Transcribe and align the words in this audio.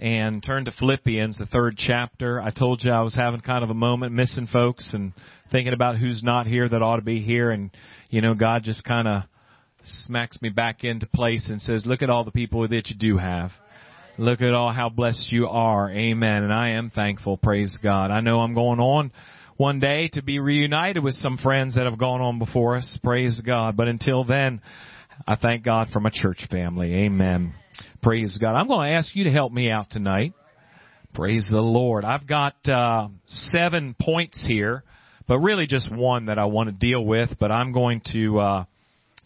and 0.00 0.42
turn 0.42 0.64
to 0.64 0.72
Philippians, 0.72 1.36
the 1.38 1.44
third 1.44 1.76
chapter. 1.76 2.40
I 2.40 2.50
told 2.50 2.82
you 2.82 2.90
I 2.90 3.02
was 3.02 3.14
having 3.14 3.42
kind 3.42 3.62
of 3.62 3.68
a 3.68 3.74
moment 3.74 4.14
missing 4.14 4.48
folks 4.50 4.94
and 4.94 5.12
thinking 5.52 5.74
about 5.74 5.98
who's 5.98 6.22
not 6.24 6.46
here 6.46 6.66
that 6.66 6.82
ought 6.82 6.96
to 6.96 7.02
be 7.02 7.20
here 7.20 7.50
and, 7.50 7.70
you 8.08 8.22
know, 8.22 8.32
God 8.32 8.62
just 8.64 8.82
kind 8.82 9.06
of 9.06 9.24
smacks 9.84 10.40
me 10.40 10.48
back 10.48 10.84
into 10.84 11.06
place 11.06 11.50
and 11.50 11.60
says, 11.60 11.84
look 11.84 12.00
at 12.00 12.08
all 12.08 12.24
the 12.24 12.30
people 12.30 12.66
that 12.66 12.88
you 12.88 12.96
do 12.98 13.18
have. 13.18 13.50
Look 14.16 14.40
at 14.40 14.54
all 14.54 14.72
how 14.72 14.88
blessed 14.88 15.30
you 15.30 15.48
are. 15.48 15.90
Amen. 15.90 16.44
And 16.44 16.52
I 16.52 16.70
am 16.70 16.88
thankful. 16.88 17.36
Praise 17.36 17.78
God. 17.82 18.10
I 18.10 18.20
know 18.20 18.40
I'm 18.40 18.54
going 18.54 18.80
on 18.80 19.12
one 19.58 19.80
day 19.80 20.08
to 20.14 20.22
be 20.22 20.38
reunited 20.38 21.04
with 21.04 21.14
some 21.16 21.36
friends 21.36 21.74
that 21.74 21.84
have 21.84 21.98
gone 21.98 22.22
on 22.22 22.38
before 22.38 22.76
us. 22.76 22.98
Praise 23.04 23.42
God. 23.44 23.76
But 23.76 23.88
until 23.88 24.24
then, 24.24 24.62
I 25.26 25.36
thank 25.36 25.64
God 25.64 25.88
for 25.92 26.00
my 26.00 26.10
church 26.12 26.46
family. 26.50 26.92
Amen. 27.04 27.54
Praise 28.02 28.36
God. 28.40 28.54
I'm 28.54 28.68
going 28.68 28.90
to 28.90 28.96
ask 28.96 29.14
you 29.14 29.24
to 29.24 29.30
help 29.30 29.52
me 29.52 29.70
out 29.70 29.90
tonight. 29.90 30.32
Praise 31.14 31.46
the 31.50 31.60
Lord. 31.60 32.04
I've 32.04 32.26
got 32.26 32.54
uh, 32.68 33.08
seven 33.26 33.94
points 34.00 34.44
here, 34.46 34.84
but 35.26 35.38
really 35.38 35.66
just 35.66 35.92
one 35.92 36.26
that 36.26 36.38
I 36.38 36.44
want 36.44 36.68
to 36.68 36.72
deal 36.72 37.04
with. 37.04 37.30
But 37.38 37.50
I'm 37.50 37.72
going 37.72 38.00
to 38.12 38.38
uh, 38.38 38.64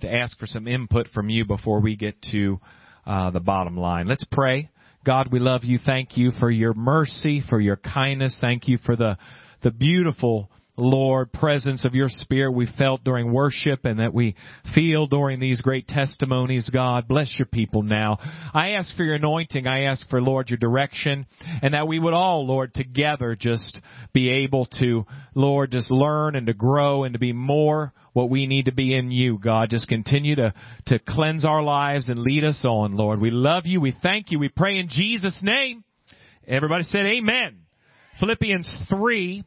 to 0.00 0.12
ask 0.12 0.38
for 0.38 0.46
some 0.46 0.66
input 0.66 1.08
from 1.14 1.28
you 1.28 1.44
before 1.44 1.80
we 1.80 1.96
get 1.96 2.20
to 2.32 2.58
uh, 3.06 3.30
the 3.30 3.40
bottom 3.40 3.76
line. 3.76 4.06
Let's 4.06 4.24
pray. 4.24 4.70
God, 5.04 5.28
we 5.30 5.38
love 5.38 5.64
you. 5.64 5.78
Thank 5.84 6.16
you 6.16 6.32
for 6.40 6.50
your 6.50 6.72
mercy, 6.72 7.42
for 7.48 7.60
your 7.60 7.76
kindness. 7.76 8.38
Thank 8.40 8.66
you 8.68 8.78
for 8.84 8.96
the 8.96 9.18
the 9.62 9.70
beautiful 9.70 10.50
Lord, 10.76 11.32
presence 11.32 11.84
of 11.84 11.94
your 11.94 12.08
Spirit 12.08 12.50
we 12.50 12.66
felt 12.78 13.04
during 13.04 13.32
worship 13.32 13.84
and 13.84 14.00
that 14.00 14.12
we 14.12 14.34
feel 14.74 15.06
during 15.06 15.38
these 15.38 15.60
great 15.60 15.86
testimonies, 15.86 16.68
God. 16.68 17.06
Bless 17.06 17.32
your 17.38 17.46
people 17.46 17.82
now. 17.82 18.18
I 18.52 18.70
ask 18.70 18.92
for 18.96 19.04
your 19.04 19.14
anointing. 19.14 19.68
I 19.68 19.84
ask 19.84 20.08
for, 20.10 20.20
Lord, 20.20 20.50
your 20.50 20.58
direction 20.58 21.26
and 21.62 21.74
that 21.74 21.86
we 21.86 22.00
would 22.00 22.14
all, 22.14 22.44
Lord, 22.44 22.74
together 22.74 23.36
just 23.38 23.78
be 24.12 24.44
able 24.44 24.66
to, 24.80 25.06
Lord, 25.36 25.70
just 25.70 25.92
learn 25.92 26.34
and 26.34 26.48
to 26.48 26.54
grow 26.54 27.04
and 27.04 27.12
to 27.12 27.20
be 27.20 27.32
more 27.32 27.92
what 28.12 28.28
we 28.28 28.48
need 28.48 28.64
to 28.64 28.72
be 28.72 28.96
in 28.96 29.12
you, 29.12 29.38
God. 29.38 29.70
Just 29.70 29.88
continue 29.88 30.34
to, 30.36 30.54
to 30.86 30.98
cleanse 30.98 31.44
our 31.44 31.62
lives 31.62 32.08
and 32.08 32.18
lead 32.18 32.42
us 32.42 32.64
on, 32.64 32.96
Lord. 32.96 33.20
We 33.20 33.30
love 33.30 33.66
you. 33.66 33.80
We 33.80 33.94
thank 34.02 34.32
you. 34.32 34.40
We 34.40 34.48
pray 34.48 34.78
in 34.78 34.88
Jesus' 34.88 35.38
name. 35.40 35.84
Everybody 36.48 36.82
said 36.82 37.06
amen. 37.06 37.60
Philippians 38.18 38.72
3 38.88 39.44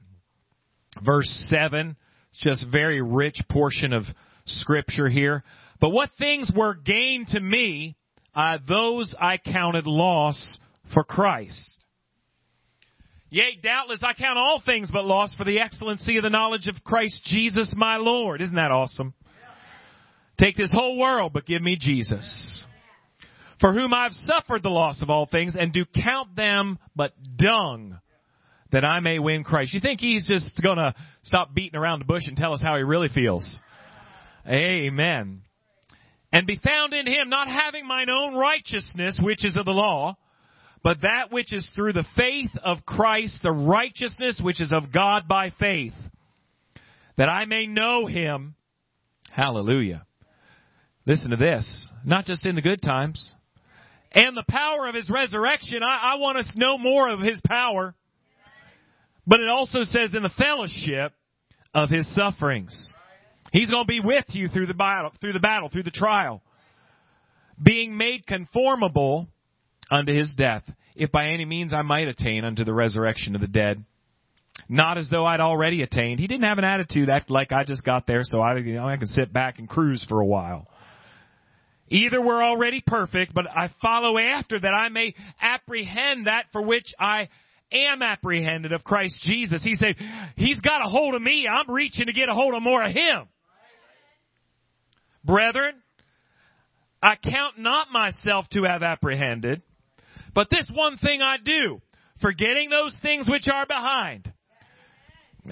verse 1.05 1.29
7. 1.49 1.95
It's 2.31 2.41
just 2.41 2.65
very 2.71 3.01
rich 3.01 3.41
portion 3.49 3.93
of 3.93 4.03
scripture 4.45 5.09
here. 5.09 5.43
But 5.79 5.89
what 5.89 6.09
things 6.17 6.51
were 6.55 6.73
gain 6.73 7.25
to 7.29 7.39
me, 7.39 7.95
uh, 8.35 8.59
those 8.67 9.13
I 9.19 9.37
counted 9.37 9.87
loss 9.87 10.59
for 10.93 11.03
Christ. 11.03 11.79
Yea, 13.29 13.59
doubtless 13.61 14.01
I 14.03 14.13
count 14.13 14.37
all 14.37 14.61
things 14.65 14.89
but 14.91 15.03
loss 15.03 15.33
for 15.33 15.43
the 15.43 15.59
excellency 15.59 16.17
of 16.17 16.23
the 16.23 16.29
knowledge 16.29 16.67
of 16.67 16.83
Christ 16.83 17.23
Jesus 17.25 17.73
my 17.75 17.97
Lord. 17.97 18.41
Isn't 18.41 18.55
that 18.55 18.71
awesome? 18.71 19.13
Take 20.39 20.55
this 20.55 20.71
whole 20.71 20.97
world, 20.97 21.33
but 21.33 21.45
give 21.45 21.61
me 21.61 21.77
Jesus. 21.79 22.65
For 23.59 23.73
whom 23.73 23.93
I've 23.93 24.13
suffered 24.13 24.63
the 24.63 24.69
loss 24.69 25.01
of 25.01 25.09
all 25.09 25.25
things, 25.25 25.55
and 25.59 25.73
do 25.73 25.83
count 25.83 26.35
them 26.35 26.77
but 26.95 27.13
dung 27.35 27.99
that 28.71 28.85
I 28.85 28.99
may 28.99 29.19
win 29.19 29.43
Christ. 29.43 29.73
You 29.73 29.79
think 29.79 29.99
he's 29.99 30.25
just 30.25 30.61
gonna 30.61 30.93
stop 31.23 31.53
beating 31.53 31.77
around 31.77 31.99
the 31.99 32.05
bush 32.05 32.27
and 32.27 32.37
tell 32.37 32.53
us 32.53 32.61
how 32.61 32.77
he 32.77 32.83
really 32.83 33.09
feels? 33.09 33.59
Amen. 34.47 35.41
And 36.31 36.45
be 36.45 36.57
found 36.57 36.93
in 36.93 37.07
him, 37.07 37.29
not 37.29 37.47
having 37.47 37.87
mine 37.87 38.09
own 38.09 38.35
righteousness, 38.35 39.19
which 39.21 39.45
is 39.45 39.55
of 39.55 39.65
the 39.65 39.71
law, 39.71 40.17
but 40.83 41.01
that 41.01 41.31
which 41.31 41.53
is 41.53 41.69
through 41.73 41.93
the 41.93 42.05
faith 42.15 42.51
of 42.63 42.85
Christ, 42.85 43.39
the 43.43 43.51
righteousness 43.51 44.39
which 44.41 44.61
is 44.61 44.73
of 44.73 44.91
God 44.91 45.27
by 45.27 45.51
faith, 45.59 45.93
that 47.17 47.29
I 47.29 47.45
may 47.45 47.65
know 47.65 48.05
him. 48.05 48.55
Hallelujah. 49.31 50.05
Listen 51.05 51.31
to 51.31 51.37
this. 51.37 51.91
Not 52.05 52.25
just 52.25 52.45
in 52.45 52.55
the 52.55 52.61
good 52.61 52.81
times. 52.81 53.33
And 54.11 54.35
the 54.35 54.43
power 54.47 54.87
of 54.87 54.95
his 54.95 55.09
resurrection. 55.09 55.81
I, 55.83 56.13
I 56.13 56.15
want 56.15 56.45
to 56.45 56.59
know 56.59 56.77
more 56.77 57.09
of 57.09 57.19
his 57.19 57.41
power. 57.47 57.95
But 59.27 59.41
it 59.41 59.49
also 59.49 59.83
says 59.83 60.13
in 60.13 60.23
the 60.23 60.29
fellowship 60.29 61.11
of 61.73 61.89
his 61.89 62.11
sufferings. 62.15 62.93
He's 63.51 63.69
going 63.69 63.83
to 63.83 63.87
be 63.87 63.99
with 63.99 64.25
you 64.29 64.47
through 64.47 64.67
the 64.67 64.73
battle, 64.73 65.11
through 65.19 65.33
the 65.33 65.39
battle, 65.39 65.69
through 65.69 65.83
the 65.83 65.91
trial. 65.91 66.41
Being 67.61 67.97
made 67.97 68.25
conformable 68.25 69.27
unto 69.91 70.13
his 70.13 70.33
death, 70.37 70.63
if 70.95 71.11
by 71.11 71.29
any 71.29 71.45
means 71.45 71.73
I 71.73 71.81
might 71.81 72.07
attain 72.07 72.45
unto 72.45 72.63
the 72.63 72.73
resurrection 72.73 73.35
of 73.35 73.41
the 73.41 73.47
dead. 73.47 73.83
Not 74.69 74.97
as 74.97 75.09
though 75.09 75.25
I'd 75.25 75.39
already 75.39 75.81
attained. 75.81 76.19
He 76.19 76.27
didn't 76.27 76.47
have 76.47 76.57
an 76.57 76.63
attitude 76.63 77.09
act 77.09 77.29
like 77.29 77.51
I 77.51 77.63
just 77.63 77.83
got 77.83 78.07
there, 78.07 78.21
so 78.23 78.39
I, 78.39 78.57
you 78.57 78.75
know, 78.75 78.87
I 78.87 78.97
can 78.97 79.07
sit 79.07 79.31
back 79.31 79.59
and 79.59 79.67
cruise 79.67 80.05
for 80.07 80.19
a 80.19 80.25
while. 80.25 80.67
Either 81.89 82.21
we're 82.21 82.43
already 82.43 82.83
perfect, 82.85 83.33
but 83.33 83.45
I 83.49 83.69
follow 83.81 84.17
after 84.17 84.59
that 84.59 84.73
I 84.73 84.89
may 84.89 85.15
apprehend 85.41 86.27
that 86.27 86.45
for 86.51 86.61
which 86.61 86.93
I 86.99 87.29
am 87.71 88.01
apprehended 88.01 88.71
of 88.71 88.83
Christ 88.83 89.21
Jesus. 89.23 89.63
He 89.63 89.75
said, 89.75 89.95
He's 90.35 90.59
got 90.61 90.85
a 90.85 90.89
hold 90.89 91.15
of 91.15 91.21
me. 91.21 91.47
I'm 91.47 91.69
reaching 91.73 92.07
to 92.07 92.13
get 92.13 92.29
a 92.29 92.33
hold 92.33 92.53
of 92.53 92.61
more 92.61 92.83
of 92.83 92.91
Him. 92.91 93.27
Brethren, 95.23 95.73
I 97.01 97.15
count 97.15 97.59
not 97.59 97.87
myself 97.91 98.47
to 98.53 98.63
have 98.63 98.83
apprehended, 98.83 99.61
but 100.33 100.47
this 100.49 100.69
one 100.73 100.97
thing 100.97 101.21
I 101.21 101.37
do, 101.43 101.81
forgetting 102.21 102.69
those 102.69 102.97
things 103.01 103.29
which 103.29 103.47
are 103.53 103.65
behind. 103.65 104.31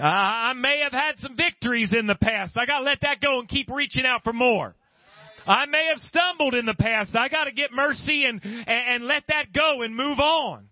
I 0.02 0.52
may 0.54 0.80
have 0.82 0.92
had 0.92 1.18
some 1.18 1.36
victories 1.36 1.94
in 1.98 2.06
the 2.06 2.16
past. 2.16 2.56
I 2.56 2.66
gotta 2.66 2.84
let 2.84 3.00
that 3.02 3.20
go 3.20 3.38
and 3.38 3.48
keep 3.48 3.70
reaching 3.70 4.04
out 4.04 4.24
for 4.24 4.32
more. 4.32 4.74
I 5.46 5.66
may 5.66 5.86
have 5.86 5.98
stumbled 5.98 6.54
in 6.54 6.66
the 6.66 6.74
past. 6.74 7.14
I 7.14 7.28
gotta 7.28 7.52
get 7.52 7.70
mercy 7.72 8.24
and, 8.24 8.40
and, 8.42 8.66
and 8.66 9.06
let 9.06 9.22
that 9.28 9.52
go 9.54 9.82
and 9.82 9.94
move 9.94 10.18
on 10.18 10.68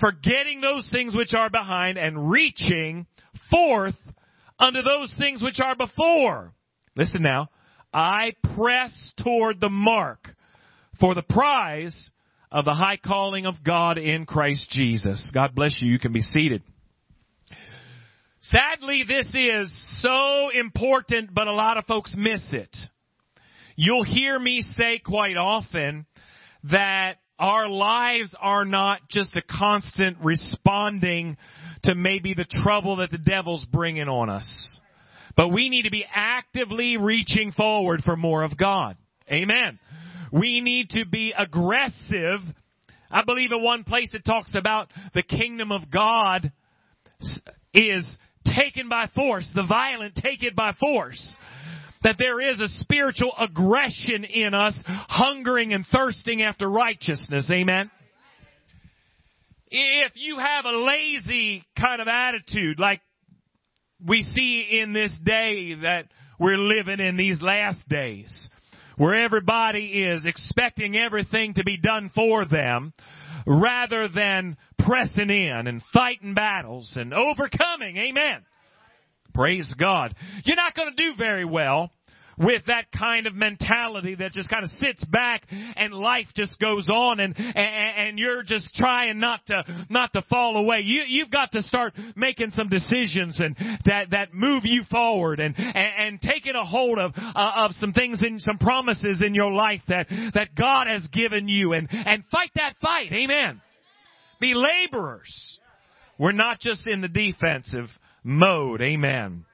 forgetting 0.00 0.60
those 0.60 0.88
things 0.90 1.14
which 1.14 1.34
are 1.34 1.50
behind 1.50 1.98
and 1.98 2.30
reaching 2.30 3.06
forth 3.50 3.96
unto 4.58 4.82
those 4.82 5.14
things 5.18 5.42
which 5.42 5.60
are 5.60 5.76
before. 5.76 6.52
Listen 6.96 7.22
now. 7.22 7.48
I 7.92 8.34
press 8.54 9.12
toward 9.22 9.60
the 9.60 9.68
mark 9.68 10.28
for 11.00 11.14
the 11.14 11.22
prize 11.22 12.10
of 12.52 12.64
the 12.64 12.74
high 12.74 12.98
calling 12.98 13.46
of 13.46 13.62
God 13.64 13.98
in 13.98 14.26
Christ 14.26 14.70
Jesus. 14.70 15.30
God 15.32 15.54
bless 15.54 15.80
you. 15.80 15.90
You 15.90 15.98
can 15.98 16.12
be 16.12 16.22
seated. 16.22 16.62
Sadly, 18.42 19.04
this 19.06 19.30
is 19.34 20.02
so 20.02 20.50
important, 20.50 21.34
but 21.34 21.46
a 21.46 21.52
lot 21.52 21.76
of 21.76 21.84
folks 21.86 22.14
miss 22.16 22.42
it. 22.52 22.74
You'll 23.76 24.04
hear 24.04 24.38
me 24.38 24.62
say 24.62 24.98
quite 24.98 25.36
often 25.36 26.06
that 26.64 27.16
our 27.40 27.68
lives 27.68 28.34
are 28.38 28.66
not 28.66 29.00
just 29.08 29.34
a 29.34 29.42
constant 29.42 30.18
responding 30.22 31.38
to 31.84 31.94
maybe 31.94 32.34
the 32.34 32.44
trouble 32.44 32.96
that 32.96 33.10
the 33.10 33.18
devil's 33.18 33.64
bringing 33.64 34.08
on 34.08 34.28
us. 34.28 34.80
But 35.36 35.48
we 35.48 35.70
need 35.70 35.84
to 35.84 35.90
be 35.90 36.04
actively 36.14 36.98
reaching 36.98 37.52
forward 37.52 38.02
for 38.04 38.14
more 38.14 38.42
of 38.42 38.58
God. 38.58 38.96
Amen. 39.32 39.78
We 40.30 40.60
need 40.60 40.90
to 40.90 41.06
be 41.06 41.32
aggressive. 41.36 42.40
I 43.10 43.24
believe 43.24 43.52
in 43.52 43.62
one 43.62 43.84
place 43.84 44.12
it 44.12 44.24
talks 44.24 44.54
about 44.54 44.88
the 45.14 45.22
kingdom 45.22 45.72
of 45.72 45.90
God 45.90 46.52
is 47.72 48.18
taken 48.44 48.90
by 48.90 49.06
force. 49.14 49.50
The 49.54 49.66
violent 49.66 50.14
take 50.14 50.42
it 50.42 50.54
by 50.54 50.74
force 50.78 51.38
that 52.02 52.16
there 52.18 52.40
is 52.40 52.58
a 52.58 52.68
spiritual 52.68 53.32
aggression 53.38 54.24
in 54.24 54.54
us, 54.54 54.78
hungering 54.86 55.72
and 55.72 55.84
thirsting 55.92 56.42
after 56.42 56.66
righteousness. 56.68 57.50
Amen. 57.52 57.90
If 59.70 60.12
you 60.16 60.38
have 60.38 60.64
a 60.64 60.76
lazy 60.76 61.64
kind 61.78 62.00
of 62.00 62.08
attitude, 62.08 62.80
like 62.80 63.00
we 64.04 64.22
see 64.22 64.80
in 64.80 64.92
this 64.92 65.16
day 65.24 65.74
that 65.82 66.06
we're 66.38 66.58
living 66.58 67.00
in 67.00 67.16
these 67.16 67.40
last 67.40 67.86
days, 67.88 68.48
where 68.96 69.14
everybody 69.14 70.02
is 70.02 70.26
expecting 70.26 70.96
everything 70.96 71.54
to 71.54 71.64
be 71.64 71.78
done 71.78 72.10
for 72.14 72.46
them, 72.46 72.92
rather 73.46 74.08
than 74.08 74.56
pressing 74.78 75.30
in 75.30 75.66
and 75.66 75.82
fighting 75.92 76.34
battles 76.34 76.94
and 76.96 77.14
overcoming. 77.14 77.96
Amen. 77.96 78.44
Praise 79.34 79.74
God. 79.78 80.14
You're 80.44 80.56
not 80.56 80.74
going 80.74 80.94
to 80.94 81.02
do 81.02 81.16
very 81.16 81.44
well 81.44 81.90
with 82.40 82.62
that 82.66 82.86
kind 82.90 83.26
of 83.26 83.34
mentality 83.34 84.14
that 84.14 84.32
just 84.32 84.48
kind 84.48 84.64
of 84.64 84.70
sits 84.70 85.04
back 85.04 85.42
and 85.50 85.92
life 85.92 86.26
just 86.34 86.58
goes 86.58 86.88
on 86.88 87.20
and, 87.20 87.34
and, 87.36 87.54
and 87.56 88.18
you're 88.18 88.42
just 88.42 88.74
trying 88.74 89.20
not 89.20 89.40
to, 89.46 89.62
not 89.90 90.10
to 90.14 90.22
fall 90.22 90.56
away. 90.56 90.80
You, 90.82 91.02
you've 91.06 91.30
got 91.30 91.52
to 91.52 91.62
start 91.62 91.92
making 92.16 92.50
some 92.52 92.68
decisions 92.70 93.38
and 93.40 93.54
that, 93.84 94.10
that 94.12 94.32
move 94.32 94.62
you 94.64 94.82
forward 94.90 95.38
and, 95.38 95.54
and, 95.58 95.76
and 95.76 96.20
taking 96.22 96.54
a 96.54 96.64
hold 96.64 96.98
of, 96.98 97.12
uh, 97.16 97.50
of 97.56 97.72
some 97.72 97.92
things 97.92 98.22
and 98.22 98.40
some 98.40 98.56
promises 98.56 99.20
in 99.24 99.34
your 99.34 99.52
life 99.52 99.82
that, 99.88 100.06
that 100.32 100.54
God 100.54 100.86
has 100.86 101.06
given 101.08 101.46
you 101.46 101.74
and, 101.74 101.88
and 101.90 102.24
fight 102.32 102.50
that 102.54 102.74
fight. 102.80 103.12
Amen. 103.12 103.60
be 104.40 104.54
laborers. 104.54 105.58
We're 106.18 106.32
not 106.32 106.58
just 106.60 106.86
in 106.86 107.02
the 107.02 107.08
defensive 107.08 107.88
mode. 108.22 108.80
Amen. 108.82 109.44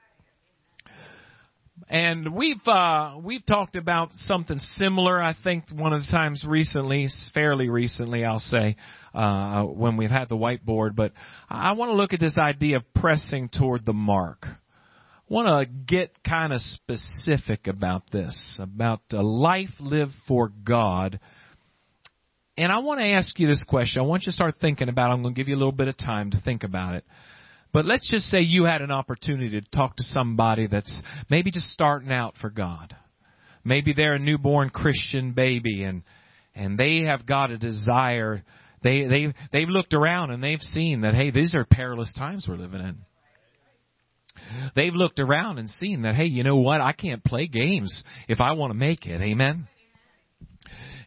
And 1.89 2.33
we've 2.33 2.67
uh, 2.67 3.15
we've 3.23 3.45
talked 3.45 3.75
about 3.75 4.11
something 4.11 4.59
similar. 4.77 5.21
I 5.21 5.35
think 5.41 5.65
one 5.71 5.93
of 5.93 6.01
the 6.01 6.07
times 6.11 6.43
recently, 6.45 7.07
fairly 7.33 7.69
recently, 7.69 8.25
I'll 8.25 8.39
say, 8.39 8.75
uh, 9.13 9.63
when 9.63 9.95
we've 9.95 10.09
had 10.09 10.27
the 10.27 10.35
whiteboard. 10.35 10.95
But 10.95 11.13
I 11.49 11.73
want 11.73 11.89
to 11.89 11.95
look 11.95 12.11
at 12.13 12.19
this 12.19 12.37
idea 12.37 12.77
of 12.77 12.93
pressing 12.93 13.49
toward 13.49 13.85
the 13.85 13.93
mark. 13.93 14.39
I 14.45 15.33
want 15.33 15.47
to 15.47 15.73
get 15.85 16.11
kind 16.23 16.51
of 16.51 16.61
specific 16.61 17.67
about 17.67 18.11
this, 18.11 18.59
about 18.61 19.01
a 19.11 19.21
life 19.21 19.73
lived 19.79 20.13
for 20.27 20.51
God. 20.63 21.19
And 22.57 22.71
I 22.71 22.79
want 22.79 22.99
to 23.01 23.05
ask 23.05 23.39
you 23.39 23.47
this 23.47 23.63
question. 23.63 24.01
I 24.01 24.05
want 24.05 24.23
you 24.23 24.31
to 24.31 24.35
start 24.35 24.55
thinking 24.59 24.89
about 24.89 25.11
it. 25.11 25.13
I'm 25.13 25.21
going 25.21 25.35
to 25.35 25.39
give 25.39 25.47
you 25.47 25.55
a 25.55 25.59
little 25.59 25.71
bit 25.71 25.87
of 25.87 25.97
time 25.97 26.31
to 26.31 26.41
think 26.41 26.63
about 26.63 26.95
it. 26.95 27.05
But 27.73 27.85
let's 27.85 28.07
just 28.09 28.25
say 28.25 28.41
you 28.41 28.63
had 28.63 28.81
an 28.81 28.91
opportunity 28.91 29.61
to 29.61 29.69
talk 29.69 29.97
to 29.97 30.03
somebody 30.03 30.67
that's 30.67 31.01
maybe 31.29 31.51
just 31.51 31.67
starting 31.67 32.11
out 32.11 32.35
for 32.39 32.49
God. 32.49 32.95
Maybe 33.63 33.93
they're 33.93 34.13
a 34.13 34.19
newborn 34.19 34.69
Christian 34.69 35.33
baby 35.33 35.83
and 35.83 36.03
and 36.55 36.77
they 36.77 37.01
have 37.01 37.25
got 37.25 37.51
a 37.51 37.57
desire. 37.57 38.43
They 38.83 39.05
they 39.05 39.33
they've 39.51 39.69
looked 39.69 39.93
around 39.93 40.31
and 40.31 40.43
they've 40.43 40.61
seen 40.61 41.01
that 41.01 41.13
hey, 41.13 41.31
these 41.31 41.55
are 41.55 41.65
perilous 41.65 42.13
times 42.17 42.45
we're 42.47 42.55
living 42.55 42.79
in. 42.79 42.97
They've 44.75 44.93
looked 44.93 45.19
around 45.19 45.57
and 45.57 45.69
seen 45.69 46.03
that 46.03 46.15
hey, 46.15 46.25
you 46.25 46.43
know 46.43 46.57
what? 46.57 46.81
I 46.81 46.93
can't 46.93 47.23
play 47.23 47.47
games 47.47 48.03
if 48.27 48.39
I 48.39 48.53
want 48.53 48.71
to 48.71 48.77
make 48.77 49.05
it. 49.05 49.21
Amen 49.21 49.67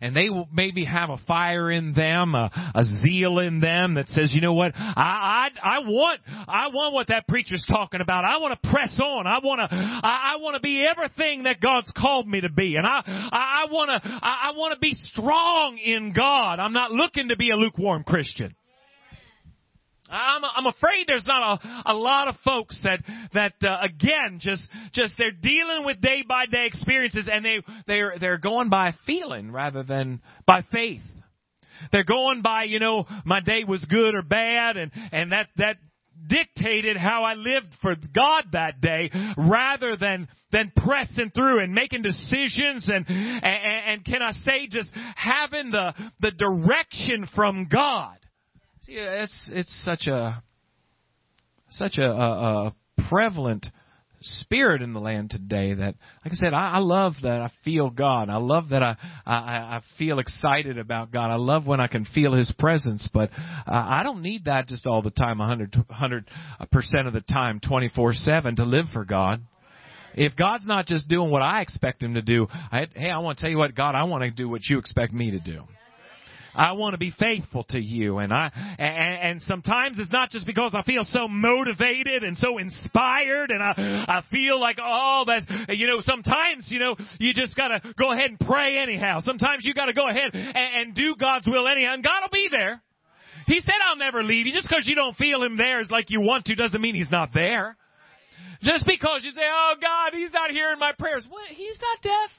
and 0.00 0.17
they 0.17 0.31
will 0.31 0.49
maybe 0.52 0.85
have 0.85 1.11
a 1.11 1.19
fire 1.26 1.70
in 1.70 1.93
them, 1.93 2.35
a, 2.35 2.50
a 2.75 2.82
zeal 3.02 3.38
in 3.38 3.61
them 3.61 3.94
that 3.94 4.08
says, 4.08 4.32
you 4.35 4.41
know 4.41 4.55
what, 4.55 4.73
I, 4.76 5.50
I, 5.62 5.76
I 5.76 5.79
want, 5.81 6.20
I 6.26 6.69
want 6.69 6.94
what 6.94 7.08
that 7.08 7.29
preacher's 7.29 7.64
talking 7.69 8.00
about. 8.00 8.25
I 8.25 8.38
want 8.38 8.61
to 8.61 8.70
press 8.70 8.99
on. 9.02 9.26
I 9.26 9.38
want 9.43 9.61
to, 9.61 9.69
I, 9.75 10.35
I 10.35 10.37
want 10.41 10.55
to 10.55 10.61
be 10.61 10.87
everything 10.88 11.44
that 11.44 11.61
God's 11.61 11.93
called 11.97 12.26
me 12.26 12.41
to 12.41 12.50
be. 12.50 12.76
And 12.76 12.87
I, 12.87 13.02
I, 13.06 13.64
I 13.64 13.73
want 13.73 13.91
to, 13.91 14.08
I, 14.11 14.50
I 14.50 14.56
want 14.56 14.75
to 14.75 14.81
be 14.81 14.93
strong 14.94 15.79
in 15.79 16.12
God. 16.12 16.58
I'm 16.58 16.73
not 16.73 16.93
looking 16.93 17.29
to 17.29 17.37
be 17.37 17.50
a 17.50 17.56
lukewarm 17.56 18.05
Christian. 18.05 18.55
I'm, 20.11 20.43
I'm 20.45 20.67
afraid 20.67 21.07
there's 21.07 21.27
not 21.27 21.61
a, 21.62 21.93
a 21.93 21.95
lot 21.95 22.29
of 22.29 22.37
folks 22.45 22.81
that 22.83 23.01
that 23.35 23.55
uh, 23.62 23.79
again 23.83 24.39
just 24.41 24.69
just 24.93 25.15
they're 25.19 25.31
dealing 25.31 25.85
with 25.85 26.01
day 26.01 26.23
by 26.27 26.47
day 26.47 26.67
experiences 26.67 27.29
and 27.33 27.45
they 27.45 27.62
they're 27.87 28.15
they're 28.21 28.39
going 28.39 28.71
by 28.71 28.95
feeling 29.07 29.53
rather 29.53 29.83
than 29.83 30.21
by 30.47 30.62
faith. 30.73 31.03
They're 31.93 32.05
going 32.05 32.43
by 32.43 32.65
you 32.65 32.79
know 32.79 33.07
my 33.25 33.41
day 33.41 33.65
was 33.67 33.85
good 33.85 34.15
or 34.15 34.23
bad 34.23 34.77
and 34.77 34.91
and 35.12 35.33
that 35.33 35.49
that 35.57 35.77
dictated 36.29 36.97
how 36.97 37.25
I 37.25 37.35
lived 37.35 37.69
for 37.81 37.97
God 38.15 38.45
that 38.53 38.81
day 38.81 39.11
rather 39.37 39.97
than 39.97 40.29
than 40.53 40.73
pressing 40.77 41.31
through 41.35 41.62
and 41.62 41.75
making 41.75 42.03
decisions 42.03 42.89
and 42.89 43.07
and, 43.09 43.43
and 43.43 44.05
can 44.05 44.23
I 44.23 44.33
say 44.33 44.67
just 44.69 44.91
having 45.17 45.71
the 45.71 45.95
the 46.21 46.31
direction 46.31 47.27
from 47.35 47.69
God. 47.71 48.17
See, 48.82 48.94
it's 48.94 49.50
it's 49.53 49.85
such 49.85 50.06
a 50.06 50.43
such 51.69 51.99
a, 51.99 52.06
a, 52.06 52.67
a 52.67 52.75
prevalent 53.09 53.67
spirit 54.23 54.81
in 54.81 54.93
the 54.93 55.00
land 55.00 55.31
today 55.31 55.73
that 55.75 55.94
like 56.25 56.32
i 56.32 56.35
said 56.35 56.53
I, 56.53 56.73
I 56.73 56.79
love 56.79 57.15
that 57.23 57.41
i 57.41 57.50
feel 57.65 57.88
god. 57.91 58.29
I 58.29 58.37
love 58.37 58.71
that 58.71 58.82
I, 58.82 58.97
I 59.25 59.32
i 59.35 59.81
feel 59.99 60.19
excited 60.19 60.79
about 60.79 61.11
god. 61.11 61.31
I 61.31 61.37
love 61.37 61.67
when 61.67 61.81
i 61.81 61.87
can 61.87 62.05
feel 62.05 62.32
his 62.32 62.53
presence 62.59 63.09
but 63.12 63.31
uh, 63.32 63.73
i 63.73 64.03
don't 64.03 64.23
need 64.23 64.47
that 64.47 64.67
just 64.67 64.87
all 64.87 65.00
the 65.03 65.11
time 65.11 65.38
100 65.38 66.31
percent 66.71 67.06
of 67.06 67.12
the 67.12 67.23
time 67.23 67.61
24 67.61 68.12
7 68.15 68.56
to 68.56 68.65
live 68.65 68.87
for 68.93 69.05
god. 69.05 69.43
If 70.15 70.37
god's 70.37 70.67
not 70.67 70.87
just 70.87 71.09
doing 71.09 71.31
what 71.31 71.43
i 71.43 71.61
expect 71.62 72.03
him 72.03 72.15
to 72.15 72.23
do 72.23 72.47
I, 72.50 72.87
hey 72.94 73.11
i 73.11 73.19
want 73.19 73.38
to 73.38 73.43
tell 73.43 73.50
you 73.50 73.59
what 73.59 73.75
god 73.75 73.94
i 73.94 74.05
want 74.05 74.23
to 74.23 74.31
do 74.31 74.49
what 74.49 74.62
you 74.69 74.79
expect 74.79 75.12
me 75.12 75.31
to 75.33 75.38
do 75.38 75.65
I 76.55 76.73
want 76.73 76.94
to 76.94 76.99
be 76.99 77.12
faithful 77.19 77.64
to 77.70 77.79
you. 77.79 78.19
And 78.19 78.32
I, 78.32 78.50
and, 78.79 79.31
and 79.31 79.43
sometimes 79.43 79.99
it's 79.99 80.12
not 80.12 80.31
just 80.31 80.47
because 80.47 80.75
I 80.75 80.82
feel 80.82 81.05
so 81.05 81.29
motivated 81.29 82.25
and 82.25 82.37
so 82.37 82.58
inspired 82.58 83.50
and 83.50 83.62
I, 83.62 84.05
I 84.08 84.23
feel 84.31 84.61
like, 84.61 84.79
oh, 84.82 85.25
that, 85.26 85.76
you 85.76 85.87
know, 85.87 86.00
sometimes, 86.00 86.67
you 86.69 86.79
know, 86.79 86.97
you 87.19 87.32
just 87.35 87.56
gotta 87.56 87.81
go 87.99 88.12
ahead 88.12 88.31
and 88.31 88.41
pray 88.41 88.79
anyhow. 88.79 89.20
Sometimes 89.20 89.64
you 89.64 89.75
gotta 89.75 89.93
go 89.93 90.08
ahead 90.08 90.31
and, 90.35 90.55
and 90.55 90.94
do 90.94 91.14
God's 91.19 91.47
will 91.47 91.69
anyhow 91.69 91.94
and 91.94 92.05
God 92.05 92.20
will 92.23 92.32
be 92.32 92.49
there. 92.50 92.82
He 93.47 93.61
said, 93.61 93.75
I'll 93.85 93.97
never 93.97 94.23
leave 94.23 94.47
you. 94.47 94.52
Just 94.52 94.69
because 94.69 94.87
you 94.87 94.94
don't 94.94 95.17
feel 95.17 95.43
Him 95.43 95.56
there 95.56 95.81
is 95.81 95.91
like 95.91 96.11
you 96.11 96.20
want 96.20 96.44
to 96.47 96.55
doesn't 96.55 96.81
mean 96.81 96.94
He's 96.94 97.11
not 97.11 97.31
there. 97.35 97.76
Just 98.62 98.87
because 98.87 99.23
you 99.25 99.31
say, 99.32 99.43
oh 99.44 99.75
God, 99.81 100.12
He's 100.12 100.32
not 100.32 100.50
hearing 100.50 100.79
my 100.79 100.93
prayers. 100.93 101.26
What? 101.29 101.49
He's 101.49 101.79
not 101.81 102.02
deaf. 102.02 102.31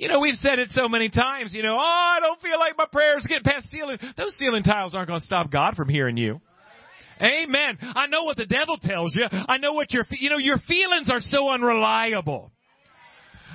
You 0.00 0.08
know, 0.08 0.18
we've 0.18 0.36
said 0.36 0.58
it 0.58 0.70
so 0.70 0.88
many 0.88 1.10
times, 1.10 1.52
you 1.54 1.62
know, 1.62 1.76
oh, 1.78 1.78
I 1.78 2.20
don't 2.22 2.40
feel 2.40 2.58
like 2.58 2.72
my 2.78 2.86
prayers 2.90 3.26
get 3.28 3.44
past 3.44 3.68
ceiling. 3.68 3.98
Those 4.16 4.34
ceiling 4.38 4.62
tiles 4.62 4.94
aren't 4.94 5.08
going 5.08 5.20
to 5.20 5.26
stop 5.26 5.50
God 5.50 5.76
from 5.76 5.90
hearing 5.90 6.16
you. 6.16 6.40
Amen. 7.20 7.76
I 7.82 8.06
know 8.06 8.24
what 8.24 8.38
the 8.38 8.46
devil 8.46 8.78
tells 8.80 9.14
you. 9.14 9.26
I 9.30 9.58
know 9.58 9.74
what 9.74 9.92
your, 9.92 10.06
you 10.12 10.30
know, 10.30 10.38
your 10.38 10.56
feelings 10.66 11.10
are 11.10 11.20
so 11.20 11.50
unreliable. 11.50 12.50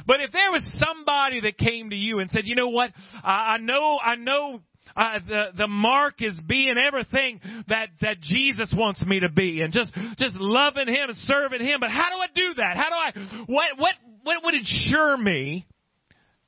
But 0.05 0.21
if 0.21 0.31
there 0.33 0.51
was 0.51 0.63
somebody 0.77 1.41
that 1.41 1.57
came 1.57 1.89
to 1.89 1.95
you 1.95 2.19
and 2.19 2.29
said, 2.29 2.43
you 2.45 2.53
know 2.53 2.69
what, 2.69 2.91
I, 3.23 3.57
know, 3.57 3.99
I 3.99 4.15
know 4.15 4.61
uh, 4.95 5.19
the 5.27 5.45
the 5.57 5.67
mark 5.67 6.21
is 6.21 6.39
being 6.47 6.75
everything 6.77 7.41
that 7.69 7.89
that 8.01 8.21
Jesus 8.21 8.71
wants 8.77 9.03
me 9.03 9.21
to 9.21 9.29
be, 9.29 9.61
and 9.61 9.73
just 9.73 9.91
just 10.19 10.35
loving 10.37 10.87
Him 10.87 11.09
and 11.09 11.17
serving 11.17 11.59
Him. 11.59 11.79
But 11.81 11.89
how 11.89 12.09
do 12.11 12.17
I 12.17 12.27
do 12.33 12.53
that? 12.57 12.77
How 12.77 12.89
do 12.89 12.95
I 12.95 13.43
what 13.47 13.79
what 13.79 13.93
what 14.23 14.43
would 14.43 14.53
ensure 14.53 15.17
me 15.17 15.65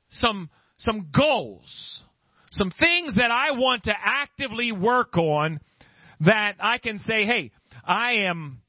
some, 0.08 0.50
some 0.78 1.08
goals, 1.16 2.02
some 2.50 2.72
things 2.78 3.16
that 3.16 3.30
I 3.30 3.52
want 3.52 3.84
to 3.84 3.94
actively 3.96 4.72
work 4.72 5.16
on 5.16 5.60
that 6.20 6.56
I 6.60 6.78
can 6.78 6.98
say, 7.00 7.24
hey, 7.24 7.52
I 7.84 8.24
am, 8.26 8.60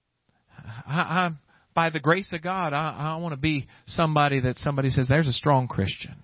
I, 0.86 1.00
I, 1.00 1.30
by 1.74 1.90
the 1.90 2.00
grace 2.00 2.32
of 2.34 2.42
God, 2.42 2.74
I, 2.74 3.16
I 3.16 3.18
want 3.18 3.34
to 3.34 3.40
be 3.40 3.68
somebody 3.86 4.42
that 4.42 4.58
somebody 4.58 4.90
says, 4.90 5.08
there's 5.08 5.28
a 5.28 5.34
strong 5.34 5.68
Christian. 5.68 6.16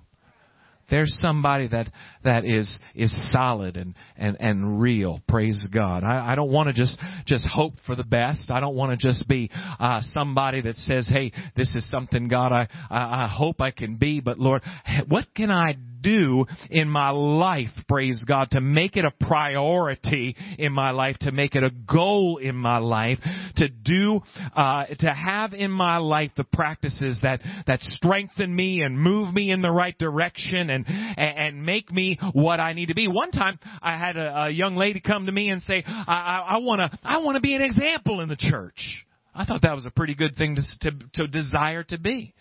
There's 0.89 1.17
somebody 1.19 1.67
that 1.67 1.87
that 2.23 2.45
is 2.45 2.77
is 2.93 3.13
solid 3.31 3.77
and 3.77 3.95
and 4.15 4.37
and 4.39 4.79
real. 4.79 5.19
Praise 5.27 5.67
God. 5.73 6.03
I, 6.03 6.33
I 6.33 6.35
don't 6.35 6.51
want 6.51 6.67
to 6.67 6.73
just 6.73 6.97
just 7.25 7.47
hope 7.47 7.73
for 7.85 7.95
the 7.95 8.03
best. 8.03 8.51
I 8.51 8.59
don't 8.59 8.75
want 8.75 8.91
to 8.99 9.07
just 9.07 9.27
be 9.27 9.49
uh, 9.79 10.01
somebody 10.13 10.61
that 10.61 10.75
says, 10.75 11.07
"Hey, 11.11 11.31
this 11.55 11.73
is 11.75 11.89
something 11.89 12.27
God 12.27 12.51
I, 12.51 12.67
I 12.89 13.25
I 13.25 13.27
hope 13.27 13.61
I 13.61 13.71
can 13.71 13.95
be." 13.95 14.19
But 14.19 14.39
Lord, 14.39 14.61
what 15.07 15.25
can 15.35 15.51
I 15.51 15.75
in 16.05 16.89
my 16.89 17.09
life, 17.11 17.69
praise 17.87 18.23
God, 18.27 18.51
to 18.51 18.61
make 18.61 18.95
it 18.95 19.05
a 19.05 19.11
priority 19.25 20.35
in 20.57 20.71
my 20.71 20.91
life, 20.91 21.17
to 21.21 21.31
make 21.31 21.55
it 21.55 21.63
a 21.63 21.71
goal 21.91 22.39
in 22.41 22.55
my 22.55 22.77
life, 22.77 23.19
to 23.57 23.67
do, 23.69 24.21
uh, 24.55 24.85
to 24.85 25.13
have 25.13 25.53
in 25.53 25.71
my 25.71 25.97
life 25.97 26.31
the 26.37 26.43
practices 26.43 27.19
that, 27.23 27.41
that 27.67 27.81
strengthen 27.81 28.55
me 28.55 28.81
and 28.81 28.99
move 28.99 29.33
me 29.33 29.51
in 29.51 29.61
the 29.61 29.71
right 29.71 29.97
direction 29.97 30.69
and, 30.69 30.85
and 30.87 31.65
make 31.65 31.91
me 31.91 32.19
what 32.33 32.59
I 32.59 32.73
need 32.73 32.87
to 32.87 32.95
be. 32.95 33.07
One 33.07 33.31
time 33.31 33.59
I 33.81 33.97
had 33.97 34.17
a, 34.17 34.43
a 34.43 34.49
young 34.49 34.75
lady 34.75 34.99
come 34.99 35.25
to 35.25 35.31
me 35.31 35.49
and 35.49 35.61
say, 35.61 35.83
I, 35.85 36.03
I, 36.07 36.55
I 36.55 36.57
wanna, 36.57 36.97
I 37.03 37.17
wanna 37.19 37.41
be 37.41 37.53
an 37.53 37.61
example 37.61 38.21
in 38.21 38.29
the 38.29 38.37
church. 38.37 39.05
I 39.33 39.45
thought 39.45 39.63
that 39.63 39.75
was 39.75 39.85
a 39.85 39.91
pretty 39.91 40.15
good 40.15 40.35
thing 40.37 40.55
to, 40.55 40.91
to, 40.91 40.97
to 41.15 41.27
desire 41.27 41.83
to 41.83 41.99
be. 41.99 42.33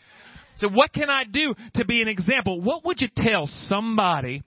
So 0.57 0.69
what 0.69 0.93
can 0.93 1.11
I 1.11 1.25
do 1.25 1.55
to 1.75 1.85
be 1.85 2.03
an 2.03 2.09
example? 2.09 2.61
What 2.61 2.85
would 2.85 3.01
you 3.01 3.09
tell 3.15 3.47
somebody? 3.47 4.43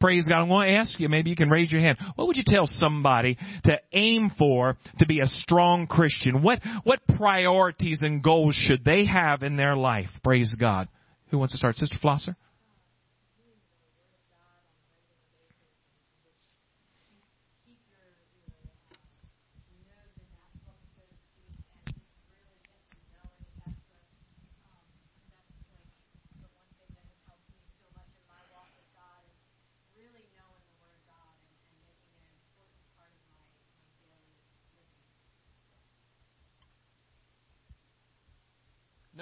Praise 0.00 0.24
God. 0.28 0.40
I 0.40 0.42
want 0.42 0.68
to 0.68 0.74
ask 0.74 0.98
you, 0.98 1.08
maybe 1.08 1.30
you 1.30 1.36
can 1.36 1.48
raise 1.48 1.70
your 1.70 1.80
hand. 1.80 1.96
What 2.16 2.26
would 2.26 2.36
you 2.36 2.42
tell 2.44 2.66
somebody 2.66 3.38
to 3.64 3.78
aim 3.92 4.30
for 4.36 4.76
to 4.98 5.06
be 5.06 5.20
a 5.20 5.26
strong 5.26 5.86
Christian? 5.86 6.42
What, 6.42 6.60
what 6.82 7.00
priorities 7.16 8.00
and 8.02 8.20
goals 8.20 8.56
should 8.56 8.84
they 8.84 9.04
have 9.06 9.44
in 9.44 9.56
their 9.56 9.76
life? 9.76 10.08
Praise 10.24 10.52
God. 10.58 10.88
Who 11.30 11.38
wants 11.38 11.54
to 11.54 11.58
start? 11.58 11.76
Sister 11.76 11.98
Flosser? 12.02 12.34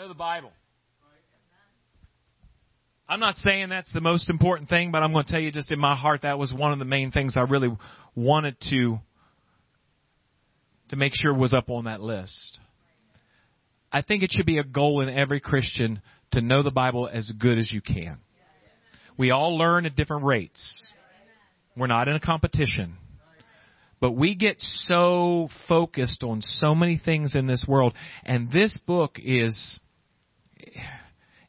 Know 0.00 0.08
the 0.08 0.14
Bible. 0.14 0.50
I'm 3.06 3.20
not 3.20 3.36
saying 3.36 3.68
that's 3.68 3.92
the 3.92 4.00
most 4.00 4.30
important 4.30 4.70
thing, 4.70 4.92
but 4.92 5.02
I'm 5.02 5.12
going 5.12 5.26
to 5.26 5.30
tell 5.30 5.42
you 5.42 5.52
just 5.52 5.70
in 5.72 5.78
my 5.78 5.94
heart 5.94 6.22
that 6.22 6.38
was 6.38 6.54
one 6.54 6.72
of 6.72 6.78
the 6.78 6.86
main 6.86 7.10
things 7.10 7.36
I 7.36 7.42
really 7.42 7.68
wanted 8.14 8.56
to 8.70 8.98
to 10.88 10.96
make 10.96 11.12
sure 11.14 11.34
was 11.34 11.52
up 11.52 11.68
on 11.68 11.84
that 11.84 12.00
list. 12.00 12.58
I 13.92 14.00
think 14.00 14.22
it 14.22 14.30
should 14.32 14.46
be 14.46 14.56
a 14.56 14.64
goal 14.64 15.02
in 15.02 15.10
every 15.10 15.38
Christian 15.38 16.00
to 16.32 16.40
know 16.40 16.62
the 16.62 16.70
Bible 16.70 17.06
as 17.06 17.30
good 17.38 17.58
as 17.58 17.70
you 17.70 17.82
can. 17.82 18.16
We 19.18 19.32
all 19.32 19.58
learn 19.58 19.84
at 19.84 19.96
different 19.96 20.24
rates. 20.24 20.82
We're 21.76 21.88
not 21.88 22.08
in 22.08 22.14
a 22.14 22.20
competition. 22.20 22.96
But 24.00 24.12
we 24.12 24.34
get 24.34 24.56
so 24.60 25.50
focused 25.68 26.22
on 26.22 26.40
so 26.40 26.74
many 26.74 26.96
things 26.96 27.34
in 27.34 27.46
this 27.46 27.66
world, 27.68 27.92
and 28.24 28.50
this 28.50 28.74
book 28.86 29.18
is 29.22 29.78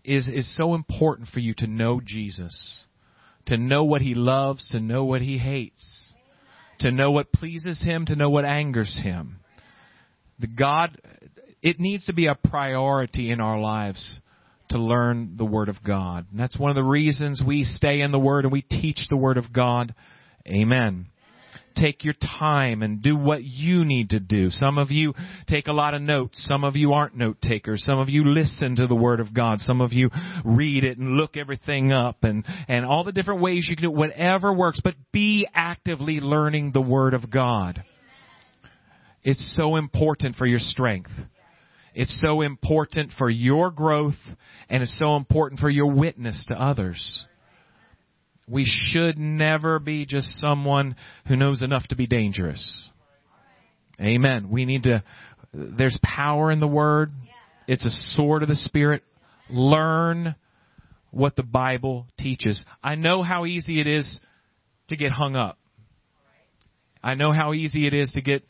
is 0.03 0.27
is 0.27 0.57
so 0.57 0.73
important 0.73 1.29
for 1.29 1.39
you 1.39 1.53
to 1.57 1.67
know 1.67 2.01
Jesus, 2.03 2.85
to 3.45 3.57
know 3.57 3.83
what 3.83 4.01
he 4.01 4.13
loves, 4.13 4.69
to 4.69 4.79
know 4.79 5.03
what 5.03 5.21
he 5.21 5.37
hates, 5.37 6.11
to 6.79 6.91
know 6.91 7.11
what 7.11 7.31
pleases 7.31 7.83
him, 7.83 8.05
to 8.07 8.15
know 8.15 8.29
what 8.29 8.45
angers 8.45 8.99
him. 9.03 9.39
The 10.39 10.47
God 10.47 10.99
it 11.61 11.79
needs 11.79 12.05
to 12.05 12.13
be 12.13 12.27
a 12.27 12.35
priority 12.35 13.29
in 13.29 13.39
our 13.39 13.59
lives 13.59 14.19
to 14.69 14.79
learn 14.79 15.35
the 15.37 15.45
Word 15.45 15.69
of 15.69 15.83
God. 15.85 16.25
And 16.31 16.39
that's 16.39 16.57
one 16.57 16.71
of 16.71 16.75
the 16.75 16.83
reasons 16.83 17.43
we 17.45 17.63
stay 17.63 18.01
in 18.01 18.11
the 18.11 18.19
Word 18.19 18.45
and 18.45 18.51
we 18.51 18.61
teach 18.61 19.07
the 19.09 19.17
Word 19.17 19.37
of 19.37 19.53
God. 19.53 19.93
Amen. 20.47 21.07
Take 21.75 22.03
your 22.03 22.13
time 22.13 22.81
and 22.81 23.01
do 23.01 23.15
what 23.15 23.43
you 23.43 23.85
need 23.85 24.11
to 24.11 24.19
do. 24.19 24.49
Some 24.49 24.77
of 24.77 24.91
you 24.91 25.13
take 25.47 25.67
a 25.67 25.73
lot 25.73 25.93
of 25.93 26.01
notes. 26.01 26.45
Some 26.47 26.63
of 26.63 26.75
you 26.75 26.93
aren't 26.93 27.15
note 27.15 27.41
takers. 27.41 27.83
Some 27.83 27.99
of 27.99 28.09
you 28.09 28.25
listen 28.25 28.75
to 28.77 28.87
the 28.87 28.95
Word 28.95 29.19
of 29.19 29.33
God. 29.33 29.59
Some 29.59 29.81
of 29.81 29.93
you 29.93 30.09
read 30.43 30.83
it 30.83 30.97
and 30.97 31.17
look 31.17 31.37
everything 31.37 31.91
up 31.91 32.23
and, 32.23 32.45
and 32.67 32.85
all 32.85 33.03
the 33.03 33.11
different 33.11 33.41
ways 33.41 33.67
you 33.69 33.75
can 33.75 33.83
do 33.83 33.91
it, 33.91 33.97
whatever 33.97 34.53
works. 34.53 34.79
But 34.83 34.95
be 35.11 35.47
actively 35.53 36.19
learning 36.19 36.71
the 36.71 36.81
Word 36.81 37.13
of 37.13 37.29
God. 37.29 37.83
It's 39.23 39.55
so 39.55 39.75
important 39.75 40.35
for 40.35 40.45
your 40.45 40.59
strength. 40.59 41.11
It's 41.93 42.21
so 42.21 42.41
important 42.41 43.11
for 43.17 43.29
your 43.29 43.69
growth 43.69 44.15
and 44.69 44.81
it's 44.81 44.97
so 44.97 45.15
important 45.15 45.59
for 45.59 45.69
your 45.69 45.91
witness 45.91 46.45
to 46.47 46.59
others. 46.59 47.25
We 48.51 48.65
should 48.65 49.17
never 49.17 49.79
be 49.79 50.05
just 50.05 50.27
someone 50.41 50.97
who 51.27 51.37
knows 51.37 51.63
enough 51.63 51.87
to 51.87 51.95
be 51.95 52.05
dangerous. 52.05 52.89
Amen. 53.99 54.49
We 54.49 54.65
need 54.65 54.83
to, 54.83 55.03
there's 55.53 55.97
power 56.03 56.51
in 56.51 56.59
the 56.59 56.67
Word. 56.67 57.11
It's 57.67 57.85
a 57.85 58.15
sword 58.15 58.43
of 58.43 58.49
the 58.49 58.55
Spirit. 58.55 59.03
Learn 59.49 60.35
what 61.11 61.37
the 61.37 61.43
Bible 61.43 62.07
teaches. 62.19 62.65
I 62.83 62.95
know 62.95 63.23
how 63.23 63.45
easy 63.45 63.79
it 63.79 63.87
is 63.87 64.19
to 64.89 64.97
get 64.97 65.13
hung 65.13 65.37
up. 65.37 65.57
I 67.01 67.15
know 67.15 67.31
how 67.31 67.53
easy 67.53 67.87
it 67.87 67.93
is 67.93 68.11
to 68.13 68.21
get 68.21 68.43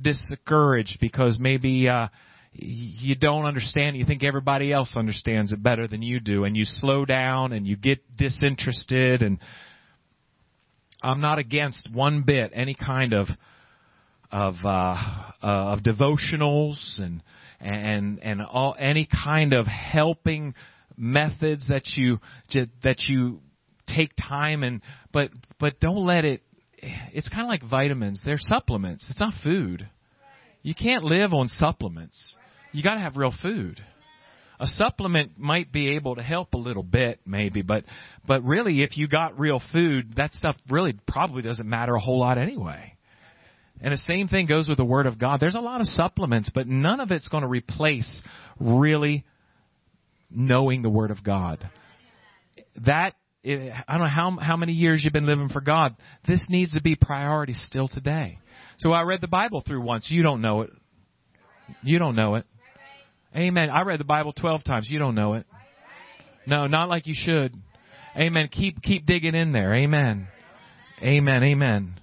discouraged 0.00 0.98
because 1.00 1.38
maybe 1.40 1.88
uh, 1.88 2.08
you 2.52 3.14
don't 3.14 3.44
understand. 3.44 3.96
You 3.96 4.04
think 4.04 4.24
everybody 4.24 4.72
else 4.72 4.94
understands 4.96 5.52
it 5.52 5.62
better 5.62 5.86
than 5.86 6.02
you 6.02 6.20
do, 6.20 6.44
and 6.44 6.56
you 6.56 6.64
slow 6.64 7.04
down 7.04 7.52
and 7.52 7.66
you 7.66 7.76
get 7.76 8.16
disinterested. 8.16 9.22
And 9.22 9.38
I'm 11.02 11.20
not 11.20 11.38
against 11.38 11.88
one 11.92 12.22
bit 12.22 12.52
any 12.54 12.74
kind 12.74 13.12
of 13.12 13.28
of 14.32 14.54
uh, 14.64 14.68
uh, 14.68 15.36
of 15.42 15.80
devotionals 15.80 17.00
and 17.00 17.22
and 17.60 18.20
and 18.22 18.42
all 18.42 18.76
any 18.78 19.08
kind 19.24 19.52
of 19.52 19.66
helping 19.66 20.54
methods 20.96 21.68
that 21.68 21.86
you 21.96 22.20
that 22.82 23.00
you 23.08 23.40
take 23.86 24.12
time 24.16 24.62
and 24.62 24.82
but 25.12 25.30
but 25.58 25.80
don't 25.80 26.06
let 26.06 26.24
it 26.24 26.42
it's 26.78 27.28
kind 27.28 27.42
of 27.42 27.48
like 27.48 27.62
vitamins 27.68 28.20
they're 28.24 28.38
supplements 28.38 29.08
it's 29.10 29.18
not 29.18 29.32
food 29.42 29.88
you 30.62 30.74
can't 30.74 31.04
live 31.04 31.32
on 31.32 31.48
supplements. 31.48 32.36
You 32.72 32.82
got 32.82 32.94
to 32.94 33.00
have 33.00 33.16
real 33.16 33.34
food. 33.42 33.80
A 34.60 34.66
supplement 34.66 35.38
might 35.38 35.72
be 35.72 35.96
able 35.96 36.16
to 36.16 36.22
help 36.22 36.52
a 36.52 36.58
little 36.58 36.82
bit, 36.82 37.20
maybe, 37.24 37.62
but 37.62 37.84
but 38.26 38.44
really, 38.44 38.82
if 38.82 38.98
you 38.98 39.08
got 39.08 39.38
real 39.40 39.62
food, 39.72 40.16
that 40.16 40.34
stuff 40.34 40.54
really 40.68 40.92
probably 41.08 41.40
doesn't 41.40 41.66
matter 41.66 41.94
a 41.94 42.00
whole 42.00 42.20
lot 42.20 42.36
anyway. 42.36 42.94
And 43.80 43.92
the 43.92 43.98
same 43.98 44.28
thing 44.28 44.46
goes 44.46 44.68
with 44.68 44.76
the 44.76 44.84
Word 44.84 45.06
of 45.06 45.18
God. 45.18 45.40
There's 45.40 45.54
a 45.54 45.60
lot 45.60 45.80
of 45.80 45.86
supplements, 45.86 46.50
but 46.54 46.66
none 46.66 47.00
of 47.00 47.10
it's 47.10 47.28
going 47.28 47.42
to 47.42 47.48
replace 47.48 48.22
really 48.58 49.24
knowing 50.30 50.82
the 50.82 50.90
Word 50.90 51.10
of 51.10 51.24
God. 51.24 51.66
That 52.84 53.14
eh, 53.42 53.70
I 53.88 53.92
don't 53.96 54.02
know 54.02 54.14
how 54.14 54.36
how 54.38 54.56
many 54.58 54.72
years 54.72 55.00
you've 55.02 55.14
been 55.14 55.26
living 55.26 55.48
for 55.48 55.62
God. 55.62 55.96
This 56.28 56.44
needs 56.50 56.74
to 56.74 56.82
be 56.82 56.96
priority 56.96 57.54
still 57.54 57.88
today. 57.88 58.38
So 58.80 58.92
I 58.92 59.02
read 59.02 59.20
the 59.20 59.28
Bible 59.28 59.62
through 59.66 59.82
once. 59.82 60.08
You 60.10 60.22
don't 60.22 60.40
know 60.40 60.62
it. 60.62 60.70
You 61.82 61.98
don't 61.98 62.16
know 62.16 62.36
it. 62.36 62.46
Amen. 63.36 63.68
I 63.68 63.82
read 63.82 64.00
the 64.00 64.04
Bible 64.04 64.32
12 64.32 64.64
times. 64.64 64.88
You 64.90 64.98
don't 64.98 65.14
know 65.14 65.34
it. 65.34 65.44
No, 66.46 66.66
not 66.66 66.88
like 66.88 67.06
you 67.06 67.12
should. 67.14 67.54
Amen. 68.16 68.48
Keep 68.50 68.80
keep 68.80 69.04
digging 69.04 69.34
in 69.34 69.52
there. 69.52 69.74
Amen. 69.74 70.28
Amen. 71.02 71.44
Amen. 71.44 72.00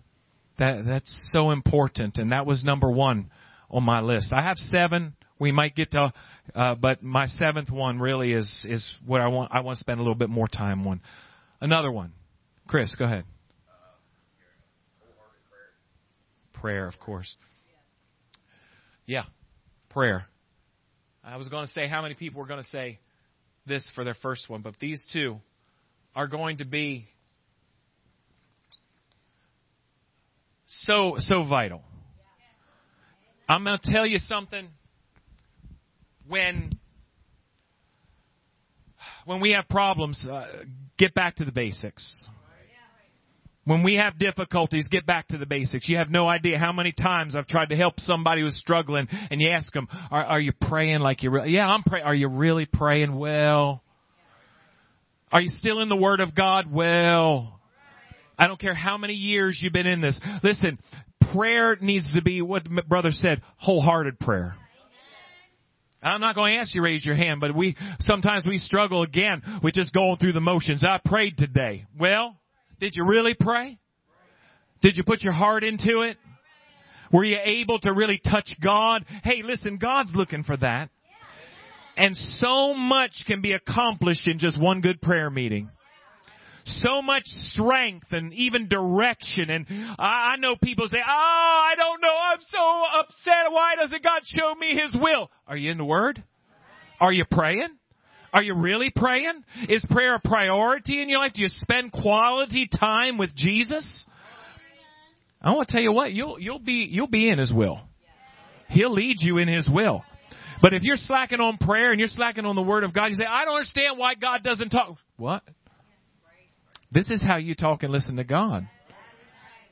That 0.60 0.86
that's 0.86 1.32
so 1.32 1.50
important 1.50 2.18
and 2.18 2.32
that 2.32 2.46
was 2.46 2.64
number 2.64 2.92
1 2.92 3.32
on 3.72 3.84
my 3.84 4.02
list. 4.02 4.32
I 4.32 4.44
have 4.44 4.58
7. 4.58 5.16
We 5.40 5.52
might 5.52 5.76
get 5.76 5.92
to 5.92 6.14
uh, 6.54 6.76
but 6.76 7.02
my 7.02 7.26
seventh 7.26 7.72
one 7.72 8.00
really 8.00 8.34
is 8.34 8.66
is 8.68 8.96
what 9.06 9.22
I 9.22 9.28
want 9.28 9.52
I 9.52 9.62
want 9.62 9.78
to 9.78 9.80
spend 9.80 10.00
a 10.00 10.04
little 10.04 10.16
bit 10.16 10.30
more 10.30 10.48
time 10.48 10.86
on. 10.86 11.02
Another 11.60 11.92
one. 11.92 12.14
Chris, 12.68 12.94
go 12.94 13.06
ahead. 13.06 13.26
Prayer, 16.62 16.88
of 16.88 17.00
course. 17.00 17.36
Yeah, 19.06 19.24
prayer. 19.90 20.26
I 21.24 21.38
was 21.38 21.50
going 21.50 21.66
to 21.66 21.72
say 21.72 21.88
how 21.88 22.02
many 22.02 22.16
people 22.16 22.40
were 22.42 22.48
going 22.48 22.62
to 22.62 22.70
say 22.70 23.00
this 23.66 23.90
for 23.96 24.04
their 24.04 24.16
first 24.16 24.50
one, 24.50 24.62
but 24.62 24.76
these 24.80 25.06
two 25.12 25.38
are 26.16 26.28
going 26.28 26.58
to 26.58 26.66
be 26.66 27.08
so 30.68 31.16
so 31.20 31.44
vital. 31.44 31.82
I'm 33.50 33.64
going 33.64 33.80
to 33.82 33.92
tell 33.92 34.06
you 34.06 34.20
something 34.20 34.68
when 36.28 36.78
when 39.26 39.42
we 39.42 39.52
have 39.52 39.68
problems, 39.70 40.26
uh, 40.30 40.64
get 40.98 41.14
back 41.14 41.36
to 41.38 41.46
the 41.46 41.52
basics. 41.52 42.26
When 43.68 43.84
we 43.84 43.96
have 43.96 44.18
difficulties, 44.18 44.88
get 44.88 45.06
back 45.06 45.28
to 45.28 45.38
the 45.38 45.46
basics. 45.46 45.90
You 45.90 45.98
have 45.98 46.10
no 46.10 46.26
idea 46.26 46.58
how 46.58 46.72
many 46.72 46.94
times 46.94 47.36
I've 47.36 47.48
tried 47.48 47.68
to 47.70 47.76
help 47.76 48.00
somebody 48.00 48.42
who's 48.42 48.58
struggling, 48.58 49.10
and 49.30 49.42
you 49.42 49.52
ask 49.52 49.74
them, 49.74 49.90
"Are, 50.10 50.24
are 50.24 50.40
you 50.40 50.54
praying 50.54 51.02
like 51.02 51.22
you're, 51.22 51.34
Re- 51.34 51.50
yeah, 51.52 51.68
I'm 51.68 51.84
praying. 51.84 52.06
Are 52.06 52.16
you 52.16 52.30
really 52.30 52.66
praying 52.66 53.14
well? 53.14 53.84
Are 55.34 55.42
you 55.42 55.50
still 55.50 55.82
in 55.82 55.90
the 55.90 55.98
Word 55.98 56.22
of 56.22 56.34
God? 56.34 56.72
Well, 56.72 57.60
I 58.40 58.48
don't 58.48 58.58
care 58.58 58.74
how 58.74 58.98
many 58.98 59.16
years 59.16 59.60
you've 59.62 59.74
been 59.74 59.86
in 59.86 60.00
this. 60.00 60.18
Listen, 60.44 60.80
prayer 61.34 61.78
needs 61.82 62.14
to 62.14 62.22
be 62.22 62.42
what 62.42 62.64
the 62.64 62.84
brother 62.88 63.12
said, 63.12 63.42
wholehearted 63.58 64.18
prayer. 64.18 64.56
I'm 66.02 66.22
not 66.22 66.36
going 66.36 66.54
to 66.54 66.60
ask 66.62 66.74
you 66.74 66.80
to 66.80 66.86
raise 66.86 67.06
your 67.06 67.16
hand, 67.16 67.42
but 67.42 67.54
we 67.54 67.76
sometimes 68.00 68.46
we 68.46 68.60
struggle 68.60 69.04
again 69.04 69.42
with 69.62 69.74
just 69.74 69.94
going 69.94 70.16
through 70.20 70.34
the 70.34 70.40
motions. 70.40 70.86
I 70.86 71.02
prayed 71.04 71.38
today. 71.38 71.84
Well, 72.00 72.38
did 72.80 72.94
you 72.96 73.06
really 73.06 73.36
pray? 73.40 73.78
Did 74.82 74.98
you 74.98 75.04
put 75.04 75.24
your 75.24 75.34
heart 75.34 75.64
into 75.64 76.02
it? 76.02 76.18
Were 77.12 77.24
you 77.24 77.38
able 77.44 77.80
to 77.80 77.94
really 77.94 78.20
touch 78.24 78.54
God? 78.64 79.06
Hey, 79.24 79.42
listen, 79.44 79.78
God's 79.78 80.12
looking 80.14 80.44
for 80.44 80.58
that. 80.58 80.90
And 81.96 82.16
so 82.16 82.74
much 82.76 83.12
can 83.26 83.42
be 83.42 83.54
accomplished 83.54 84.28
in 84.28 84.38
just 84.38 84.62
one 84.62 84.82
good 84.82 85.02
prayer 85.02 85.30
meeting. 85.30 85.70
So 86.66 87.02
much 87.02 87.24
strength 87.26 88.08
and 88.12 88.34
even 88.34 88.68
direction. 88.68 89.50
And 89.50 89.66
I 89.98 90.34
I 90.34 90.36
know 90.38 90.56
people 90.62 90.88
say, 90.90 90.98
oh, 90.98 91.04
I 91.08 91.74
don't 91.76 92.02
know. 92.02 92.14
I'm 92.14 92.40
so 92.42 93.00
upset. 93.00 93.52
Why 93.52 93.76
doesn't 93.76 94.04
God 94.04 94.22
show 94.26 94.54
me 94.56 94.78
His 94.78 94.96
will? 95.02 95.32
Are 95.48 95.58
you 95.58 95.72
in 95.72 95.78
the 95.78 95.86
Word? 95.86 96.22
Are 97.00 97.12
you 97.12 97.26
praying? 97.30 97.70
Are 98.34 98.44
you 98.44 98.56
really 98.56 98.92
praying? 98.96 99.44
Is 99.70 99.86
prayer 99.90 100.16
a 100.16 100.20
priority 100.20 101.02
in 101.02 101.10
your 101.10 101.20
life? 101.20 101.34
Do 101.34 101.42
you 101.42 101.48
spend 101.50 101.92
quality 101.92 102.68
time 102.68 103.18
with 103.18 103.36
Jesus? 103.36 104.06
I 105.42 105.54
want 105.54 105.70
to 105.70 105.74
tell 105.74 105.82
you 105.82 105.92
what, 105.92 106.14
you'll, 106.14 106.40
you'll 106.40 106.60
be, 106.60 106.88
you'll 106.90 107.08
be 107.08 107.30
in 107.30 107.40
His 107.40 107.54
will. 107.54 107.82
He'll 108.70 108.94
lead 108.94 109.18
you 109.20 109.38
in 109.38 109.48
His 109.48 109.70
will. 109.72 110.04
But 110.62 110.74
if 110.74 110.84
you're 110.84 110.98
slacking 110.98 111.40
on 111.40 111.58
prayer 111.58 111.92
and 111.92 112.00
you're 112.00 112.10
slacking 112.10 112.46
on 112.46 112.56
the 112.56 112.62
Word 112.62 112.84
of 112.84 112.94
God, 112.94 113.08
you 113.08 113.16
say, 113.16 113.26
I 113.26 113.46
don't 113.46 113.56
understand 113.56 113.98
why 113.98 114.16
God 114.16 114.44
doesn't 114.44 114.70
talk. 114.70 114.98
What? 115.16 115.44
This 116.92 117.10
is 117.10 117.24
how 117.26 117.38
you 117.38 117.54
talk 117.56 117.84
and 117.84 117.92
listen 117.92 118.16
to 118.16 118.24
God. 118.24 118.68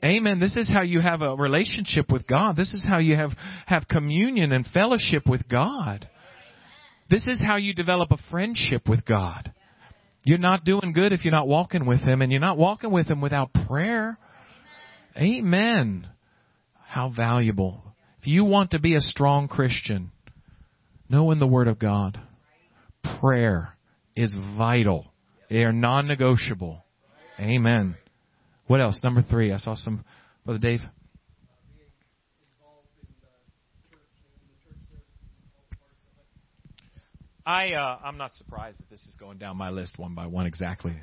Amen. 0.04 0.38
This 0.38 0.56
is 0.56 0.70
how 0.72 0.82
you 0.82 1.00
have 1.00 1.22
a 1.22 1.34
relationship 1.34 2.12
with 2.12 2.26
God. 2.26 2.56
This 2.56 2.72
is 2.74 2.84
how 2.86 2.98
you 2.98 3.16
have, 3.16 3.30
have 3.66 3.88
communion 3.88 4.52
and 4.52 4.64
fellowship 4.66 5.26
with 5.26 5.48
God. 5.48 6.08
This 7.08 7.26
is 7.26 7.40
how 7.44 7.56
you 7.56 7.72
develop 7.72 8.10
a 8.10 8.18
friendship 8.30 8.88
with 8.88 9.04
God. 9.04 9.52
You're 10.24 10.38
not 10.38 10.64
doing 10.64 10.92
good 10.92 11.12
if 11.12 11.24
you're 11.24 11.32
not 11.32 11.46
walking 11.46 11.86
with 11.86 12.00
Him, 12.00 12.20
and 12.20 12.32
you're 12.32 12.40
not 12.40 12.58
walking 12.58 12.90
with 12.90 13.08
Him 13.08 13.20
without 13.20 13.52
prayer. 13.68 14.18
Amen. 15.16 16.08
How 16.84 17.12
valuable. 17.16 17.82
If 18.20 18.26
you 18.26 18.44
want 18.44 18.72
to 18.72 18.80
be 18.80 18.96
a 18.96 19.00
strong 19.00 19.46
Christian, 19.46 20.10
knowing 21.08 21.38
the 21.38 21.46
Word 21.46 21.68
of 21.68 21.78
God, 21.78 22.20
prayer 23.20 23.76
is 24.16 24.34
vital. 24.58 25.06
They 25.48 25.62
are 25.62 25.72
non 25.72 26.08
negotiable. 26.08 26.84
Amen. 27.38 27.94
What 28.66 28.80
else? 28.80 29.00
Number 29.04 29.22
three. 29.22 29.52
I 29.52 29.58
saw 29.58 29.76
some, 29.76 30.04
Brother 30.44 30.58
Dave. 30.58 30.80
I 37.46 37.74
uh, 37.74 37.98
I'm 38.04 38.18
not 38.18 38.34
surprised 38.34 38.80
that 38.80 38.90
this 38.90 39.06
is 39.06 39.14
going 39.14 39.38
down 39.38 39.56
my 39.56 39.70
list 39.70 39.98
one 39.98 40.16
by 40.16 40.26
one 40.26 40.46
exactly. 40.46 40.96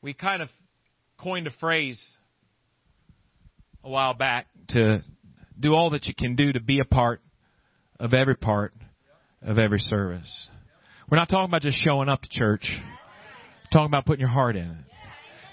we 0.00 0.14
kind 0.14 0.40
of 0.40 0.48
coined 1.18 1.46
a 1.46 1.50
phrase 1.60 2.16
a 3.84 3.90
while 3.90 4.14
back 4.14 4.46
to 4.68 5.04
do 5.60 5.74
all 5.74 5.90
that 5.90 6.06
you 6.06 6.14
can 6.14 6.34
do 6.34 6.50
to 6.52 6.60
be 6.60 6.80
a 6.80 6.84
part 6.86 7.20
of 8.00 8.14
every 8.14 8.36
part 8.36 8.72
of 9.42 9.58
every 9.58 9.80
service. 9.80 10.48
We're 11.10 11.18
not 11.18 11.28
talking 11.28 11.50
about 11.50 11.60
just 11.60 11.76
showing 11.84 12.08
up 12.08 12.22
to 12.22 12.28
church. 12.30 12.66
We're 12.70 13.70
talking 13.70 13.90
about 13.90 14.06
putting 14.06 14.20
your 14.20 14.30
heart 14.30 14.56
in 14.56 14.64
it. 14.64 14.86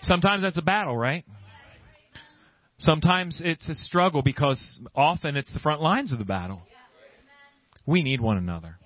Sometimes 0.03 0.41
that's 0.43 0.57
a 0.57 0.61
battle, 0.61 0.95
right? 0.95 1.25
Sometimes 2.79 3.41
it's 3.43 3.67
a 3.67 3.75
struggle 3.75 4.21
because 4.21 4.79
often 4.95 5.35
it's 5.35 5.53
the 5.53 5.59
front 5.59 5.81
lines 5.81 6.13
of 6.13 6.19
the 6.19 6.25
battle. 6.25 6.61
We 7.85 8.03
need 8.03 8.21
one 8.21 8.37
another. 8.37 8.77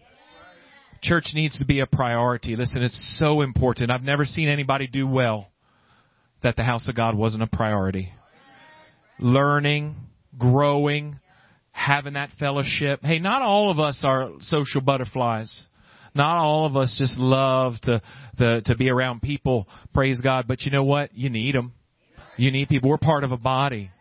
Church 1.02 1.32
needs 1.34 1.60
to 1.60 1.66
be 1.66 1.80
a 1.80 1.86
priority. 1.86 2.56
Listen, 2.56 2.82
it's 2.82 3.18
so 3.20 3.42
important. 3.42 3.92
I've 3.92 4.04
never 4.04 4.26
seen 4.26 4.48
anybody 4.48 4.88
do 4.88 5.08
well 5.08 5.50
that 6.42 6.56
the 6.56 6.64
house 6.64 6.88
of 6.88 6.96
God 6.96 7.16
wasn't 7.16 7.44
a 7.44 7.48
priority. 7.48 8.12
Learning, 9.20 9.96
growing, 10.40 11.20
having 11.72 12.14
that 12.14 12.30
fellowship. 12.40 13.02
Hey, 13.04 13.20
not 13.20 13.42
all 13.42 13.70
of 13.70 13.80
us 13.80 14.02
are 14.04 14.32
social 14.40 14.82
butterflies. 14.82 15.68
Not 16.16 16.38
all 16.38 16.66
of 16.66 16.78
us 16.78 16.96
just 16.98 17.18
love 17.20 17.74
to 17.84 18.02
the, 18.38 18.62
to 18.66 18.76
be 18.76 18.90
around 18.90 19.22
people. 19.22 19.68
Praise 19.94 20.22
God. 20.22 20.46
But 20.48 20.62
you 20.62 20.72
know 20.72 20.84
what? 20.84 21.16
You 21.16 21.30
need 21.30 21.54
them. 21.54 21.74
You 22.38 22.52
need 22.52 22.70
people. 22.70 22.90
We're 22.90 22.98
part 22.98 23.24
of 23.24 23.32
a 23.32 23.38
body. 23.38 23.92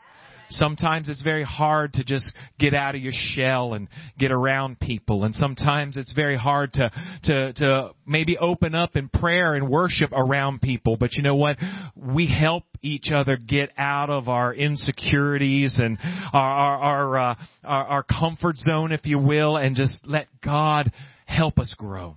Sometimes 0.51 1.09
it's 1.09 1.23
very 1.23 1.45
hard 1.45 1.95
to 1.95 2.05
just 2.05 2.31
get 2.59 2.75
out 2.75 2.95
of 2.95 3.01
your 3.01 3.13
shell 3.15 3.73
and 3.73 3.89
get 4.19 4.31
around 4.31 4.79
people. 4.79 5.25
And 5.25 5.35
sometimes 5.35 5.97
it's 5.97 6.13
very 6.13 6.37
hard 6.37 6.75
to, 6.75 6.91
to, 7.25 7.53
to 7.55 7.91
maybe 8.07 8.37
open 8.37 8.75
up 8.75 8.95
in 8.95 9.09
prayer 9.09 9.55
and 9.55 9.71
worship 9.71 10.11
around 10.13 10.61
people. 10.61 10.99
But 10.99 11.15
you 11.15 11.23
know 11.23 11.37
what? 11.37 11.57
We 11.97 12.27
help 12.27 12.65
each 12.83 13.11
other 13.15 13.37
get 13.39 13.71
out 13.79 14.11
of 14.11 14.29
our 14.29 14.53
insecurities 14.53 15.81
and 15.83 15.97
our, 16.35 16.43
our, 16.43 16.79
our, 16.79 17.19
uh, 17.19 17.35
our, 17.65 17.85
our 17.87 18.03
comfort 18.03 18.57
zone, 18.57 18.93
if 18.93 19.07
you 19.07 19.19
will, 19.19 19.57
and 19.57 19.75
just 19.75 20.01
let 20.05 20.27
God 20.45 20.93
help 21.25 21.59
us 21.59 21.75
grow. 21.79 22.17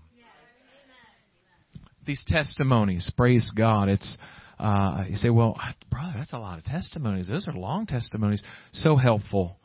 These 2.06 2.26
testimonies, 2.28 3.10
praise 3.16 3.52
God. 3.56 3.90
It's, 3.90 4.18
uh, 4.60 5.04
you 5.10 5.16
say, 5.16 5.30
well, 5.30 5.60
brother, 5.90 6.14
that's 6.18 6.34
a 6.34 6.38
lot 6.38 6.58
of 6.58 6.64
testimonies. 6.66 7.30
Those 7.30 7.48
are 7.48 7.54
long 7.54 7.86
testimonies. 7.86 8.44
So 8.72 8.96
helpful 8.96 9.58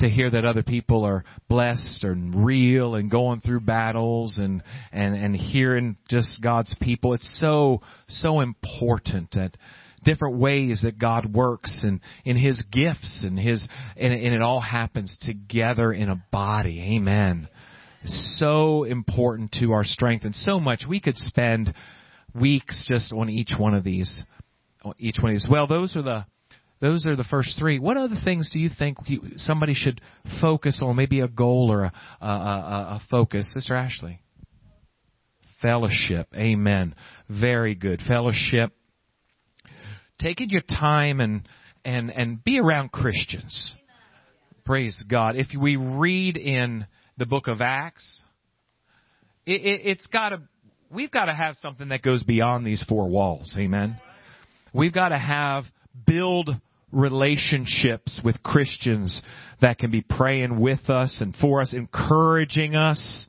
to 0.00 0.08
hear 0.08 0.30
that 0.30 0.44
other 0.44 0.62
people 0.62 1.04
are 1.04 1.24
blessed 1.48 2.04
and 2.04 2.44
real 2.44 2.94
and 2.94 3.10
going 3.10 3.40
through 3.40 3.60
battles 3.60 4.38
and, 4.38 4.62
and, 4.92 5.14
and 5.14 5.36
hearing 5.36 5.96
just 6.08 6.40
God's 6.42 6.74
people. 6.80 7.14
It's 7.14 7.38
so, 7.38 7.82
so 8.08 8.40
important 8.40 9.32
that 9.32 9.56
different 10.04 10.38
ways 10.38 10.80
that 10.84 10.98
God 10.98 11.32
works 11.34 11.80
and 11.82 12.00
in 12.24 12.36
His 12.36 12.64
gifts 12.72 13.24
and 13.26 13.38
His, 13.38 13.66
and, 13.96 14.12
and 14.12 14.34
it 14.34 14.42
all 14.42 14.60
happens 14.60 15.16
together 15.20 15.92
in 15.92 16.08
a 16.08 16.22
body. 16.32 16.96
Amen. 16.96 17.48
So 18.36 18.84
important 18.84 19.54
to 19.60 19.72
our 19.72 19.84
strength 19.84 20.24
and 20.24 20.34
so 20.34 20.58
much 20.58 20.84
we 20.88 21.00
could 21.00 21.18
spend 21.18 21.74
weeks 22.34 22.86
just 22.88 23.12
on 23.12 23.28
each 23.28 23.52
one 23.58 23.74
of 23.74 23.84
these. 23.84 24.24
Each 24.98 25.16
one 25.20 25.32
of 25.32 25.34
these. 25.34 25.46
Well, 25.50 25.66
those 25.66 25.96
are 25.96 26.02
the 26.02 26.26
those 26.80 27.06
are 27.06 27.14
the 27.14 27.24
first 27.24 27.58
three. 27.58 27.78
What 27.78 27.98
other 27.98 28.16
things 28.24 28.50
do 28.52 28.58
you 28.58 28.70
think 28.76 28.96
somebody 29.36 29.74
should 29.74 30.00
focus 30.40 30.80
on? 30.82 30.96
Maybe 30.96 31.20
a 31.20 31.28
goal 31.28 31.70
or 31.70 31.84
a, 31.84 31.92
a, 32.22 32.26
a, 32.26 32.30
a 32.30 33.00
focus. 33.10 33.52
Sister 33.52 33.74
Ashley. 33.74 34.20
Fellowship. 35.60 36.28
Amen. 36.34 36.94
Very 37.28 37.74
good. 37.74 38.00
Fellowship. 38.08 38.72
Taking 40.18 40.48
your 40.48 40.62
time 40.62 41.20
and 41.20 41.46
and 41.84 42.10
and 42.10 42.42
be 42.42 42.58
around 42.58 42.92
Christians. 42.92 43.76
Praise 44.64 45.04
God. 45.08 45.36
If 45.36 45.48
we 45.58 45.76
read 45.76 46.38
in 46.38 46.86
the 47.18 47.26
book 47.26 47.48
of 47.48 47.60
Acts, 47.60 48.22
it, 49.44 49.60
it, 49.60 49.80
it's 49.84 50.06
got 50.06 50.30
to 50.30 50.40
we've 50.90 51.10
got 51.10 51.26
to 51.26 51.34
have 51.34 51.54
something 51.56 51.88
that 51.88 52.02
goes 52.02 52.22
beyond 52.22 52.66
these 52.66 52.84
four 52.88 53.08
walls. 53.08 53.56
Amen. 53.58 53.96
We've 54.72 54.92
got 54.92 55.10
to 55.10 55.18
have 55.18 55.64
build 56.06 56.50
relationships 56.92 58.20
with 58.24 58.42
Christians 58.42 59.22
that 59.60 59.78
can 59.78 59.90
be 59.90 60.02
praying 60.02 60.58
with 60.58 60.90
us 60.90 61.18
and 61.20 61.34
for 61.36 61.60
us, 61.60 61.72
encouraging 61.72 62.74
us. 62.74 63.26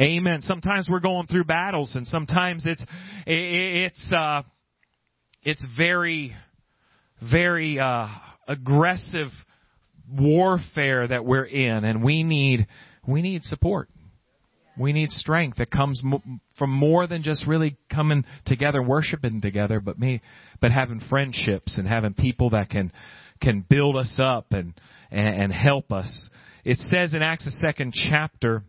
Amen. 0.00 0.42
Sometimes 0.42 0.88
we're 0.88 1.00
going 1.00 1.26
through 1.26 1.44
battles 1.44 1.96
and 1.96 2.06
sometimes 2.06 2.64
it's, 2.66 2.84
it's, 3.26 4.12
uh, 4.16 4.42
it's 5.42 5.64
very, 5.76 6.34
very, 7.20 7.80
uh, 7.80 8.06
aggressive 8.46 9.28
warfare 10.08 11.08
that 11.08 11.24
we're 11.24 11.44
in 11.44 11.84
and 11.84 12.04
we 12.04 12.22
need, 12.22 12.66
we 13.06 13.22
need 13.22 13.42
support. 13.42 13.88
We 14.78 14.92
need 14.92 15.10
strength 15.10 15.58
that 15.58 15.70
comes 15.70 16.02
from 16.58 16.70
more 16.70 17.06
than 17.06 17.22
just 17.22 17.46
really 17.46 17.76
coming 17.90 18.24
together 18.44 18.82
worshiping 18.82 19.40
together, 19.40 19.80
but 19.80 19.98
me, 19.98 20.20
but 20.60 20.70
having 20.70 21.00
friendships 21.08 21.78
and 21.78 21.88
having 21.88 22.14
people 22.14 22.50
that 22.50 22.68
can 22.68 22.92
can 23.40 23.64
build 23.68 23.96
us 23.96 24.20
up 24.22 24.52
and 24.52 24.74
and, 25.10 25.42
and 25.42 25.52
help 25.52 25.92
us. 25.92 26.28
It 26.64 26.78
says 26.90 27.14
in 27.14 27.22
Acts 27.22 27.44
the 27.44 27.52
second 27.52 27.94
chapter. 27.94 28.64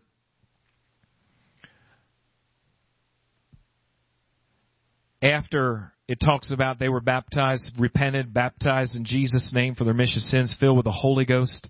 After 5.20 5.92
it 6.06 6.20
talks 6.24 6.50
about 6.52 6.78
they 6.78 6.88
were 6.88 7.00
baptized, 7.00 7.72
repented, 7.78 8.32
baptized 8.32 8.96
in 8.96 9.04
Jesus' 9.04 9.52
name 9.52 9.74
for 9.74 9.84
their 9.84 9.94
mission 9.94 10.20
sins, 10.20 10.56
filled 10.58 10.76
with 10.76 10.84
the 10.84 10.92
Holy 10.92 11.24
Ghost 11.24 11.68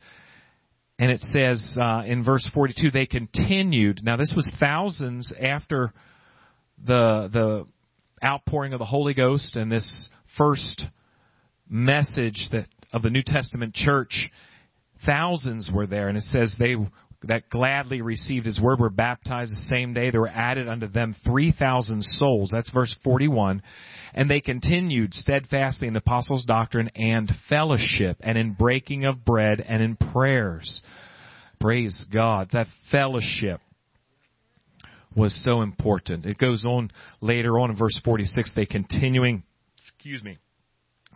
and 0.99 1.11
it 1.11 1.21
says 1.21 1.77
uh, 1.81 2.03
in 2.05 2.25
verse 2.25 2.49
42, 2.53 2.91
they 2.91 3.07
continued. 3.07 4.01
Now, 4.03 4.17
this 4.17 4.33
was 4.35 4.51
thousands 4.59 5.33
after 5.41 5.93
the 6.85 7.29
the 7.33 7.67
outpouring 8.25 8.73
of 8.73 8.81
the 8.81 8.85
Holy 8.85 9.15
Ghost 9.15 9.57
and 9.57 9.71
this 9.71 10.09
first 10.37 10.87
message 11.69 12.49
that 12.53 12.67
of 12.93 13.03
the 13.03 13.11
New 13.11 13.23
Testament 13.25 13.75
church. 13.75 14.31
Thousands 15.07 15.71
were 15.73 15.87
there, 15.87 16.09
and 16.09 16.19
it 16.19 16.25
says 16.25 16.57
they 16.59 16.75
that 17.25 17.49
gladly 17.51 18.01
received 18.01 18.47
his 18.47 18.61
word 18.61 18.79
were 18.79 18.91
baptized 18.91 19.53
the 19.53 19.69
same 19.69 19.93
day. 19.93 20.11
There 20.11 20.21
were 20.21 20.29
added 20.29 20.69
unto 20.69 20.87
them 20.87 21.17
3,000 21.27 22.03
souls. 22.03 22.51
That's 22.53 22.71
verse 22.71 22.95
41. 23.03 23.63
And 24.15 24.31
they 24.31 24.41
continued 24.41 25.15
steadfastly 25.15 25.89
in 25.89 25.95
the 25.95 25.99
apostles' 25.99 26.45
doctrine 26.45 26.91
and 26.95 27.31
fellowship 27.49 28.19
and 28.21 28.39
in 28.39 28.53
breaking 28.53 29.05
of 29.05 29.25
bread 29.25 29.61
and 29.61 29.83
in 29.83 29.97
prayers. 29.97 30.81
Praise 31.61 32.05
God. 32.13 32.51
That 32.53 32.69
fellowship 32.93 33.61
was 35.17 35.35
so 35.45 35.63
important. 35.63 36.25
It 36.25 36.39
goes 36.39 36.65
on 36.65 36.93
later 37.21 37.59
on 37.59 37.71
in 37.71 37.77
verse 37.77 38.01
46. 38.05 38.53
They 38.55 38.67
continuing, 38.67 39.43
excuse 39.83 40.23
me, 40.23 40.39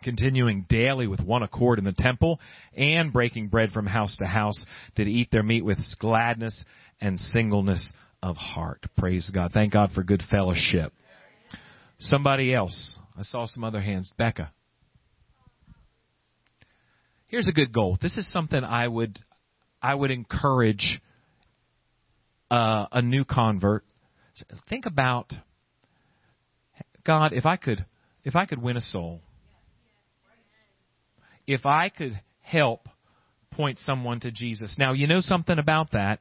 continuing 0.03 0.65
daily 0.69 1.07
with 1.07 1.21
one 1.21 1.43
accord 1.43 1.79
in 1.79 1.85
the 1.85 1.93
temple 1.97 2.39
and 2.75 3.11
breaking 3.11 3.47
bread 3.47 3.71
from 3.71 3.85
house 3.85 4.15
to 4.17 4.25
house 4.25 4.65
did 4.95 5.07
eat 5.07 5.29
their 5.31 5.43
meat 5.43 5.65
with 5.65 5.79
gladness 5.99 6.63
and 7.01 7.19
singleness 7.19 7.93
of 8.21 8.37
heart. 8.37 8.85
Praise 8.97 9.31
God. 9.33 9.51
Thank 9.53 9.73
God 9.73 9.91
for 9.91 10.03
good 10.03 10.23
fellowship. 10.29 10.93
Somebody 11.99 12.53
else. 12.53 12.99
I 13.17 13.23
saw 13.23 13.45
some 13.45 13.63
other 13.63 13.81
hands. 13.81 14.11
Becca. 14.17 14.51
Here's 17.27 17.47
a 17.47 17.51
good 17.51 17.73
goal. 17.73 17.97
This 18.01 18.17
is 18.17 18.29
something 18.31 18.63
I 18.63 18.87
would 18.87 19.17
I 19.81 19.95
would 19.95 20.11
encourage 20.11 21.01
uh, 22.49 22.85
a 22.91 23.01
new 23.01 23.25
convert. 23.25 23.83
Think 24.69 24.85
about 24.85 25.33
God. 27.05 27.33
If 27.33 27.45
I 27.45 27.57
could, 27.57 27.85
if 28.23 28.35
I 28.35 28.45
could 28.45 28.61
win 28.61 28.77
a 28.77 28.81
soul, 28.81 29.21
if 31.47 31.65
I 31.65 31.89
could 31.89 32.19
help 32.41 32.87
point 33.51 33.79
someone 33.79 34.19
to 34.21 34.31
Jesus. 34.31 34.75
Now, 34.77 34.93
you 34.93 35.07
know 35.07 35.21
something 35.21 35.59
about 35.59 35.91
that. 35.91 36.19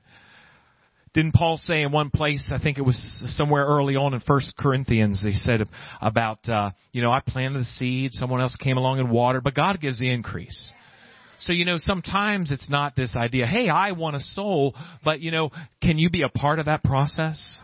didn't 1.14 1.32
Paul 1.32 1.58
say 1.58 1.82
in 1.82 1.92
one 1.92 2.11
place, 2.11 2.50
I 2.54 2.62
think 2.62 2.78
it 2.78 2.82
was 2.82 2.98
somewhere 3.37 3.66
early 3.66 3.96
on 3.96 4.14
in 4.14 4.20
First 4.20 4.54
Corinthians, 4.56 5.22
he 5.22 5.32
said 5.32 5.62
about, 6.00 6.48
uh, 6.48 6.70
you 6.92 7.02
know, 7.02 7.12
I 7.12 7.20
planted 7.26 7.61
the 7.61 7.64
seed, 7.66 8.12
someone 8.12 8.40
else 8.40 8.56
came 8.56 8.78
along 8.78 8.98
and 8.98 9.11
watered, 9.11 9.44
but 9.44 9.54
God 9.54 9.80
gives 9.80 9.98
the 9.98 10.11
increase. 10.11 10.72
So, 11.38 11.52
you 11.52 11.64
know, 11.64 11.76
sometimes 11.76 12.52
it's 12.52 12.70
not 12.70 12.94
this 12.96 13.16
idea, 13.16 13.46
hey, 13.46 13.68
I 13.68 13.92
want 13.92 14.16
a 14.16 14.20
soul, 14.20 14.74
but, 15.04 15.20
you 15.20 15.32
know, 15.32 15.50
can 15.82 15.98
you 15.98 16.08
be 16.08 16.22
a 16.22 16.28
part 16.28 16.58
of 16.58 16.66
that 16.66 16.85
process? 16.85 17.58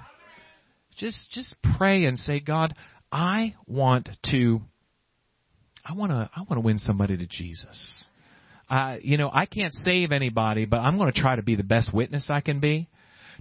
Just, 0.96 1.30
just 1.30 1.56
pray 1.78 2.04
and 2.04 2.18
say, 2.18 2.40
God, 2.40 2.74
I 3.12 3.54
want 3.66 4.08
to, 4.30 4.60
I 5.88 5.94
want 5.94 6.12
to, 6.12 6.30
I 6.34 6.40
want 6.40 6.54
to 6.54 6.60
win 6.60 6.78
somebody 6.78 7.16
to 7.16 7.26
Jesus. 7.26 8.06
Uh, 8.68 8.96
you 9.02 9.16
know, 9.16 9.30
I 9.32 9.46
can't 9.46 9.72
save 9.72 10.12
anybody, 10.12 10.66
but 10.66 10.78
I'm 10.78 10.98
going 10.98 11.10
to 11.10 11.18
try 11.18 11.36
to 11.36 11.42
be 11.42 11.56
the 11.56 11.62
best 11.62 11.94
witness 11.94 12.28
I 12.30 12.40
can 12.40 12.60
be 12.60 12.88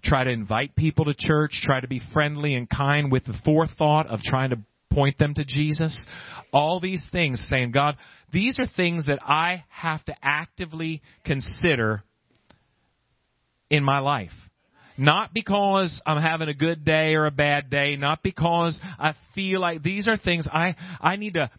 try 0.04 0.24
to 0.24 0.30
invite 0.30 0.76
people 0.76 1.06
to 1.06 1.14
church, 1.18 1.60
try 1.64 1.80
to 1.80 1.88
be 1.88 2.02
friendly 2.14 2.56
and 2.56 2.70
kind 2.70 3.12
with 3.12 3.26
the 3.26 3.36
forethought 3.44 4.08
of 4.08 4.22
trying 4.22 4.52
to 4.52 4.60
point 4.92 5.18
them 5.18 5.34
to 5.36 5.46
Jesus. 5.46 6.06
All 6.54 6.80
these 6.80 7.06
things 7.12 7.46
saying, 7.50 7.72
God, 7.72 7.98
these 8.32 8.60
are 8.60 8.68
things 8.68 9.08
that 9.08 9.20
I 9.24 9.66
have 9.70 10.04
to 10.06 10.16
actively 10.22 11.02
consider 11.26 12.04
in 13.70 13.84
my 13.84 14.00
life. 14.00 14.32
Not 15.00 15.32
because 15.34 16.02
I'm 16.06 16.22
having 16.22 16.50
a 16.50 16.56
good 16.56 16.84
day 16.84 17.14
or 17.14 17.28
a 17.28 17.32
bad 17.32 17.70
day, 17.70 17.96
not 17.96 18.24
because 18.24 18.80
I 18.98 19.14
feel 19.36 19.62
like 19.62 19.84
these 19.84 20.08
are 20.08 20.18
things 20.18 20.48
I, 20.52 20.76
I 21.00 21.18
need 21.18 21.36
to 21.36 21.52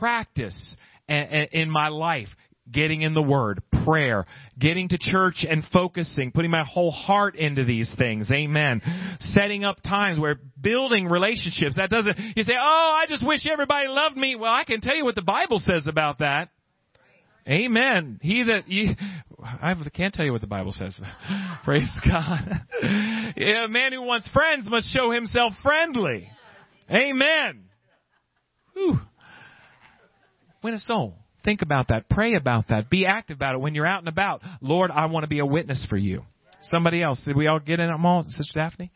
practice 0.00 0.76
in 1.08 1.70
my 1.70 1.88
life 1.88 2.28
getting 2.70 3.02
in 3.02 3.14
the 3.14 3.22
Word, 3.22 3.62
prayer, 3.84 4.26
getting 4.58 4.88
to 4.88 4.98
church 4.98 5.44
and 5.48 5.64
focusing, 5.72 6.32
putting 6.32 6.50
my 6.50 6.64
whole 6.64 6.90
heart 6.90 7.36
into 7.36 7.64
these 7.64 7.92
things. 7.98 8.30
Amen. 8.30 8.82
Setting 9.20 9.64
up 9.64 9.82
times 9.82 10.18
where 10.18 10.36
building 10.60 11.06
relationships. 11.06 11.76
That 11.76 11.90
doesn't, 11.90 12.16
you 12.36 12.42
say, 12.42 12.54
oh, 12.60 12.98
I 13.02 13.06
just 13.08 13.26
wish 13.26 13.46
everybody 13.50 13.88
loved 13.88 14.16
me. 14.16 14.36
Well, 14.36 14.52
I 14.52 14.64
can 14.64 14.80
tell 14.80 14.94
you 14.94 15.04
what 15.04 15.14
the 15.14 15.22
Bible 15.22 15.58
says 15.58 15.86
about 15.86 16.18
that. 16.18 16.48
Amen. 17.48 18.20
He 18.22 18.44
that 18.44 18.68
you, 18.68 18.94
I 19.42 19.74
can't 19.92 20.14
tell 20.14 20.24
you 20.24 20.32
what 20.32 20.42
the 20.42 20.46
Bible 20.46 20.72
says. 20.72 21.00
Praise 21.64 21.90
God. 22.08 22.40
a 22.82 23.66
man 23.68 23.92
who 23.92 24.02
wants 24.02 24.28
friends 24.28 24.68
must 24.68 24.94
show 24.94 25.10
himself 25.10 25.54
friendly. 25.62 26.28
Amen. 26.90 27.64
Whew. 28.74 29.00
Win 30.62 30.74
a 30.74 30.78
soul. 30.78 31.14
Think 31.44 31.62
about 31.62 31.88
that. 31.88 32.10
Pray 32.10 32.34
about 32.34 32.68
that. 32.68 32.90
Be 32.90 33.06
active 33.06 33.36
about 33.36 33.54
it 33.54 33.58
when 33.58 33.74
you're 33.74 33.86
out 33.86 34.00
and 34.00 34.08
about. 34.08 34.42
Lord, 34.60 34.90
I 34.90 35.06
want 35.06 35.24
to 35.24 35.28
be 35.28 35.38
a 35.38 35.46
witness 35.46 35.86
for 35.88 35.96
you. 35.96 36.22
Somebody 36.62 37.02
else. 37.02 37.22
Did 37.24 37.36
we 37.36 37.46
all 37.46 37.58
get 37.58 37.80
in 37.80 37.88
them 37.88 38.04
all? 38.04 38.22
Sister 38.28 38.52
Daphne? 38.54 38.90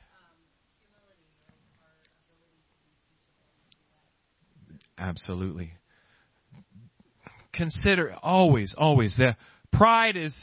Absolutely. 4.98 5.72
Consider 7.52 8.14
always, 8.22 8.74
always 8.76 9.16
the 9.16 9.36
pride 9.72 10.16
is 10.16 10.34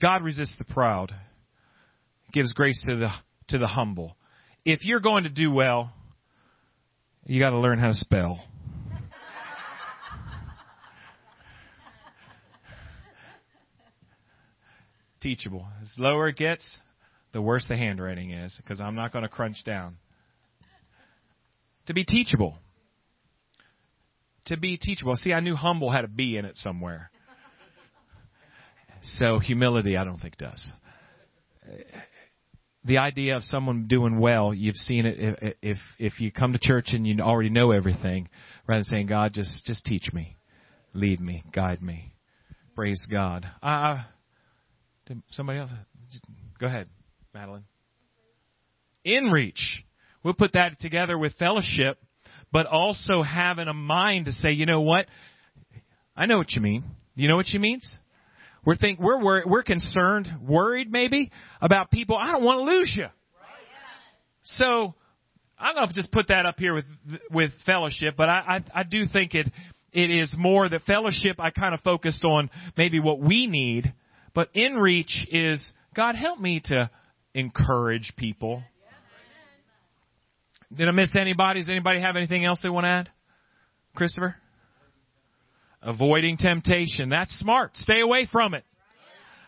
God 0.00 0.22
resists 0.22 0.56
the 0.58 0.64
proud. 0.64 1.12
Gives 2.32 2.52
grace 2.52 2.82
to 2.86 2.96
the 2.96 3.10
to 3.48 3.58
the 3.58 3.66
humble. 3.66 4.16
If 4.64 4.84
you're 4.84 5.00
going 5.00 5.24
to 5.24 5.30
do 5.30 5.50
well, 5.50 5.92
you 7.24 7.40
got 7.40 7.50
to 7.50 7.58
learn 7.58 7.78
how 7.78 7.88
to 7.88 7.94
spell. 7.94 8.40
Teachable. 15.20 15.66
As 15.82 15.88
lower 15.98 16.28
it 16.28 16.36
gets, 16.36 16.80
the 17.32 17.42
worse 17.42 17.66
the 17.68 17.76
handwriting 17.76 18.30
is, 18.32 18.54
because 18.56 18.80
I'm 18.80 18.94
not 18.94 19.12
going 19.12 19.22
to 19.22 19.28
crunch 19.28 19.64
down. 19.64 19.96
To 21.86 21.94
be 21.94 22.04
teachable. 22.04 22.58
To 24.46 24.58
be 24.58 24.76
teachable. 24.76 25.16
See, 25.16 25.32
I 25.32 25.40
knew 25.40 25.54
humble 25.54 25.90
had 25.90 26.04
a 26.04 26.08
B 26.08 26.36
in 26.36 26.44
it 26.44 26.56
somewhere. 26.56 27.10
So 29.02 29.38
humility, 29.38 29.96
I 29.96 30.04
don't 30.04 30.18
think 30.18 30.36
does. 30.36 30.72
The 32.84 32.98
idea 32.98 33.36
of 33.36 33.44
someone 33.44 33.86
doing 33.86 34.18
well, 34.18 34.54
you've 34.54 34.76
seen 34.76 35.04
it 35.04 35.16
if 35.18 35.54
if, 35.62 35.76
if 35.98 36.20
you 36.20 36.32
come 36.32 36.52
to 36.52 36.58
church 36.58 36.88
and 36.92 37.06
you 37.06 37.20
already 37.20 37.50
know 37.50 37.72
everything, 37.72 38.28
rather 38.66 38.78
than 38.78 38.84
saying, 38.84 39.06
God, 39.06 39.34
just 39.34 39.66
just 39.66 39.84
teach 39.84 40.10
me, 40.12 40.36
lead 40.94 41.20
me, 41.20 41.42
guide 41.52 41.82
me. 41.82 42.12
Praise 42.74 43.06
God. 43.10 43.46
Uh, 43.62 44.02
did 45.08 45.22
somebody 45.30 45.58
else? 45.58 45.70
Go 46.60 46.66
ahead, 46.66 46.86
Madeline. 47.34 47.64
In 49.04 49.24
reach. 49.32 49.82
We'll 50.22 50.34
put 50.34 50.52
that 50.52 50.80
together 50.80 51.16
with 51.16 51.34
fellowship, 51.38 51.98
but 52.52 52.66
also 52.66 53.22
having 53.22 53.68
a 53.68 53.74
mind 53.74 54.26
to 54.26 54.32
say, 54.32 54.50
you 54.50 54.66
know 54.66 54.82
what? 54.82 55.06
I 56.14 56.26
know 56.26 56.36
what 56.36 56.52
you 56.52 56.60
mean. 56.60 56.84
You 57.14 57.28
know 57.28 57.36
what 57.36 57.46
she 57.46 57.58
means? 57.58 57.98
We're 58.66 58.76
think 58.76 58.98
we're 58.98 59.22
we're, 59.22 59.46
we're 59.46 59.62
concerned, 59.62 60.28
worried 60.46 60.92
maybe 60.92 61.30
about 61.60 61.90
people. 61.90 62.16
I 62.16 62.32
don't 62.32 62.44
want 62.44 62.58
to 62.58 62.64
lose 62.64 62.92
you. 62.96 63.06
So 64.42 64.94
I'm 65.58 65.74
to 65.88 65.94
just 65.94 66.12
put 66.12 66.28
that 66.28 66.44
up 66.44 66.58
here 66.58 66.74
with 66.74 66.84
with 67.30 67.52
fellowship, 67.64 68.14
but 68.16 68.28
I, 68.28 68.62
I 68.74 68.80
I 68.80 68.82
do 68.82 69.04
think 69.10 69.34
it 69.34 69.46
it 69.92 70.10
is 70.10 70.34
more 70.36 70.68
that 70.68 70.82
fellowship. 70.82 71.36
I 71.38 71.50
kind 71.50 71.72
of 71.72 71.80
focused 71.80 72.24
on 72.24 72.50
maybe 72.76 73.00
what 73.00 73.20
we 73.20 73.46
need 73.46 73.94
but 74.34 74.48
in 74.54 74.74
reach 74.74 75.26
is 75.30 75.72
God 75.94 76.14
help 76.14 76.38
me 76.38 76.60
to 76.66 76.90
encourage 77.34 78.12
people. 78.16 78.62
Did 80.74 80.88
I 80.88 80.92
miss 80.92 81.10
anybody? 81.14 81.60
Does 81.60 81.68
anybody 81.68 82.00
have 82.00 82.16
anything 82.16 82.44
else 82.44 82.60
they 82.62 82.68
want 82.68 82.84
to 82.84 82.88
add? 82.88 83.10
Christopher? 83.94 84.36
Avoiding 85.82 86.36
temptation. 86.36 87.08
That's 87.08 87.32
smart. 87.38 87.76
Stay 87.76 88.00
away 88.00 88.28
from 88.30 88.54
it. 88.54 88.64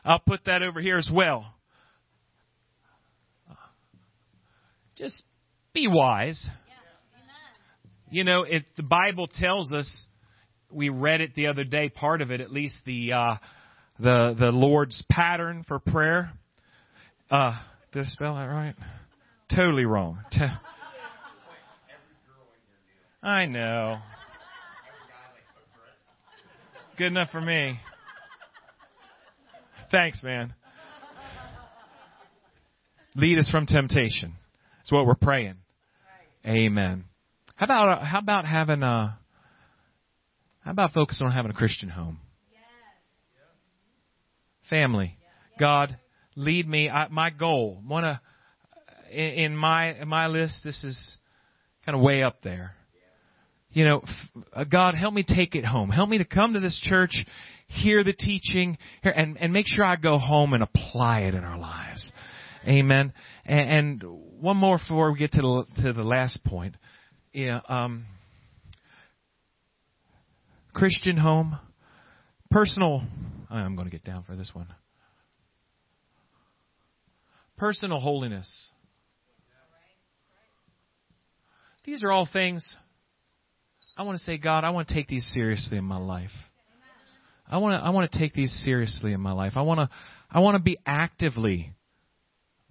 I'll 0.05 0.21
put 0.21 0.45
that 0.47 0.63
over 0.63 0.81
here 0.81 0.97
as 0.97 1.11
well. 1.13 1.55
Just 4.97 5.23
be 5.73 5.89
wise. 5.89 6.49
You 8.11 8.25
know, 8.25 8.43
if 8.43 8.63
the 8.77 8.83
Bible 8.83 9.29
tells 9.29 9.73
us, 9.73 10.07
we 10.71 10.89
read 10.89 11.21
it 11.21 11.35
the 11.35 11.47
other 11.47 11.65
day, 11.65 11.89
part 11.89 12.23
of 12.23 12.31
it, 12.31 12.41
at 12.41 12.51
least 12.51 12.81
the 12.85 13.13
uh, 13.13 13.35
the 14.01 14.35
the 14.39 14.51
Lord's 14.51 15.05
pattern 15.11 15.65
for 15.67 15.79
prayer. 15.79 16.33
Uh, 17.31 17.61
did 17.93 18.05
I 18.05 18.07
spell 18.07 18.35
that 18.35 18.47
right? 18.47 18.75
Totally 19.55 19.85
wrong. 19.85 20.19
I 23.23 23.45
know. 23.47 23.99
Good 26.97 27.09
enough 27.09 27.31
for 27.31 27.41
me. 27.41 27.79
Thanks, 29.91 30.23
man. 30.23 30.55
Lead 33.17 33.39
us 33.39 33.51
from 33.51 33.67
temptation. 33.67 34.35
That's 34.79 34.93
what 34.93 35.07
we're 35.07 35.15
praying. 35.15 35.57
Amen. 36.47 37.05
How 37.57 37.65
about 37.65 38.03
how 38.03 38.19
about 38.19 38.47
having 38.47 38.83
a 38.83 39.19
how 40.61 40.71
about 40.71 40.93
focusing 40.93 41.27
on 41.27 41.33
having 41.33 41.51
a 41.51 41.55
Christian 41.55 41.89
home? 41.89 42.19
Family. 44.71 45.19
God, 45.59 45.97
lead 46.37 46.67
me. 46.67 46.89
I, 46.89 47.09
my 47.09 47.31
goal, 47.31 47.83
one 47.87 48.05
of 48.05 48.17
in 49.13 49.57
my 49.57 50.01
in 50.01 50.09
my 50.09 50.29
list, 50.29 50.63
this 50.65 50.83
is 50.85 51.17
kind 51.85 51.97
of 51.97 52.03
way 52.03 52.23
up 52.23 52.43
there. 52.43 52.75
You 53.73 53.85
know, 53.85 54.03
uh, 54.53 54.65
God, 54.65 54.95
help 54.95 55.15
me 55.15 55.25
take 55.27 55.55
it 55.55 55.65
home. 55.65 55.91
Help 55.91 56.09
me 56.09 56.19
to 56.19 56.25
come 56.25 56.55
to 56.55 56.61
this 56.61 56.81
church, 56.83 57.25
hear 57.69 58.03
the 58.03 58.13
teaching, 58.13 58.79
and 59.03 59.37
and 59.39 59.53
make 59.53 59.67
sure 59.67 59.85
I 59.85 59.97
go 59.97 60.19
home 60.19 60.55
and 60.55 60.63
apply 60.63 61.23
it 61.23 61.35
in 61.35 61.45
our 61.45 61.59
lives. 61.59 62.13
Amen. 62.67 63.13
And, 63.45 63.71
and 63.71 64.05
one 64.41 64.57
more 64.57 64.79
before 64.79 65.13
we 65.13 65.19
get 65.19 65.33
to 65.33 65.43
the 65.43 65.83
to 65.83 65.93
the 65.93 66.03
last 66.03 66.45
point. 66.45 66.77
Yeah. 67.33 67.61
Um, 67.69 68.05
Christian 70.73 71.17
home, 71.17 71.59
personal 72.51 73.03
I'm 73.51 73.75
going 73.75 73.87
to 73.87 73.91
get 73.91 74.05
down 74.05 74.23
for 74.23 74.37
this 74.37 74.51
one. 74.53 74.69
Personal 77.57 78.01
holiness. 78.01 78.71
These 81.85 82.05
are 82.05 82.13
all 82.13 82.29
things 82.31 82.77
I 84.01 84.03
want 84.03 84.17
to 84.17 84.25
say, 84.25 84.39
God, 84.39 84.65
I 84.65 84.71
want 84.71 84.89
to 84.89 84.95
take 84.95 85.09
these 85.09 85.31
seriously 85.35 85.77
in 85.77 85.85
my 85.85 85.99
life. 85.99 86.31
I 87.47 87.59
want 87.59 87.79
to 87.79 87.87
I 87.87 87.91
want 87.91 88.11
to 88.11 88.19
take 88.19 88.33
these 88.33 88.51
seriously 88.65 89.13
in 89.13 89.21
my 89.21 89.33
life. 89.33 89.53
I 89.57 89.61
want 89.61 89.79
to 89.79 89.91
I 90.31 90.41
want 90.41 90.55
to 90.55 90.63
be 90.63 90.79
actively 90.87 91.75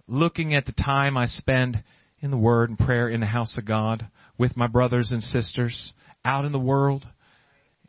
looking 0.08 0.56
at 0.56 0.66
the 0.66 0.72
time 0.72 1.16
I 1.16 1.26
spend 1.26 1.84
in 2.18 2.32
the 2.32 2.36
word 2.36 2.70
and 2.70 2.76
prayer 2.76 3.08
in 3.08 3.20
the 3.20 3.26
house 3.26 3.56
of 3.58 3.64
God 3.64 4.08
with 4.38 4.56
my 4.56 4.66
brothers 4.66 5.12
and 5.12 5.22
sisters 5.22 5.92
out 6.24 6.44
in 6.44 6.50
the 6.50 6.58
world 6.58 7.06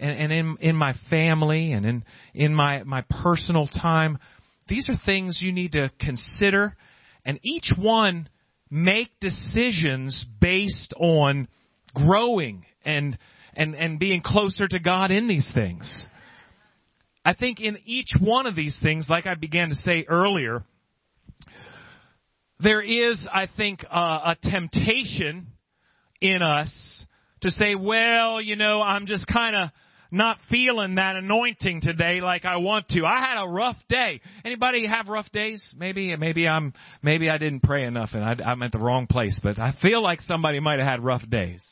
and, 0.02 0.12
and 0.12 0.34
in, 0.34 0.58
in 0.60 0.76
my 0.76 0.94
family 1.10 1.72
and 1.72 1.86
in, 1.86 2.04
in 2.34 2.54
my, 2.54 2.84
my 2.84 3.04
personal 3.24 3.68
time. 3.68 4.18
These 4.68 4.90
are 4.90 5.00
things 5.06 5.40
you 5.42 5.54
need 5.54 5.74
to 5.74 5.92
consider 6.00 6.76
and 7.26 7.40
each 7.44 7.72
one 7.78 8.28
make 8.70 9.10
decisions 9.20 10.26
based 10.40 10.94
on 10.98 11.48
growing 11.94 12.66
and 12.86 13.18
and 13.54 13.76
and 13.76 14.00
being 14.00 14.22
closer 14.22 14.68
to 14.68 14.80
God 14.80 15.12
in 15.12 15.28
these 15.28 15.50
things. 15.54 16.06
I 17.24 17.34
think 17.36 17.60
in 17.60 17.78
each 17.86 18.14
one 18.20 18.48
of 18.48 18.56
these 18.56 18.80
things, 18.82 19.08
like 19.10 19.28
I 19.28 19.36
began 19.36 19.70
to 19.70 19.76
say 19.76 20.06
earlier, 20.08 20.64
there 22.60 22.82
is, 22.82 23.28
I 23.32 23.48
think, 23.58 23.84
uh, 23.92 24.36
a 24.36 24.38
temptation 24.42 25.48
in 26.20 26.42
us 26.42 27.06
to 27.42 27.52
say, 27.52 27.76
well, 27.76 28.42
you 28.42 28.56
know, 28.56 28.82
I'm 28.82 29.06
just 29.06 29.28
kind 29.28 29.56
of 29.56 29.70
not 30.12 30.38
feeling 30.50 30.96
that 30.96 31.16
anointing 31.16 31.82
today 31.82 32.20
like 32.22 32.44
I 32.46 32.58
want 32.58 32.90
to. 32.90 33.06
I 33.06 33.22
had 33.22 33.42
a 33.42 33.48
rough 33.48 33.78
day. 33.88 34.22
Anybody 34.44 34.86
have 34.86 35.08
rough 35.08 35.32
days? 35.32 35.74
Maybe, 35.78 36.16
maybe 36.18 36.48
I'm, 36.48 36.74
maybe 37.02 37.30
I 37.30 37.38
didn't 37.38 37.64
pray 37.64 37.86
enough 37.86 38.10
and 38.14 38.24
I, 38.24 38.36
I'm 38.52 38.62
at 38.62 38.72
the 38.72 38.80
wrong 38.80 39.08
place, 39.08 39.40
but 39.42 39.58
I 39.58 39.74
feel 39.82 40.04
like 40.04 40.22
somebody 40.22 40.60
might 40.60 40.80
have 40.80 40.88
had 40.88 41.04
rough 41.04 41.28
days. 41.30 41.64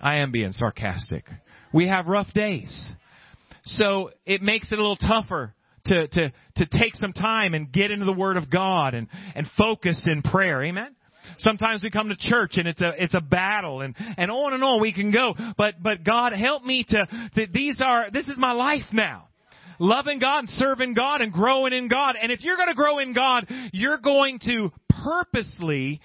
I 0.00 0.16
am 0.16 0.32
being 0.32 0.52
sarcastic. 0.52 1.24
We 1.72 1.88
have 1.88 2.06
rough 2.06 2.32
days. 2.32 2.90
So 3.64 4.10
it 4.24 4.40
makes 4.40 4.72
it 4.72 4.78
a 4.78 4.82
little 4.82 4.96
tougher 4.96 5.54
to, 5.86 6.08
to, 6.08 6.32
to 6.56 6.66
take 6.66 6.94
some 6.94 7.12
time 7.12 7.54
and 7.54 7.70
get 7.70 7.90
into 7.90 8.04
the 8.04 8.12
Word 8.12 8.36
of 8.36 8.50
God 8.50 8.94
and, 8.94 9.08
and 9.34 9.46
focus 9.58 10.06
in 10.06 10.22
prayer. 10.22 10.62
Amen? 10.62 10.94
Sometimes 11.38 11.82
we 11.82 11.90
come 11.90 12.08
to 12.08 12.16
church 12.16 12.56
and 12.56 12.68
it's 12.68 12.80
a 12.80 12.92
it's 13.02 13.14
a 13.14 13.20
battle 13.20 13.80
and 13.80 13.94
and 14.16 14.30
on 14.30 14.54
and 14.54 14.62
on 14.62 14.80
we 14.80 14.92
can 14.92 15.10
go. 15.10 15.34
But 15.56 15.82
but 15.82 16.04
God 16.04 16.32
help 16.32 16.64
me 16.64 16.84
to 16.88 17.08
that 17.36 17.52
these 17.52 17.80
are 17.84 18.10
this 18.10 18.28
is 18.28 18.36
my 18.36 18.52
life 18.52 18.84
now. 18.92 19.28
Loving 19.80 20.18
God 20.18 20.40
and 20.40 20.48
serving 20.48 20.94
God 20.94 21.20
and 21.20 21.32
growing 21.32 21.72
in 21.72 21.88
God. 21.88 22.16
And 22.20 22.32
if 22.32 22.42
you're 22.42 22.56
going 22.56 22.68
to 22.68 22.74
grow 22.74 22.98
in 22.98 23.14
God, 23.14 23.46
you're 23.72 23.98
going 23.98 24.40
to 24.40 24.72
purposely 25.04 26.00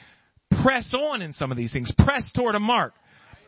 press 0.63 0.93
on 0.93 1.23
in 1.23 1.33
some 1.33 1.51
of 1.51 1.57
these 1.57 1.73
things. 1.73 1.91
Press 1.97 2.29
toward 2.35 2.53
a 2.53 2.59
mark. 2.59 2.93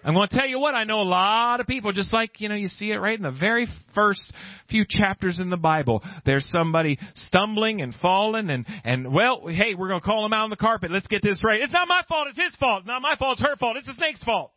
I'm 0.06 0.14
going 0.14 0.28
to 0.30 0.36
tell 0.36 0.48
you 0.48 0.60
what, 0.60 0.76
I 0.76 0.84
know 0.84 1.02
a 1.02 1.02
lot 1.02 1.60
of 1.60 1.66
people, 1.66 1.92
just 1.92 2.14
like, 2.14 2.40
you 2.40 2.48
know, 2.48 2.54
you 2.54 2.68
see 2.68 2.92
it 2.92 2.98
right 2.98 3.18
in 3.18 3.24
the 3.24 3.32
very 3.32 3.68
first 3.96 4.32
few 4.70 4.86
chapters 4.88 5.40
in 5.40 5.50
the 5.50 5.58
Bible. 5.58 6.04
There's 6.26 6.48
somebody 6.50 7.00
stumbling 7.16 7.82
and 7.82 7.92
falling 8.02 8.52
and, 8.52 8.68
and 8.84 9.12
well, 9.12 9.48
hey, 9.48 9.74
we're 9.74 9.88
going 9.88 10.02
to 10.02 10.06
call 10.06 10.24
him 10.24 10.32
out 10.32 10.44
on 10.44 10.52
the 10.52 10.58
carpet. 10.58 10.92
Let's 10.92 11.08
get 11.08 11.24
this 11.24 11.42
right. 11.44 11.60
It's 11.60 11.74
not 11.74 11.88
my 11.88 12.04
fault. 12.08 12.28
It's 12.30 12.38
his 12.38 12.56
fault. 12.58 12.82
It's 12.82 12.88
not 12.88 13.02
my 13.02 13.16
fault. 13.18 13.40
It's 13.40 13.50
her 13.50 13.56
fault. 13.56 13.78
It's 13.78 13.88
the 13.88 13.94
snake's 13.94 14.24
fault. 14.24 14.52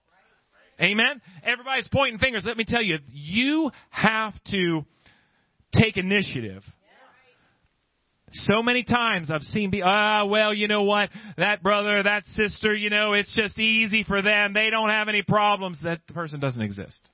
Amen? 0.81 1.23
Everybody's 1.43 1.89
pointing 1.89 2.19
fingers. 2.19 2.45
Let 2.47 2.59
me 2.59 2.65
tell 2.69 2.83
you, 2.83 2.99
you 3.11 3.71
have 3.89 4.35
to 4.51 4.85
take 5.73 5.97
initiative 5.97 6.63
so 8.33 8.63
many 8.63 8.85
times 8.85 9.31
I've 9.31 9.43
seen 9.43 9.71
people, 9.71 9.89
ah, 9.91 10.25
well, 10.27 10.53
you 10.53 10.69
know 10.69 10.83
what? 10.83 11.11
That 11.37 11.63
brother, 11.63 12.03
that 12.03 12.25
sister, 12.27 12.75
you 12.75 12.91
know, 12.91 13.13
it's 13.13 13.35
just 13.35 13.59
easy 13.59 14.03
for 14.03 14.23
them. 14.23 14.55
They 14.55 14.71
don't 14.71 14.91
have 14.91 15.09
any 15.09 15.23
problems. 15.23 15.81
That 15.83 16.07
person 16.09 16.41
doesn't 16.41 16.61
exist. 16.61 17.09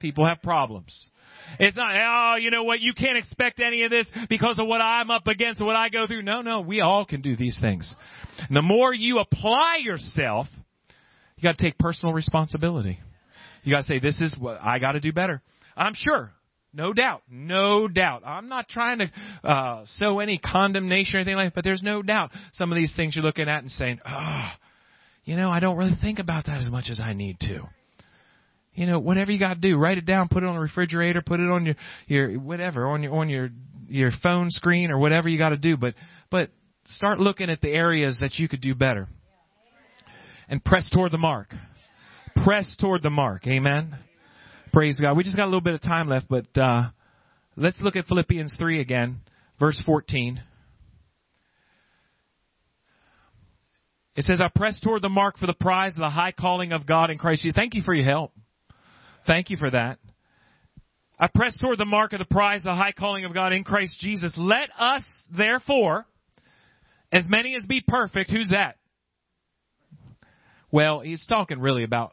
People 0.00 0.26
have 0.26 0.42
problems. 0.42 1.10
It's 1.58 1.76
not, 1.76 1.94
oh, 1.94 2.36
you 2.36 2.50
know 2.50 2.64
what? 2.64 2.80
You 2.80 2.92
can't 2.92 3.16
expect 3.16 3.60
any 3.60 3.82
of 3.82 3.90
this 3.90 4.06
because 4.28 4.58
of 4.58 4.66
what 4.66 4.80
I'm 4.80 5.10
up 5.10 5.26
against, 5.26 5.62
what 5.62 5.76
I 5.76 5.88
go 5.88 6.06
through. 6.06 6.22
No, 6.22 6.42
no, 6.42 6.60
we 6.60 6.80
all 6.80 7.04
can 7.04 7.20
do 7.20 7.36
these 7.36 7.58
things. 7.60 7.94
And 8.48 8.56
the 8.56 8.62
more 8.62 8.92
you 8.92 9.18
apply 9.18 9.78
yourself, 9.82 10.46
you 11.36 11.42
gotta 11.42 11.62
take 11.62 11.78
personal 11.78 12.14
responsibility. 12.14 12.98
You 13.64 13.72
gotta 13.72 13.84
say, 13.84 13.98
this 13.98 14.20
is 14.20 14.36
what 14.38 14.60
I 14.62 14.78
gotta 14.78 15.00
do 15.00 15.12
better. 15.12 15.42
I'm 15.76 15.94
sure 15.94 16.32
no 16.78 16.92
doubt. 16.92 17.22
No 17.28 17.88
doubt. 17.88 18.22
I'm 18.24 18.48
not 18.48 18.68
trying 18.68 19.00
to 19.00 19.10
uh, 19.42 19.84
sow 19.96 20.20
any 20.20 20.38
condemnation 20.38 21.16
or 21.16 21.20
anything 21.20 21.34
like 21.34 21.48
that, 21.48 21.54
but 21.56 21.64
there's 21.64 21.82
no 21.82 22.02
doubt 22.02 22.30
some 22.52 22.70
of 22.70 22.76
these 22.76 22.94
things 22.94 23.16
you're 23.16 23.24
looking 23.24 23.48
at 23.48 23.62
and 23.62 23.70
saying, 23.70 23.98
oh, 24.08 24.50
you 25.24 25.36
know, 25.36 25.50
I 25.50 25.58
don't 25.58 25.76
really 25.76 25.96
think 26.00 26.20
about 26.20 26.46
that 26.46 26.60
as 26.60 26.70
much 26.70 26.84
as 26.88 27.00
I 27.00 27.14
need 27.14 27.40
to. 27.40 27.68
You 28.74 28.86
know, 28.86 29.00
whatever 29.00 29.32
you 29.32 29.40
got 29.40 29.54
to 29.54 29.60
do, 29.60 29.76
write 29.76 29.98
it 29.98 30.06
down, 30.06 30.28
put 30.28 30.44
it 30.44 30.48
on 30.48 30.54
the 30.54 30.60
refrigerator, 30.60 31.20
put 31.20 31.40
it 31.40 31.50
on 31.50 31.66
your 31.66 31.74
your 32.06 32.38
whatever 32.38 32.86
on 32.86 33.02
your 33.02 33.12
on 33.12 33.28
your 33.28 33.50
your 33.88 34.12
phone 34.22 34.52
screen 34.52 34.92
or 34.92 34.98
whatever 34.98 35.28
you 35.28 35.36
got 35.36 35.48
to 35.48 35.56
do. 35.56 35.76
But 35.76 35.94
but 36.30 36.50
start 36.84 37.18
looking 37.18 37.50
at 37.50 37.60
the 37.60 37.70
areas 37.70 38.18
that 38.20 38.34
you 38.38 38.48
could 38.48 38.60
do 38.60 38.76
better, 38.76 39.08
and 40.48 40.64
press 40.64 40.88
toward 40.90 41.10
the 41.10 41.18
mark. 41.18 41.52
Press 42.44 42.76
toward 42.78 43.02
the 43.02 43.10
mark. 43.10 43.48
Amen. 43.48 43.96
Praise 44.78 45.00
God. 45.00 45.16
We 45.16 45.24
just 45.24 45.36
got 45.36 45.42
a 45.42 45.50
little 45.50 45.60
bit 45.60 45.74
of 45.74 45.82
time 45.82 46.08
left, 46.08 46.28
but 46.28 46.46
uh, 46.56 46.90
let's 47.56 47.80
look 47.80 47.96
at 47.96 48.04
Philippians 48.04 48.54
3 48.60 48.80
again, 48.80 49.22
verse 49.58 49.82
14. 49.84 50.40
It 54.14 54.22
says, 54.22 54.40
I 54.40 54.46
press 54.56 54.78
toward 54.78 55.02
the 55.02 55.08
mark 55.08 55.36
for 55.36 55.48
the 55.48 55.52
prize 55.52 55.96
of 55.96 56.02
the 56.02 56.10
high 56.10 56.30
calling 56.30 56.70
of 56.70 56.86
God 56.86 57.10
in 57.10 57.18
Christ. 57.18 57.42
Jesus. 57.42 57.56
Thank 57.56 57.74
you 57.74 57.82
for 57.82 57.92
your 57.92 58.04
help. 58.04 58.30
Thank 59.26 59.50
you 59.50 59.56
for 59.56 59.68
that. 59.68 59.98
I 61.18 61.26
press 61.26 61.58
toward 61.58 61.78
the 61.78 61.84
mark 61.84 62.12
of 62.12 62.20
the 62.20 62.24
prize, 62.24 62.62
the 62.62 62.72
high 62.72 62.92
calling 62.92 63.24
of 63.24 63.34
God 63.34 63.52
in 63.52 63.64
Christ 63.64 63.98
Jesus. 63.98 64.32
Let 64.36 64.70
us, 64.78 65.02
therefore, 65.36 66.06
as 67.10 67.26
many 67.28 67.56
as 67.56 67.66
be 67.66 67.82
perfect, 67.84 68.30
who's 68.30 68.50
that? 68.50 68.76
Well, 70.70 71.00
he's 71.00 71.26
talking 71.26 71.58
really 71.58 71.82
about 71.82 72.12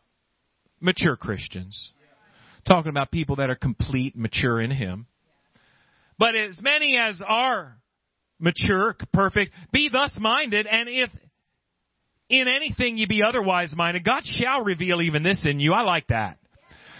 mature 0.81 1.15
Christians 1.15 1.91
talking 2.67 2.89
about 2.89 3.11
people 3.11 3.37
that 3.37 3.49
are 3.49 3.55
complete, 3.55 4.15
mature 4.15 4.61
in 4.61 4.71
Him. 4.71 5.07
But 6.17 6.35
as 6.35 6.59
many 6.61 6.97
as 6.97 7.21
are 7.25 7.77
mature, 8.39 8.95
perfect, 9.13 9.51
be 9.71 9.89
thus 9.91 10.11
minded, 10.17 10.67
and 10.67 10.89
if 10.89 11.09
in 12.29 12.47
anything 12.47 12.97
you 12.97 13.07
be 13.07 13.21
otherwise 13.27 13.73
minded, 13.75 14.03
God 14.03 14.23
shall 14.25 14.61
reveal 14.61 15.01
even 15.01 15.23
this 15.23 15.45
in 15.45 15.59
you. 15.59 15.73
I 15.73 15.81
like 15.81 16.07
that. 16.07 16.37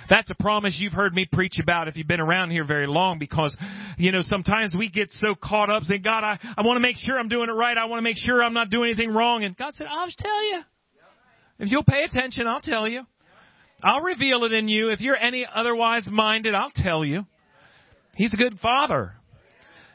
That's 0.08 0.30
a 0.30 0.36
promise 0.36 0.78
you've 0.80 0.93
heard 0.93 1.13
me 1.13 1.28
preach 1.32 1.58
about 1.62 1.88
if 1.88 1.97
you've 1.97 2.08
been 2.08 2.19
around 2.19 2.51
here 2.51 2.63
very 2.63 2.86
long 2.86 3.17
because, 3.17 3.58
you 3.97 4.12
know, 4.12 4.21
sometimes 4.21 4.75
we 4.78 4.89
get 4.89 5.12
so 5.13 5.34
caught 5.34 5.71
up 5.71 5.82
saying, 5.84 6.04
God, 6.04 6.23
I, 6.23 6.38
I 6.56 6.62
want 6.62 6.78
to 6.78 6.82
make 6.82 6.97
sure 6.97 7.17
I'm 7.17 7.28
doing 7.28 7.49
it 7.49 7.54
right. 7.54 7.75
I 7.75 7.86
want 7.86 7.99
to 7.99 8.04
make 8.04 8.17
sure 8.17 8.43
I'm 8.43 8.54
not 8.54 8.69
doing 8.69 8.91
anything 8.91 9.15
wrong. 9.15 9.43
And 9.43 9.58
God 9.58 9.73
said, 9.73 9.88
I'll 9.89 10.06
just 10.06 10.19
tell 10.19 10.43
you. 10.51 10.60
If 11.58 11.71
you'll 11.71 11.84
pay 11.84 12.04
attention, 12.04 12.45
I'll 12.45 12.62
tell 12.62 12.88
you. 12.88 13.01
I'll 13.86 14.02
reveal 14.02 14.45
it 14.45 14.52
in 14.52 14.67
you. 14.67 14.89
If 14.89 15.00
you're 15.00 15.15
any 15.15 15.45
otherwise 15.45 16.08
minded, 16.10 16.56
I'll 16.56 16.71
tell 16.76 17.06
you. 17.06 17.28
He's 18.15 18.34
a 18.34 18.38
good 18.38 18.58
father. 18.60 19.13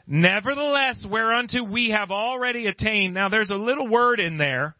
Nevertheless, 0.07 1.05
whereunto 1.07 1.63
we 1.63 1.89
have 1.89 2.09
already 2.09 2.67
attained. 2.67 3.13
Now 3.13 3.27
there's 3.27 3.49
a 3.49 3.55
little 3.55 3.89
word 3.89 4.21
in 4.21 4.37
there 4.37 4.75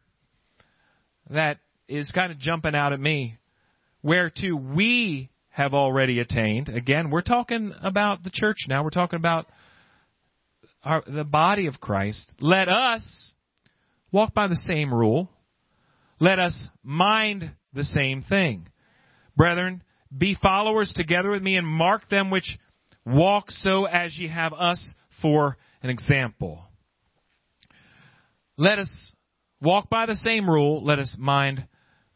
that 1.30 1.58
is 1.90 2.10
kind 2.16 2.32
of 2.32 2.40
jumping 2.40 2.74
out 2.74 2.94
at 2.94 3.02
me. 3.02 3.38
Whereto 4.02 4.56
we 4.56 5.30
have 5.50 5.74
already 5.74 6.20
attained. 6.20 6.70
Again, 6.70 7.10
we're 7.10 7.22
talking 7.22 7.74
about 7.84 8.24
the 8.24 8.32
church 8.34 8.60
now. 8.70 8.82
We're 8.82 8.92
talking 8.92 9.18
about 9.18 9.48
our, 10.86 11.04
the 11.06 11.26
body 11.26 11.68
of 11.68 11.82
Christ. 11.82 12.32
Let 12.40 12.70
us 12.70 13.34
walk 14.10 14.34
by 14.34 14.48
the 14.48 14.56
same 14.56 14.94
rule. 14.94 15.30
Let 16.22 16.40
us 16.40 16.58
mind 16.82 17.52
the 17.74 17.84
same 17.84 18.22
thing. 18.22 18.70
Brethren, 19.36 19.84
be 20.16 20.36
followers 20.42 20.94
together 20.96 21.32
with 21.32 21.42
me 21.42 21.56
and 21.58 21.66
mark 21.66 22.10
them 22.10 22.30
which 22.30 22.58
walk 23.06 23.50
so 23.50 23.86
as 23.86 24.18
ye 24.18 24.28
have 24.28 24.54
us 24.54 24.94
for 25.22 25.58
an 25.82 25.90
example. 25.90 26.64
Let 28.58 28.80
us 28.80 29.16
walk 29.62 29.90
by 29.90 30.06
the 30.06 30.16
same 30.16 30.50
rule. 30.50 30.84
Let 30.84 31.00
us 31.00 31.16
mind 31.18 31.66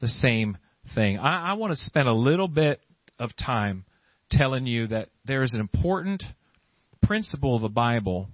the 0.02 0.08
same 0.08 0.58
thing. 0.94 1.18
I, 1.18 1.52
I 1.52 1.54
want 1.54 1.72
to 1.72 1.78
spend 1.78 2.08
a 2.08 2.14
little 2.14 2.48
bit 2.48 2.82
of 3.18 3.32
time 3.36 3.86
telling 4.30 4.68
you 4.68 4.88
that 4.88 5.10
there 5.24 5.44
is 5.44 5.54
an 5.54 5.60
important 5.60 6.24
principle 7.02 7.56
of 7.56 7.62
the 7.62 7.70
Bible 7.70 8.30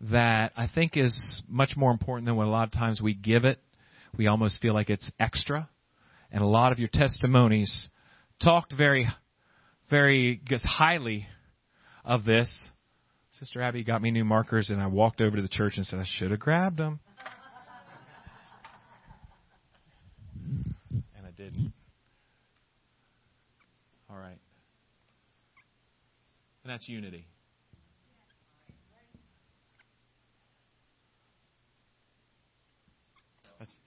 that 0.00 0.52
I 0.56 0.68
think 0.72 0.96
is 0.96 1.42
much 1.48 1.76
more 1.76 1.90
important 1.90 2.26
than 2.26 2.36
what 2.36 2.46
a 2.46 2.50
lot 2.50 2.68
of 2.68 2.72
times 2.72 3.00
we 3.02 3.14
give 3.14 3.44
it. 3.44 3.58
We 4.16 4.26
almost 4.26 4.60
feel 4.60 4.74
like 4.74 4.90
it's 4.90 5.10
extra. 5.18 5.68
And 6.30 6.42
a 6.42 6.46
lot 6.46 6.72
of 6.72 6.78
your 6.78 6.88
testimonies 6.92 7.88
talked 8.42 8.72
very, 8.76 9.06
very 9.90 10.40
highly 10.64 11.26
of 12.04 12.24
this. 12.24 12.70
Sister 13.32 13.60
Abby 13.62 13.82
got 13.82 14.00
me 14.00 14.10
new 14.10 14.24
markers, 14.24 14.70
and 14.70 14.80
I 14.80 14.86
walked 14.86 15.20
over 15.20 15.36
to 15.36 15.42
the 15.42 15.48
church 15.48 15.76
and 15.76 15.86
said, 15.86 15.98
I 15.98 16.04
should 16.06 16.30
have 16.30 16.40
grabbed 16.40 16.78
them. 16.78 17.00
And 21.16 21.26
I 21.26 21.30
didn't. 21.36 21.72
All 24.08 24.16
right. 24.16 24.38
And 26.62 26.72
that's 26.72 26.88
unity. 26.88 27.26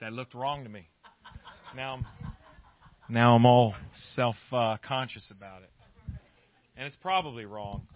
That 0.00 0.12
looked 0.12 0.34
wrong 0.34 0.64
to 0.64 0.70
me. 0.70 0.88
Now 1.74 1.94
I'm 1.94 2.06
now 3.08 3.34
I'm 3.34 3.46
all 3.46 3.74
self 4.14 4.36
uh, 4.52 4.76
conscious 4.86 5.30
about 5.30 5.62
it. 5.62 5.70
And 6.76 6.86
it's 6.86 6.96
probably 6.96 7.44
wrong. 7.44 7.86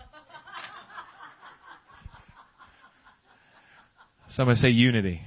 Somebody 4.30 4.58
say 4.58 4.68
unity. 4.68 5.20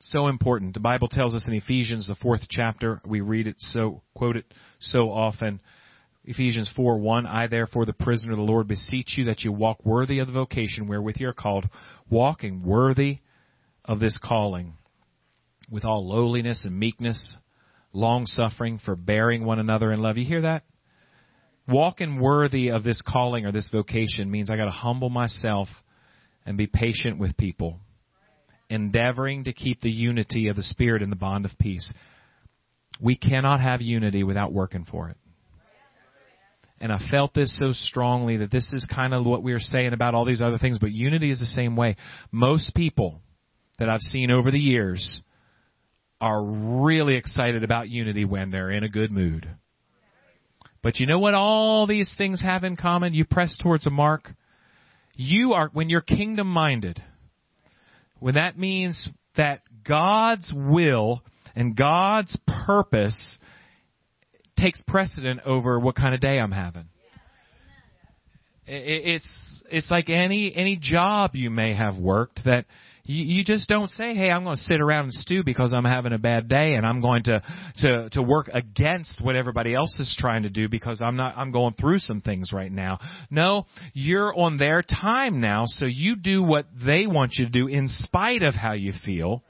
So 0.00 0.28
important. 0.28 0.74
The 0.74 0.80
Bible 0.80 1.08
tells 1.08 1.34
us 1.34 1.44
in 1.48 1.54
Ephesians, 1.54 2.06
the 2.06 2.14
fourth 2.16 2.42
chapter, 2.48 3.00
we 3.04 3.20
read 3.20 3.46
it 3.46 3.56
so, 3.58 4.02
quote 4.14 4.36
it 4.36 4.44
so 4.78 5.10
often. 5.10 5.60
Ephesians 6.24 6.70
4 6.74 6.98
1, 6.98 7.26
I 7.26 7.46
therefore, 7.46 7.86
the 7.86 7.92
prisoner 7.92 8.32
of 8.32 8.38
the 8.38 8.44
Lord, 8.44 8.66
beseech 8.66 9.14
you 9.16 9.24
that 9.24 9.42
you 9.42 9.52
walk 9.52 9.84
worthy 9.86 10.18
of 10.18 10.26
the 10.26 10.32
vocation 10.32 10.88
wherewith 10.88 11.16
you 11.18 11.28
are 11.28 11.32
called, 11.32 11.68
walking 12.10 12.64
worthy 12.64 13.18
of 13.84 14.00
this 14.00 14.18
calling, 14.22 14.74
with 15.70 15.84
all 15.84 16.08
lowliness 16.08 16.64
and 16.64 16.78
meekness, 16.78 17.36
long 17.92 18.26
suffering, 18.26 18.78
forbearing 18.84 19.44
one 19.44 19.58
another 19.58 19.92
in 19.92 20.00
love. 20.00 20.18
You 20.18 20.24
hear 20.24 20.42
that? 20.42 20.64
Walking 21.68 22.20
worthy 22.20 22.70
of 22.70 22.84
this 22.84 23.02
calling 23.02 23.44
or 23.44 23.52
this 23.52 23.70
vocation 23.72 24.30
means 24.30 24.50
I 24.50 24.56
gotta 24.56 24.70
humble 24.70 25.10
myself 25.10 25.68
and 26.44 26.56
be 26.56 26.68
patient 26.68 27.18
with 27.18 27.36
people 27.36 27.80
endeavoring 28.68 29.44
to 29.44 29.52
keep 29.52 29.80
the 29.80 29.90
unity 29.90 30.48
of 30.48 30.56
the 30.56 30.62
Spirit 30.62 31.02
in 31.02 31.10
the 31.10 31.16
bond 31.16 31.44
of 31.44 31.52
peace. 31.58 31.92
We 33.00 33.16
cannot 33.16 33.60
have 33.60 33.80
unity 33.80 34.22
without 34.22 34.52
working 34.52 34.84
for 34.84 35.08
it. 35.08 35.16
And 36.80 36.92
I 36.92 36.98
felt 37.10 37.32
this 37.32 37.56
so 37.58 37.72
strongly 37.72 38.38
that 38.38 38.50
this 38.50 38.70
is 38.72 38.86
kind 38.94 39.14
of 39.14 39.24
what 39.24 39.42
we 39.42 39.52
were 39.52 39.60
saying 39.60 39.92
about 39.92 40.14
all 40.14 40.26
these 40.26 40.42
other 40.42 40.58
things, 40.58 40.78
but 40.78 40.92
unity 40.92 41.30
is 41.30 41.40
the 41.40 41.46
same 41.46 41.74
way. 41.74 41.96
Most 42.30 42.74
people 42.74 43.20
that 43.78 43.88
I've 43.88 44.00
seen 44.00 44.30
over 44.30 44.50
the 44.50 44.58
years 44.58 45.22
are 46.20 46.42
really 46.42 47.16
excited 47.16 47.62
about 47.62 47.88
unity 47.88 48.24
when 48.24 48.50
they're 48.50 48.70
in 48.70 48.84
a 48.84 48.88
good 48.88 49.10
mood. 49.10 49.48
But 50.82 51.00
you 51.00 51.06
know 51.06 51.18
what 51.18 51.34
all 51.34 51.86
these 51.86 52.12
things 52.16 52.42
have 52.42 52.64
in 52.64 52.76
common? 52.76 53.12
You 53.12 53.24
press 53.24 53.58
towards 53.60 53.86
a 53.86 53.90
mark. 53.90 54.30
You 55.14 55.54
are, 55.54 55.68
when 55.72 55.90
you're 55.90 56.00
kingdom 56.00 56.46
minded, 56.46 57.02
when 58.18 58.34
that 58.34 58.58
means 58.58 59.08
that 59.36 59.62
God's 59.86 60.52
will 60.54 61.22
and 61.54 61.74
God's 61.76 62.38
purpose 62.66 63.38
takes 64.58 64.82
precedent 64.86 65.40
over 65.44 65.78
what 65.78 65.96
kind 65.96 66.14
of 66.14 66.20
day 66.20 66.38
I'm 66.38 66.52
having. 66.52 66.88
It's 68.66 69.62
it's 69.70 69.90
like 69.90 70.08
any 70.08 70.52
any 70.54 70.76
job 70.76 71.34
you 71.34 71.50
may 71.50 71.74
have 71.74 71.96
worked 71.96 72.40
that 72.44 72.66
you, 73.06 73.36
you 73.36 73.44
just 73.44 73.68
don't 73.68 73.88
say, 73.88 74.14
"Hey, 74.14 74.30
I'm 74.30 74.44
going 74.44 74.56
to 74.56 74.62
sit 74.62 74.80
around 74.80 75.04
and 75.04 75.14
stew 75.14 75.42
because 75.44 75.72
I'm 75.72 75.84
having 75.84 76.12
a 76.12 76.18
bad 76.18 76.48
day, 76.48 76.74
and 76.74 76.84
I'm 76.84 77.00
going 77.00 77.22
to 77.24 77.42
to 77.78 78.08
to 78.10 78.22
work 78.22 78.50
against 78.52 79.20
what 79.22 79.36
everybody 79.36 79.74
else 79.74 79.98
is 79.98 80.14
trying 80.18 80.42
to 80.42 80.50
do 80.50 80.68
because 80.68 81.00
I'm 81.00 81.16
not 81.16 81.36
I'm 81.36 81.52
going 81.52 81.74
through 81.74 82.00
some 82.00 82.20
things 82.20 82.52
right 82.52 82.70
now." 82.70 82.98
No, 83.30 83.66
you're 83.94 84.34
on 84.36 84.58
their 84.58 84.82
time 84.82 85.40
now, 85.40 85.64
so 85.66 85.84
you 85.84 86.16
do 86.16 86.42
what 86.42 86.66
they 86.84 87.06
want 87.06 87.34
you 87.36 87.46
to 87.46 87.50
do 87.50 87.66
in 87.68 87.88
spite 87.88 88.42
of 88.42 88.54
how 88.54 88.72
you 88.72 88.92
feel. 89.04 89.42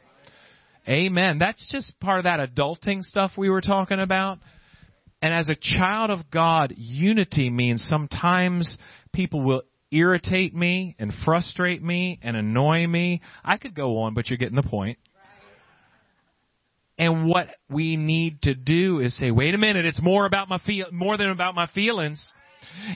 Amen. 0.88 1.38
That's 1.38 1.66
just 1.71 1.99
part 1.99 2.19
of 2.21 2.25
that 2.25 2.38
adulting 2.38 3.03
stuff 3.03 3.33
we 3.37 3.51
were 3.51 3.61
talking 3.61 3.99
about. 3.99 4.38
And 5.21 5.35
as 5.35 5.49
a 5.49 5.57
child 5.57 6.11
of 6.11 6.31
God, 6.31 6.75
unity 6.77 7.51
means 7.51 7.85
sometimes 7.88 8.79
people 9.12 9.42
will 9.42 9.62
irritate 9.90 10.55
me 10.55 10.96
and 10.99 11.12
frustrate 11.25 11.83
me 11.83 12.18
and 12.22 12.37
annoy 12.37 12.87
me. 12.87 13.22
I 13.44 13.57
could 13.57 13.75
go 13.75 13.99
on, 13.99 14.14
but 14.14 14.29
you're 14.29 14.38
getting 14.38 14.57
the 14.57 14.62
point. 14.62 14.99
And 16.99 17.29
what 17.29 17.49
we 17.68 17.96
need 17.96 18.42
to 18.42 18.55
do 18.55 19.01
is 19.01 19.16
say, 19.18 19.31
wait 19.31 19.55
a 19.55 19.59
minute, 19.59 19.85
it's 19.85 20.03
more 20.03 20.25
about 20.25 20.49
my 20.49 20.59
feel, 20.59 20.87
more 20.92 21.16
than 21.16 21.29
about 21.29 21.55
my 21.55 21.66
feelings. 21.66 22.33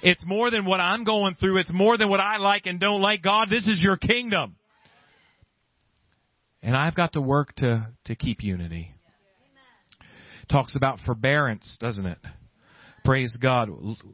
It's 0.02 0.24
more 0.24 0.50
than 0.50 0.64
what 0.64 0.80
I'm 0.80 1.04
going 1.04 1.34
through. 1.34 1.58
It's 1.58 1.72
more 1.72 1.98
than 1.98 2.08
what 2.08 2.20
I 2.20 2.38
like 2.38 2.66
and 2.66 2.80
don't 2.80 3.02
like. 3.02 3.22
God, 3.22 3.48
this 3.50 3.66
is 3.66 3.80
your 3.82 3.96
kingdom. 3.96 4.56
And 6.62 6.76
I've 6.76 6.94
got 6.94 7.12
to 7.14 7.20
work 7.20 7.54
to, 7.56 7.88
to 8.06 8.14
keep 8.14 8.42
unity. 8.42 8.94
Talks 10.50 10.76
about 10.76 10.98
forbearance, 11.04 11.76
doesn't 11.80 12.06
it? 12.06 12.18
Praise 13.04 13.36
God. 13.40 13.70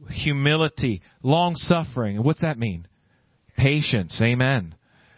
Humility, 0.09 1.01
long 1.23 1.55
suffering. 1.55 2.23
What's 2.23 2.41
that 2.41 2.57
mean? 2.57 2.87
Patience. 3.57 4.19
Amen. 4.23 4.75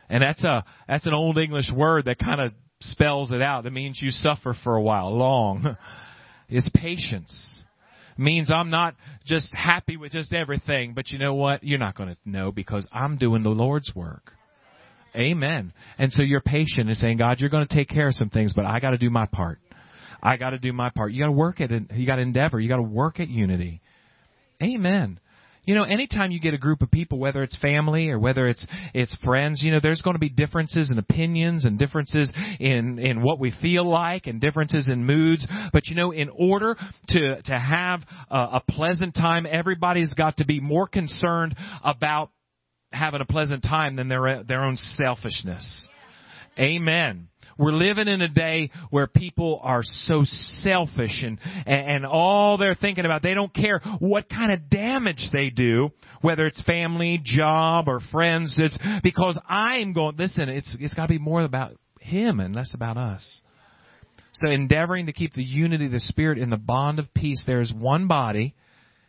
And 0.09 0.23
that's 0.23 0.43
a 0.43 0.63
that's 0.87 1.05
an 1.05 1.13
old 1.13 1.37
English 1.37 1.71
word 1.75 2.05
that 2.05 2.17
kind 2.17 2.41
of 2.41 2.51
spells 2.81 3.31
it 3.31 3.41
out. 3.41 3.65
It 3.65 3.73
means 3.73 3.99
you 4.01 4.11
suffer 4.11 4.55
for 4.63 4.75
a 4.75 4.81
while, 4.81 5.15
long. 5.15 5.75
It's 6.49 6.67
patience. 6.73 7.63
Means 8.17 8.51
I'm 8.51 8.69
not 8.69 8.95
just 9.25 9.53
happy 9.53 9.95
with 9.95 10.11
just 10.11 10.33
everything, 10.33 10.93
but 10.93 11.11
you 11.11 11.19
know 11.19 11.35
what? 11.35 11.63
You're 11.63 11.77
not 11.79 11.95
going 11.95 12.09
to 12.09 12.17
know 12.25 12.51
because 12.51 12.87
I'm 12.91 13.17
doing 13.17 13.43
the 13.43 13.49
Lord's 13.49 13.93
work. 13.95 14.33
Amen. 15.15 15.73
And 15.97 16.11
so 16.11 16.21
you're 16.21 16.41
patient 16.41 16.89
and 16.89 16.97
saying, 16.97 17.17
God, 17.17 17.39
you're 17.39 17.49
going 17.49 17.67
to 17.67 17.73
take 17.73 17.87
care 17.87 18.07
of 18.07 18.15
some 18.15 18.29
things, 18.29 18.53
but 18.53 18.65
I 18.65 18.79
got 18.79 18.91
to 18.91 18.97
do 18.97 19.09
my 19.09 19.25
part. 19.25 19.59
I 20.21 20.37
got 20.37 20.51
to 20.51 20.59
do 20.59 20.73
my 20.73 20.89
part. 20.89 21.11
You 21.11 21.21
got 21.21 21.27
to 21.27 21.31
work 21.31 21.61
at 21.61 21.71
it. 21.71 21.83
You 21.93 22.05
got 22.05 22.17
to 22.17 22.21
endeavor. 22.21 22.59
You 22.59 22.69
got 22.69 22.77
to 22.77 22.83
work 22.83 23.19
at 23.19 23.29
unity. 23.29 23.81
Amen. 24.61 25.19
You 25.69 25.75
know, 25.75 25.83
anytime 25.83 26.31
you 26.31 26.39
get 26.39 26.55
a 26.55 26.57
group 26.57 26.81
of 26.81 26.89
people, 26.89 27.19
whether 27.19 27.43
it's 27.43 27.55
family 27.57 28.09
or 28.09 28.17
whether 28.17 28.47
it's 28.47 28.65
it's 28.93 29.13
friends, 29.23 29.61
you 29.63 29.71
know, 29.71 29.79
there's 29.79 30.01
going 30.01 30.15
to 30.15 30.19
be 30.19 30.29
differences 30.29 30.89
in 30.89 30.97
opinions 30.97 31.65
and 31.65 31.77
differences 31.77 32.33
in 32.59 32.97
in 32.97 33.21
what 33.21 33.39
we 33.39 33.53
feel 33.61 33.87
like 33.87 34.25
and 34.25 34.41
differences 34.41 34.87
in 34.87 35.05
moods. 35.05 35.45
But 35.71 35.85
you 35.87 35.95
know, 35.95 36.11
in 36.11 36.29
order 36.29 36.75
to 37.09 37.41
to 37.43 37.59
have 37.59 38.01
a, 38.31 38.37
a 38.53 38.63
pleasant 38.67 39.13
time, 39.13 39.45
everybody's 39.47 40.13
got 40.15 40.37
to 40.37 40.45
be 40.45 40.59
more 40.59 40.87
concerned 40.87 41.55
about 41.83 42.31
having 42.91 43.21
a 43.21 43.25
pleasant 43.25 43.61
time 43.61 43.95
than 43.95 44.07
their 44.07 44.43
their 44.43 44.63
own 44.63 44.75
selfishness. 44.75 45.87
Amen. 46.57 47.27
We're 47.59 47.73
living 47.73 48.07
in 48.07 48.21
a 48.21 48.29
day 48.29 48.71
where 48.89 49.05
people 49.05 49.59
are 49.61 49.81
so 49.83 50.21
selfish 50.23 51.25
and, 51.25 51.39
and 51.67 52.05
all 52.05 52.57
they're 52.57 52.73
thinking 52.73 53.03
about, 53.03 53.21
they 53.21 53.33
don't 53.33 53.53
care 53.53 53.81
what 53.99 54.29
kind 54.29 54.53
of 54.53 54.69
damage 54.69 55.27
they 55.33 55.49
do, 55.49 55.89
whether 56.21 56.47
it's 56.47 56.61
family, 56.63 57.19
job, 57.21 57.89
or 57.89 57.99
friends. 58.13 58.55
It's 58.57 58.77
because 59.03 59.37
I'm 59.49 59.91
going, 59.91 60.15
listen, 60.17 60.47
it's, 60.47 60.77
it's 60.79 60.93
gotta 60.93 61.09
be 61.09 61.19
more 61.19 61.41
about 61.41 61.73
Him 61.99 62.39
and 62.39 62.55
less 62.55 62.73
about 62.73 62.95
us. 62.95 63.41
So 64.31 64.49
endeavoring 64.49 65.07
to 65.07 65.13
keep 65.13 65.33
the 65.33 65.43
unity 65.43 65.87
of 65.87 65.91
the 65.91 65.99
Spirit 65.99 66.37
in 66.37 66.49
the 66.49 66.57
bond 66.57 66.97
of 66.97 67.13
peace, 67.13 67.43
there 67.45 67.59
is 67.59 67.73
one 67.73 68.07
body 68.07 68.55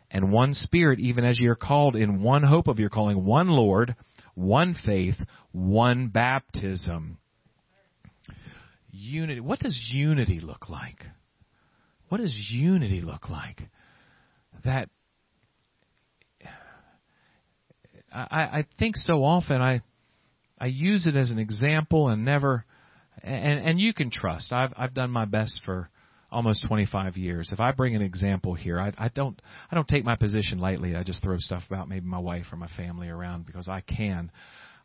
and 0.09 0.29
one 0.29 0.53
Spirit, 0.53 0.99
even 0.99 1.23
as 1.23 1.39
you're 1.39 1.55
called 1.55 1.95
in 1.95 2.21
one 2.21 2.43
hope 2.43 2.67
of 2.67 2.79
your 2.79 2.89
calling, 2.89 3.23
one 3.23 3.47
Lord, 3.47 3.95
one 4.35 4.75
faith, 4.85 5.15
one 5.53 6.09
baptism 6.09 7.17
unity. 8.91 9.39
What 9.39 9.59
does 9.59 9.79
unity 9.91 10.39
look 10.39 10.69
like? 10.69 11.05
What 12.09 12.19
does 12.19 12.37
unity 12.51 13.01
look 13.01 13.29
like? 13.29 13.61
That 14.65 14.89
I, 18.13 18.41
I 18.41 18.65
think 18.77 18.97
so 18.97 19.23
often 19.23 19.61
I 19.61 19.81
I 20.59 20.65
use 20.67 21.07
it 21.07 21.15
as 21.15 21.31
an 21.31 21.39
example 21.39 22.09
and 22.09 22.25
never 22.25 22.65
and 23.23 23.59
and 23.59 23.79
you 23.79 23.93
can 23.93 24.11
trust. 24.11 24.51
I've 24.51 24.73
I've 24.77 24.93
done 24.93 25.09
my 25.09 25.25
best 25.25 25.61
for 25.65 25.89
almost 26.31 26.65
25 26.67 27.17
years. 27.17 27.49
If 27.51 27.59
I 27.59 27.71
bring 27.71 27.95
an 27.95 28.01
example 28.01 28.53
here, 28.53 28.79
I, 28.79 28.93
I 28.97 29.09
don't 29.09 29.41
I 29.71 29.75
don't 29.75 29.87
take 29.87 30.05
my 30.05 30.15
position 30.15 30.59
lightly. 30.59 30.95
I 30.95 31.03
just 31.03 31.21
throw 31.21 31.37
stuff 31.37 31.63
about 31.67 31.89
maybe 31.89 32.05
my 32.05 32.19
wife 32.19 32.45
or 32.51 32.57
my 32.57 32.69
family 32.77 33.09
around 33.09 33.45
because 33.45 33.67
I 33.67 33.81
can. 33.81 34.31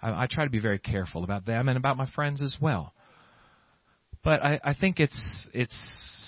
I, 0.01 0.23
I 0.23 0.27
try 0.31 0.45
to 0.45 0.51
be 0.51 0.61
very 0.61 0.79
careful 0.79 1.25
about 1.25 1.47
them 1.47 1.69
and 1.69 1.77
about 1.77 1.97
my 1.97 2.09
friends 2.15 2.43
as 2.43 2.57
well. 2.61 2.93
But 4.27 4.43
I, 4.45 4.61
I 4.65 4.75
think 4.75 4.99
it's 4.99 5.17
it's 5.55 5.73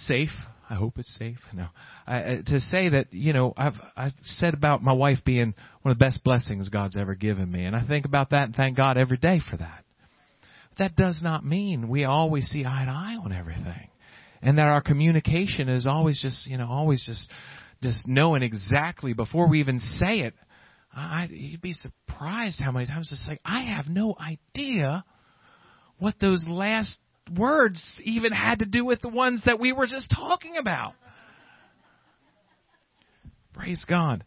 safe. 0.07 0.29
I 0.71 0.77
hope 0.77 1.01
it's 1.01 1.13
safe. 1.19 1.39
No, 1.53 1.67
I, 2.07 2.43
to 2.47 2.61
say 2.61 2.91
that 2.91 3.09
you 3.11 3.33
know 3.33 3.53
I've 3.57 3.75
I've 3.97 4.13
said 4.23 4.55
about 4.55 4.85
my 4.85 4.93
wife 4.93 5.19
being 5.25 5.53
one 5.83 5.91
of 5.91 5.99
the 5.99 6.05
best 6.05 6.23
blessings 6.23 6.69
God's 6.69 6.97
ever 6.97 7.17
given 7.17 7.51
me, 7.51 7.65
and 7.65 7.75
I 7.75 7.85
think 7.85 8.05
about 8.05 8.31
that 8.31 8.45
and 8.45 8.55
thank 8.55 8.77
God 8.77 8.99
every 8.99 9.17
day 9.17 9.41
for 9.51 9.57
that. 9.57 9.85
That 10.79 10.95
does 10.95 11.23
not 11.25 11.45
mean 11.45 11.89
we 11.89 12.05
always 12.05 12.47
see 12.47 12.65
eye 12.65 12.85
to 12.85 12.91
eye 12.93 13.17
on 13.21 13.33
everything, 13.33 13.89
and 14.43 14.59
that 14.59 14.67
our 14.69 14.81
communication 14.81 15.69
is 15.69 15.89
always 15.89 16.23
just 16.23 16.47
you 16.47 16.57
know 16.57 16.69
always 16.69 17.03
just 17.05 17.29
just 17.83 18.07
knowing 18.07 18.45
exactly 18.45 19.13
before 19.13 19.49
we 19.49 19.59
even 19.59 19.81
say 19.81 20.21
it. 20.21 20.35
I, 20.95 21.27
you'd 21.33 21.61
be 21.61 21.73
surprised 21.73 22.61
how 22.61 22.71
many 22.71 22.87
times 22.87 23.11
it's 23.11 23.27
like 23.27 23.41
I 23.45 23.75
have 23.75 23.89
no 23.89 24.15
idea 24.21 25.05
what 25.99 26.15
those 26.21 26.45
last 26.49 26.97
words 27.31 27.83
even 28.03 28.33
had 28.33 28.61
to 28.61 28.67
do 28.67 28.85
with 28.85 29.01
the 29.01 29.09
ones 29.09 29.43
that 29.47 29.61
we 29.61 29.73
were 29.73 29.87
just 29.87 30.11
talking 30.15 30.57
about. 30.57 30.95
Praise 33.55 33.85
God. 33.89 34.25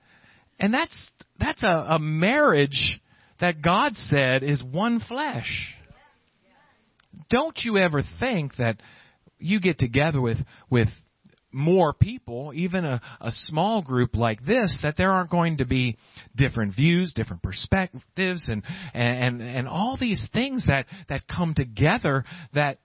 And 0.60 0.74
that's 0.74 1.10
that's 1.40 1.64
a, 1.64 1.86
a 1.92 2.00
marriage 2.00 3.02
that 3.40 3.62
God 3.62 3.96
said 3.96 4.44
is 4.44 4.64
one 4.64 5.00
flesh. 5.00 5.76
Don't 7.30 7.58
you 7.64 7.78
ever 7.78 8.04
think 8.20 8.56
that 8.58 8.82
you 9.40 9.60
get 9.60 9.80
together 9.80 10.22
with 10.22 10.38
with 10.70 10.90
more 11.54 11.94
people, 11.94 12.52
even 12.56 12.86
a, 12.86 13.02
a 13.20 13.32
small 13.32 13.82
group 13.82 14.16
like 14.16 14.46
this, 14.46 14.80
that 14.84 14.96
there 14.98 15.12
aren't 15.12 15.30
going 15.30 15.58
to 15.58 15.66
be 15.66 15.98
different 16.36 16.76
views, 16.76 17.14
different 17.14 17.44
perspectives, 17.44 18.48
and 18.48 18.64
and 18.94 19.42
and 19.42 19.68
all 19.68 19.98
these 20.00 20.26
things 20.34 20.66
that 20.68 20.86
that 21.10 21.28
come 21.28 21.54
together 21.54 22.24
that 22.54 22.78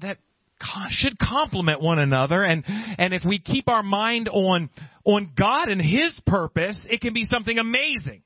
that 0.00 0.18
should 0.90 1.18
complement 1.18 1.82
one 1.82 1.98
another 1.98 2.42
and 2.42 2.64
and 2.66 3.12
if 3.12 3.22
we 3.26 3.38
keep 3.38 3.68
our 3.68 3.82
mind 3.82 4.28
on 4.28 4.70
on 5.04 5.32
God 5.36 5.68
and 5.68 5.80
his 5.80 6.18
purpose 6.26 6.78
it 6.88 7.00
can 7.00 7.12
be 7.12 7.24
something 7.24 7.58
amazing 7.58 8.22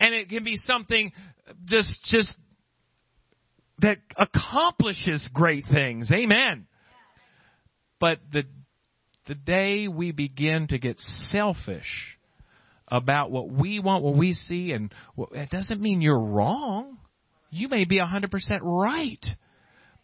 and 0.00 0.14
it 0.14 0.28
can 0.28 0.42
be 0.42 0.56
something 0.56 1.12
just 1.66 2.04
just 2.04 2.36
that 3.80 3.98
accomplishes 4.16 5.30
great 5.32 5.64
things 5.70 6.10
amen 6.10 6.66
but 8.00 8.18
the 8.32 8.44
the 9.28 9.34
day 9.34 9.86
we 9.86 10.10
begin 10.10 10.66
to 10.68 10.78
get 10.78 10.98
selfish 10.98 12.18
about 12.90 13.30
what 13.30 13.50
we 13.50 13.78
want, 13.78 14.02
what 14.02 14.16
we 14.16 14.32
see, 14.32 14.72
and 14.72 14.92
it 15.32 15.50
doesn't 15.50 15.80
mean 15.80 16.00
you're 16.00 16.18
wrong. 16.18 16.96
You 17.50 17.68
may 17.68 17.84
be 17.84 18.00
100% 18.00 18.30
right. 18.62 19.24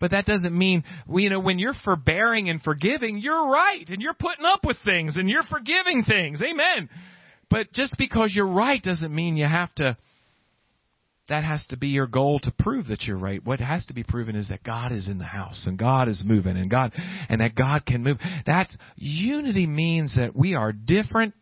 But 0.00 0.10
that 0.10 0.26
doesn't 0.26 0.56
mean, 0.56 0.84
you 1.08 1.30
know, 1.30 1.40
when 1.40 1.58
you're 1.58 1.74
forbearing 1.84 2.48
and 2.48 2.60
forgiving, 2.60 3.18
you're 3.18 3.48
right, 3.48 3.88
and 3.88 4.02
you're 4.02 4.14
putting 4.14 4.44
up 4.44 4.64
with 4.64 4.76
things, 4.84 5.16
and 5.16 5.28
you're 5.30 5.44
forgiving 5.44 6.04
things. 6.04 6.42
Amen. 6.42 6.88
But 7.50 7.72
just 7.72 7.94
because 7.96 8.32
you're 8.34 8.46
right 8.46 8.82
doesn't 8.82 9.14
mean 9.14 9.36
you 9.36 9.46
have 9.46 9.74
to 9.76 9.96
that 11.28 11.44
has 11.44 11.66
to 11.68 11.76
be 11.76 11.88
your 11.88 12.06
goal 12.06 12.38
to 12.40 12.52
prove 12.58 12.88
that 12.88 13.04
you're 13.04 13.16
right. 13.16 13.44
What 13.44 13.60
has 13.60 13.86
to 13.86 13.94
be 13.94 14.02
proven 14.02 14.36
is 14.36 14.48
that 14.50 14.62
God 14.62 14.92
is 14.92 15.08
in 15.08 15.18
the 15.18 15.24
house 15.24 15.64
and 15.66 15.78
God 15.78 16.08
is 16.08 16.22
moving 16.24 16.56
and 16.56 16.70
God 16.70 16.92
and 17.30 17.40
that 17.40 17.54
God 17.54 17.86
can 17.86 18.02
move. 18.02 18.18
That 18.44 18.68
unity 18.96 19.66
means 19.66 20.16
that 20.16 20.36
we 20.36 20.54
are 20.54 20.70
different 20.70 21.34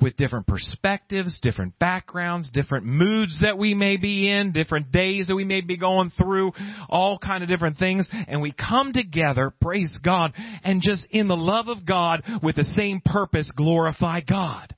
with 0.00 0.16
different 0.16 0.46
perspectives, 0.46 1.38
different 1.40 1.78
backgrounds, 1.78 2.50
different 2.52 2.86
moods 2.86 3.40
that 3.42 3.58
we 3.58 3.74
may 3.74 3.96
be 3.96 4.30
in, 4.30 4.52
different 4.52 4.92
days 4.92 5.28
that 5.28 5.36
we 5.36 5.44
may 5.44 5.60
be 5.60 5.76
going 5.76 6.10
through, 6.10 6.52
all 6.88 7.18
kind 7.18 7.42
of 7.42 7.48
different 7.48 7.78
things, 7.78 8.08
and 8.28 8.42
we 8.42 8.52
come 8.52 8.92
together, 8.92 9.52
praise 9.60 9.98
God, 10.04 10.32
and 10.62 10.82
just 10.82 11.06
in 11.10 11.28
the 11.28 11.36
love 11.36 11.68
of 11.68 11.86
God 11.86 12.22
with 12.42 12.56
the 12.56 12.64
same 12.64 13.00
purpose 13.04 13.50
glorify 13.54 14.20
God 14.20 14.74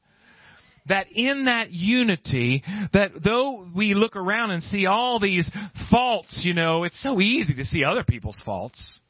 that 0.88 1.06
in 1.12 1.44
that 1.44 1.70
unity, 1.70 2.64
that 2.92 3.10
though 3.22 3.68
we 3.74 3.94
look 3.94 4.16
around 4.16 4.50
and 4.50 4.62
see 4.62 4.86
all 4.86 5.20
these 5.20 5.50
faults, 5.90 6.42
you 6.44 6.54
know, 6.54 6.84
it's 6.84 7.00
so 7.02 7.20
easy 7.20 7.54
to 7.54 7.64
see 7.64 7.84
other 7.84 8.04
people's 8.04 8.40
faults. 8.44 9.00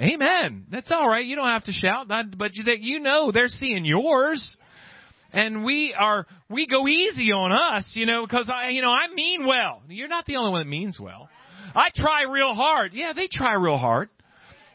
Amen. 0.00 0.66
That's 0.70 0.90
all 0.90 1.08
right. 1.08 1.24
You 1.24 1.36
don't 1.36 1.48
have 1.48 1.64
to 1.64 1.72
shout, 1.72 2.08
but 2.08 2.50
that 2.66 2.80
you 2.80 3.00
know 3.00 3.30
they're 3.30 3.46
seeing 3.48 3.84
yours. 3.84 4.56
And 5.32 5.64
we 5.64 5.94
are, 5.98 6.26
we 6.50 6.66
go 6.66 6.86
easy 6.86 7.32
on 7.32 7.52
us, 7.52 7.90
you 7.94 8.04
know, 8.04 8.26
because 8.26 8.50
I, 8.52 8.68
you 8.70 8.82
know, 8.82 8.90
I 8.90 9.12
mean 9.14 9.46
well. 9.46 9.82
You're 9.88 10.08
not 10.08 10.26
the 10.26 10.36
only 10.36 10.50
one 10.50 10.62
that 10.62 10.68
means 10.68 10.98
well. 11.00 11.28
I 11.74 11.88
try 11.94 12.24
real 12.30 12.52
hard. 12.54 12.92
Yeah, 12.92 13.12
they 13.14 13.28
try 13.30 13.54
real 13.54 13.78
hard. 13.78 14.10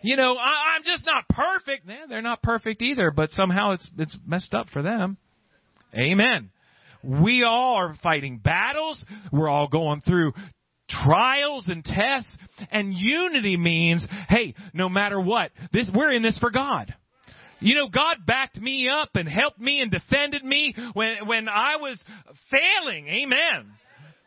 You 0.01 0.15
know, 0.15 0.35
I, 0.35 0.75
I'm 0.75 0.83
just 0.83 1.05
not 1.05 1.27
perfect. 1.29 1.87
Yeah, 1.87 2.05
they're 2.09 2.21
not 2.21 2.41
perfect 2.41 2.81
either, 2.81 3.11
but 3.11 3.29
somehow 3.31 3.73
it's, 3.73 3.87
it's 3.97 4.17
messed 4.25 4.53
up 4.53 4.69
for 4.69 4.81
them. 4.81 5.17
Amen. 5.93 6.49
We 7.03 7.43
all 7.43 7.75
are 7.75 7.95
fighting 8.01 8.39
battles. 8.43 9.03
We're 9.31 9.49
all 9.49 9.67
going 9.67 10.01
through 10.01 10.33
trials 10.89 11.67
and 11.67 11.83
tests. 11.83 12.35
And 12.71 12.93
unity 12.93 13.57
means, 13.57 14.07
hey, 14.27 14.55
no 14.73 14.89
matter 14.89 15.19
what, 15.21 15.51
this, 15.71 15.89
we're 15.93 16.11
in 16.11 16.23
this 16.23 16.37
for 16.39 16.49
God. 16.49 16.93
You 17.59 17.75
know, 17.75 17.89
God 17.89 18.17
backed 18.25 18.57
me 18.57 18.89
up 18.89 19.09
and 19.15 19.27
helped 19.27 19.59
me 19.59 19.81
and 19.81 19.91
defended 19.91 20.43
me 20.43 20.75
when, 20.93 21.27
when 21.27 21.49
I 21.49 21.77
was 21.77 22.03
failing. 22.51 23.07
Amen. 23.07 23.71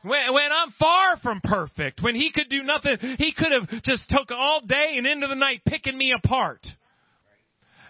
When, 0.03 0.33
when 0.33 0.51
I'm 0.51 0.71
far 0.79 1.19
from 1.19 1.41
perfect, 1.43 2.03
when 2.03 2.15
He 2.15 2.33
could 2.33 2.49
do 2.49 2.63
nothing, 2.63 2.97
He 3.19 3.33
could 3.37 3.53
have 3.53 3.83
just 3.83 4.05
took 4.09 4.31
all 4.31 4.61
day 4.67 4.95
and 4.97 5.07
into 5.07 5.27
the 5.27 5.35
night 5.35 5.63
picking 5.67 5.97
me 5.97 6.13
apart. 6.17 6.67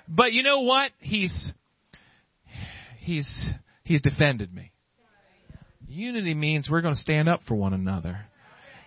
But 0.09 0.32
you 0.32 0.43
know 0.43 0.61
what? 0.62 0.91
He's, 0.99 1.53
He's, 2.99 3.51
He's 3.84 4.03
defended 4.03 4.53
me. 4.53 4.72
Unity 5.88 6.34
means 6.34 6.68
we're 6.70 6.82
going 6.82 6.95
to 6.95 7.01
stand 7.01 7.28
up 7.28 7.41
for 7.49 7.55
one 7.55 7.74
another. 7.74 8.26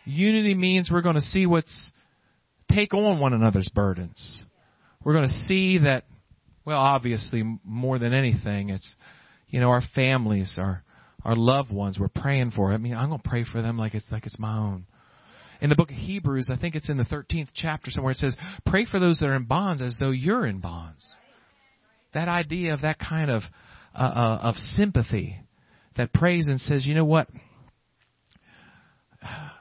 Unity 0.05 0.53
means 0.53 0.89
we're 0.91 1.01
going 1.01 1.15
to 1.15 1.21
see 1.21 1.45
what's, 1.45 1.91
take 2.71 2.93
on 2.93 3.19
one 3.19 3.33
another's 3.33 3.69
burdens. 3.73 4.43
We're 5.03 5.13
going 5.13 5.27
to 5.27 5.45
see 5.47 5.79
that, 5.79 6.05
well, 6.65 6.79
obviously, 6.79 7.43
more 7.63 7.99
than 7.99 8.13
anything, 8.13 8.69
it's, 8.69 8.95
you 9.49 9.59
know, 9.59 9.69
our 9.69 9.83
families, 9.93 10.55
our, 10.57 10.83
our 11.23 11.35
loved 11.35 11.71
ones, 11.71 11.99
we're 11.99 12.07
praying 12.07 12.51
for. 12.51 12.71
I 12.71 12.77
mean, 12.77 12.95
I'm 12.95 13.09
going 13.09 13.21
to 13.21 13.29
pray 13.29 13.45
for 13.49 13.61
them 13.61 13.77
like 13.77 13.93
it's, 13.93 14.05
like 14.11 14.25
it's 14.25 14.39
my 14.39 14.57
own. 14.57 14.85
In 15.61 15.69
the 15.69 15.75
book 15.75 15.91
of 15.91 15.97
Hebrews, 15.97 16.49
I 16.51 16.57
think 16.57 16.75
it's 16.75 16.89
in 16.89 16.97
the 16.97 17.03
13th 17.03 17.49
chapter 17.53 17.91
somewhere, 17.91 18.11
it 18.11 18.17
says, 18.17 18.35
pray 18.65 18.85
for 18.85 18.99
those 18.99 19.19
that 19.19 19.27
are 19.27 19.35
in 19.35 19.45
bonds 19.45 19.81
as 19.81 19.97
though 19.99 20.11
you're 20.11 20.45
in 20.45 20.59
bonds. 20.59 21.15
That 22.13 22.27
idea 22.27 22.73
of 22.73 22.81
that 22.81 22.99
kind 22.99 23.29
of, 23.29 23.43
uh, 23.95 24.01
uh, 24.03 24.39
of 24.43 24.55
sympathy 24.55 25.37
that 25.97 26.13
prays 26.13 26.47
and 26.47 26.59
says, 26.59 26.85
you 26.85 26.95
know 26.95 27.05
what? 27.05 27.27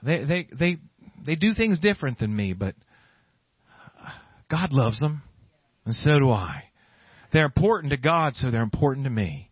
They 0.03 0.25
they 0.25 0.49
they 0.53 0.77
they 1.25 1.35
do 1.37 1.55
things 1.55 1.79
different 1.79 2.19
than 2.19 2.35
me, 2.35 2.53
but 2.53 2.75
God 4.51 4.73
loves 4.73 4.99
them, 4.99 5.23
and 5.85 5.95
so 5.95 6.19
do 6.19 6.31
I. 6.31 6.65
They're 7.33 7.45
important 7.45 7.91
to 7.93 7.97
God, 7.97 8.35
so 8.35 8.51
they're 8.51 8.63
important 8.63 9.05
to 9.05 9.11
me. 9.11 9.51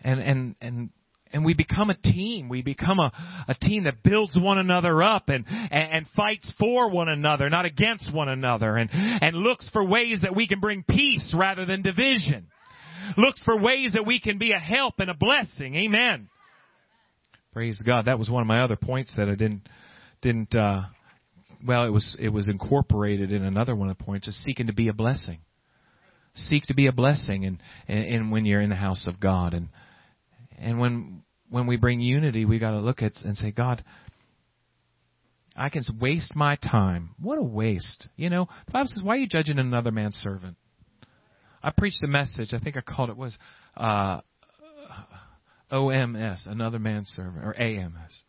And 0.00 0.20
and 0.20 0.54
and 0.60 0.90
and 1.32 1.44
we 1.44 1.54
become 1.54 1.90
a 1.90 1.96
team. 1.96 2.48
We 2.48 2.62
become 2.62 2.98
a, 2.98 3.12
a 3.48 3.54
team 3.54 3.84
that 3.84 4.02
builds 4.02 4.38
one 4.38 4.56
another 4.56 5.02
up 5.02 5.28
and, 5.28 5.44
and, 5.46 5.92
and 5.92 6.06
fights 6.16 6.52
for 6.58 6.90
one 6.90 7.10
another, 7.10 7.50
not 7.50 7.66
against 7.66 8.14
one 8.14 8.30
another, 8.30 8.76
and, 8.76 8.88
and 8.90 9.36
looks 9.36 9.68
for 9.70 9.84
ways 9.84 10.20
that 10.22 10.34
we 10.34 10.48
can 10.48 10.58
bring 10.58 10.84
peace 10.88 11.34
rather 11.36 11.66
than 11.66 11.82
division 11.82 12.46
looks 13.16 13.42
for 13.44 13.58
ways 13.58 13.92
that 13.94 14.06
we 14.06 14.20
can 14.20 14.38
be 14.38 14.52
a 14.52 14.58
help 14.58 14.94
and 14.98 15.10
a 15.10 15.14
blessing. 15.14 15.74
Amen. 15.76 16.28
Praise 17.52 17.82
God. 17.84 18.06
That 18.06 18.18
was 18.18 18.28
one 18.28 18.42
of 18.42 18.46
my 18.46 18.62
other 18.62 18.76
points 18.76 19.14
that 19.16 19.28
I 19.28 19.34
didn't 19.34 19.62
didn't 20.20 20.54
uh 20.54 20.82
well 21.66 21.84
it 21.84 21.90
was 21.90 22.16
it 22.20 22.28
was 22.28 22.48
incorporated 22.48 23.32
in 23.32 23.44
another 23.44 23.74
one 23.74 23.88
of 23.88 23.96
the 23.96 24.04
points 24.04 24.28
is 24.28 24.38
seeking 24.44 24.66
to 24.66 24.72
be 24.72 24.88
a 24.88 24.92
blessing. 24.92 25.38
Seek 26.34 26.64
to 26.66 26.74
be 26.74 26.86
a 26.86 26.92
blessing 26.92 27.44
and, 27.44 27.58
and, 27.86 28.04
and 28.04 28.32
when 28.32 28.44
you're 28.44 28.60
in 28.60 28.70
the 28.70 28.76
house 28.76 29.06
of 29.06 29.20
God 29.20 29.54
and 29.54 29.68
and 30.56 30.78
when 30.78 31.22
when 31.50 31.66
we 31.66 31.76
bring 31.76 32.00
unity 32.00 32.44
we 32.44 32.58
got 32.58 32.72
to 32.72 32.78
look 32.78 33.02
at 33.02 33.12
and 33.24 33.36
say 33.36 33.50
God 33.50 33.82
I 35.58 35.70
can 35.70 35.82
waste 36.00 36.36
my 36.36 36.56
time. 36.56 37.10
What 37.20 37.36
a 37.36 37.42
waste. 37.42 38.08
You 38.16 38.30
know, 38.30 38.46
the 38.66 38.72
Bible 38.72 38.86
says, 38.86 39.02
why 39.02 39.16
are 39.16 39.18
you 39.18 39.26
judging 39.26 39.58
another 39.58 39.90
man's 39.90 40.14
servant? 40.14 40.56
I 41.62 41.72
preached 41.76 42.02
a 42.04 42.06
message. 42.06 42.50
I 42.52 42.60
think 42.60 42.76
I 42.76 42.80
called 42.80 43.10
it 43.10 43.16
was 43.16 43.36
uh, 43.76 44.20
OMS, 45.72 46.46
another 46.46 46.78
man's 46.78 47.08
servant, 47.08 47.44
or 47.44 47.60
AMS, 47.60 48.24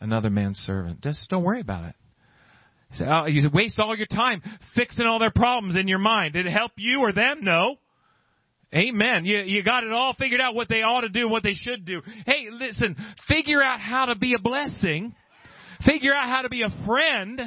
another 0.00 0.30
man's 0.30 0.56
servant. 0.56 1.02
Just 1.02 1.28
don't 1.28 1.44
worry 1.44 1.60
about 1.60 1.84
it. 1.84 1.94
You, 2.90 2.96
say, 2.96 3.04
oh, 3.08 3.26
you 3.26 3.48
waste 3.52 3.78
all 3.78 3.96
your 3.96 4.06
time 4.06 4.42
fixing 4.74 5.06
all 5.06 5.18
their 5.18 5.30
problems 5.30 5.76
in 5.76 5.88
your 5.88 5.98
mind. 5.98 6.34
Did 6.34 6.46
it 6.46 6.50
help 6.50 6.72
you 6.76 7.00
or 7.00 7.12
them? 7.12 7.38
No. 7.42 7.76
Amen. 8.74 9.24
You, 9.24 9.38
you 9.38 9.64
got 9.64 9.82
it 9.82 9.92
all 9.92 10.14
figured 10.14 10.40
out 10.40 10.54
what 10.54 10.68
they 10.68 10.82
ought 10.82 11.00
to 11.00 11.08
do, 11.08 11.28
what 11.28 11.42
they 11.42 11.54
should 11.54 11.84
do. 11.84 12.02
Hey, 12.24 12.46
listen, 12.50 12.96
figure 13.28 13.62
out 13.62 13.80
how 13.80 14.06
to 14.06 14.14
be 14.14 14.34
a 14.34 14.38
blessing. 14.38 15.14
Figure 15.84 16.14
out 16.14 16.28
how 16.28 16.42
to 16.42 16.48
be 16.48 16.62
a 16.62 16.86
friend 16.86 17.40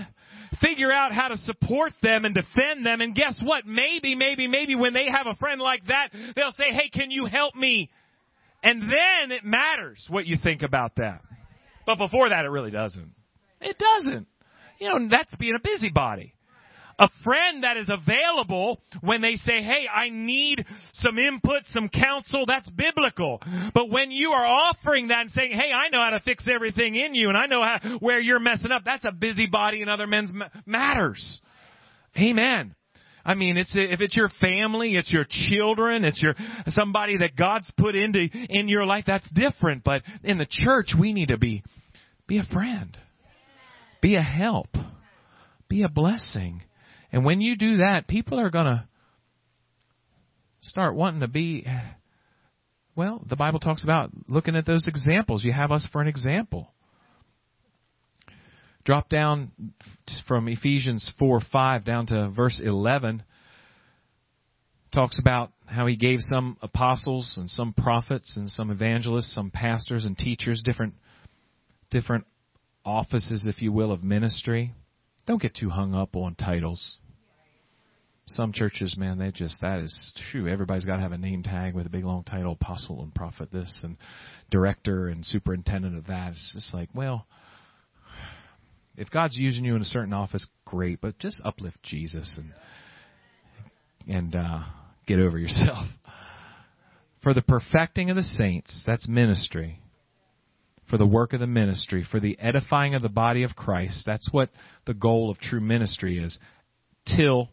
figure 0.62 0.91
out 0.91 1.12
how 1.12 1.28
to 1.30 1.38
support 1.38 1.91
them 2.02 2.26
and 2.26 2.34
defend 2.34 2.86
them. 2.86 3.02
And 3.02 3.16
guess 3.16 3.39
what? 3.44 3.66
Maybe, 3.66 4.16
maybe, 4.16 4.48
maybe 4.48 4.76
when 4.76 4.94
they 4.94 5.06
have 5.06 5.28
a 5.28 5.36
friend 5.36 5.60
like 5.62 5.86
that, 5.88 6.10
they'll 6.36 6.52
say, 6.52 6.72
hey, 6.72 6.89
can 6.89 7.12
you 7.12 7.26
help 7.26 7.56
me? 7.56 7.89
And 8.62 8.82
then 8.82 9.32
it 9.32 9.44
matters 9.44 10.06
what 10.10 10.26
you 10.26 10.38
think 10.41 10.62
about 10.62 10.96
that. 10.98 11.22
But 11.86 11.98
before 11.98 12.30
that, 12.30 12.46
it 12.46 12.50
really 12.50 12.72
doesn't. 12.72 13.12
It 13.60 13.78
doesn't. 13.78 14.28
You 14.84 14.99
know, 14.99 15.07
that's 15.09 15.34
being 15.36 15.55
a 15.55 15.61
busybody 15.63 16.34
a 16.99 17.09
friend 17.23 17.63
that 17.63 17.77
is 17.77 17.89
available 17.89 18.79
when 19.01 19.21
they 19.21 19.36
say, 19.36 19.63
hey, 19.63 19.88
I 19.93 20.09
need 20.09 20.65
some 20.93 21.17
input, 21.17 21.63
some 21.67 21.89
counsel, 21.89 22.45
that's 22.47 22.69
biblical. 22.69 23.41
But 23.73 23.89
when 23.89 24.11
you 24.11 24.29
are 24.31 24.45
offering 24.45 25.07
that 25.07 25.21
and 25.21 25.31
saying, 25.31 25.51
hey, 25.51 25.71
I 25.71 25.89
know 25.89 25.99
how 25.99 26.11
to 26.11 26.19
fix 26.19 26.45
everything 26.47 26.95
in 26.95 27.15
you 27.15 27.29
and 27.29 27.38
I 27.38 27.47
know 27.47 27.63
how, 27.63 27.97
where 27.99 28.19
you're 28.19 28.39
messing 28.39 28.71
up, 28.71 28.84
that's 28.86 29.05
a 29.05 29.11
busybody 29.11 29.81
in 29.81 29.89
other 29.89 30.07
men's 30.07 30.31
matters. 30.65 31.41
Amen. 32.17 32.75
I 33.25 33.36
mean, 33.36 33.57
it's 33.57 33.71
if 33.73 34.01
it's 34.01 34.17
your 34.17 34.29
family, 34.41 34.95
it's 34.95 35.11
your 35.11 35.25
children, 35.29 36.03
it's 36.03 36.21
your 36.21 36.36
somebody 36.67 37.19
that 37.19 37.38
God's 37.38 37.71
put 37.77 37.95
into 37.95 38.27
in 38.49 38.67
your 38.67 38.86
life. 38.86 39.05
That's 39.07 39.27
different. 39.29 39.86
But 39.86 40.03
in 40.23 40.38
the 40.38 40.45
church, 40.47 40.93
we 40.99 41.13
need 41.13 41.29
to 41.29 41.38
be 41.38 41.63
be 42.27 42.38
a 42.38 42.43
friend, 42.43 42.97
be 44.04 44.16
a 44.16 44.22
help, 44.22 44.68
be 45.70 45.82
a 45.82 45.89
blessing. 45.89 46.62
And 47.12 47.24
when 47.24 47.39
you 47.39 47.56
do 47.56 47.78
that, 47.78 48.06
people 48.06 48.38
are 48.38 48.49
going 48.49 48.66
to 48.66 48.86
start 50.62 50.93
wanting 50.93 51.22
to 51.22 51.30
be, 51.30 51.66
well, 52.97 53.24
the 53.26 53.38
Bible 53.38 53.62
talks 53.62 53.82
about 53.86 54.12
looking 54.28 54.58
at 54.58 54.66
those 54.66 54.89
examples. 54.89 55.45
You 55.45 55.54
have 55.54 55.72
us 55.72 55.88
for 55.89 56.01
an 56.01 56.10
example. 56.10 56.74
Drop 58.84 59.08
down 59.08 59.51
from 60.28 60.49
Ephesians 60.49 61.14
4 61.18 61.39
5 61.49 61.86
down 61.86 62.08
to 62.08 62.30
verse 62.30 62.62
11. 62.62 63.24
Talks 64.93 65.18
about 65.18 65.54
how 65.66 65.88
he 65.88 65.95
gave 65.95 66.20
some 66.20 66.58
apostles 66.62 67.36
and 67.38 67.49
some 67.49 67.72
prophets 67.72 68.36
and 68.36 68.49
some 68.49 68.70
evangelists, 68.70 69.34
some 69.34 69.49
pastors 69.49 70.04
and 70.04 70.18
teachers, 70.18 70.62
different, 70.62 70.93
different 71.89 72.26
offices, 72.86 73.45
if 73.47 73.61
you 73.61 73.71
will, 73.71 73.91
of 73.91 74.03
ministry. 74.03 74.73
Don't 75.25 75.41
get 75.41 75.55
too 75.55 75.69
hung 75.69 75.93
up 75.93 76.15
on 76.15 76.36
titles. 76.36 76.97
Some 78.25 78.53
churches, 78.53 78.95
man, 78.97 79.17
they 79.17 79.31
just, 79.31 79.59
that 79.61 79.79
is 79.79 80.13
true. 80.31 80.47
Everybody's 80.47 80.86
got 80.86 80.95
to 80.95 81.01
have 81.01 81.11
a 81.11 81.17
name 81.17 81.43
tag 81.43 81.73
with 81.73 81.86
a 81.86 81.89
big 81.89 82.05
long 82.05 82.23
title, 82.23 82.53
apostle 82.53 83.01
and 83.01 83.13
prophet 83.13 83.49
this 83.51 83.81
and 83.84 83.97
director 84.49 85.07
and 85.07 85.25
superintendent 85.25 85.97
of 85.97 86.07
that. 86.07 86.31
It's 86.31 86.53
just 86.53 86.73
like, 86.73 86.89
well, 86.93 87.27
if 88.95 89.09
God's 89.09 89.38
using 89.38 89.65
you 89.65 89.75
in 89.75 89.81
a 89.81 89.86
certain 89.86 90.13
office, 90.13 90.47
great, 90.65 91.01
but 91.01 91.19
just 91.19 91.41
uplift 91.43 91.81
Jesus 91.84 92.38
and 92.38 92.53
and 94.07 94.36
uh, 94.36 94.59
get 95.07 95.19
over 95.19 95.38
yourself. 95.38 95.88
For 97.21 97.34
the 97.34 97.41
perfecting 97.41 98.09
of 98.09 98.17
the 98.17 98.23
saints, 98.23 98.84
that's 98.86 99.07
ministry. 99.07 99.79
For 100.89 100.97
the 100.97 101.05
work 101.05 101.34
of 101.34 101.39
the 101.39 101.47
ministry, 101.47 102.05
for 102.09 102.19
the 102.19 102.38
edifying 102.39 102.93
of 102.93 103.01
the 103.01 103.09
body 103.09 103.43
of 103.43 103.55
Christ, 103.55 104.03
that's 104.05 104.29
what 104.31 104.49
the 104.86 104.93
goal 104.93 105.29
of 105.31 105.39
true 105.39 105.61
ministry 105.61 106.17
is. 106.17 106.38
Till 107.05 107.49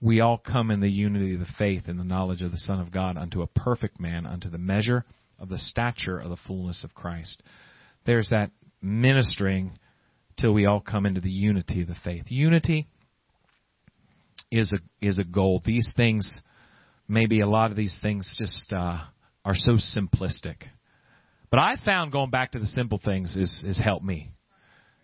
we 0.00 0.20
all 0.20 0.38
come 0.38 0.70
in 0.70 0.80
the 0.80 0.90
unity 0.90 1.34
of 1.34 1.40
the 1.40 1.46
faith 1.58 1.84
and 1.86 1.98
the 1.98 2.04
knowledge 2.04 2.42
of 2.42 2.50
the 2.50 2.58
Son 2.58 2.80
of 2.80 2.90
God 2.90 3.16
unto 3.16 3.42
a 3.42 3.46
perfect 3.46 4.00
man, 4.00 4.26
unto 4.26 4.48
the 4.48 4.58
measure 4.58 5.04
of 5.38 5.48
the 5.48 5.58
stature 5.58 6.18
of 6.18 6.30
the 6.30 6.36
fullness 6.46 6.84
of 6.84 6.94
Christ. 6.94 7.42
There's 8.06 8.30
that 8.30 8.50
ministering 8.80 9.78
till 10.38 10.54
we 10.54 10.66
all 10.66 10.80
come 10.80 11.04
into 11.04 11.20
the 11.20 11.30
unity 11.30 11.82
of 11.82 11.88
the 11.88 11.96
faith. 12.02 12.24
Unity 12.28 12.88
is 14.50 14.72
a 14.72 15.06
is 15.06 15.18
a 15.18 15.24
goal. 15.24 15.62
These 15.64 15.92
things, 15.96 16.40
maybe 17.06 17.40
a 17.40 17.46
lot 17.46 17.70
of 17.70 17.76
these 17.76 17.98
things, 18.00 18.36
just 18.38 18.72
uh, 18.72 19.04
are 19.44 19.54
so 19.54 19.72
simplistic. 19.72 20.62
But 21.50 21.58
I 21.58 21.74
found 21.84 22.12
going 22.12 22.30
back 22.30 22.52
to 22.52 22.58
the 22.58 22.66
simple 22.66 23.00
things 23.04 23.36
is 23.36 23.64
is 23.66 23.78
helped 23.78 24.04
me. 24.04 24.30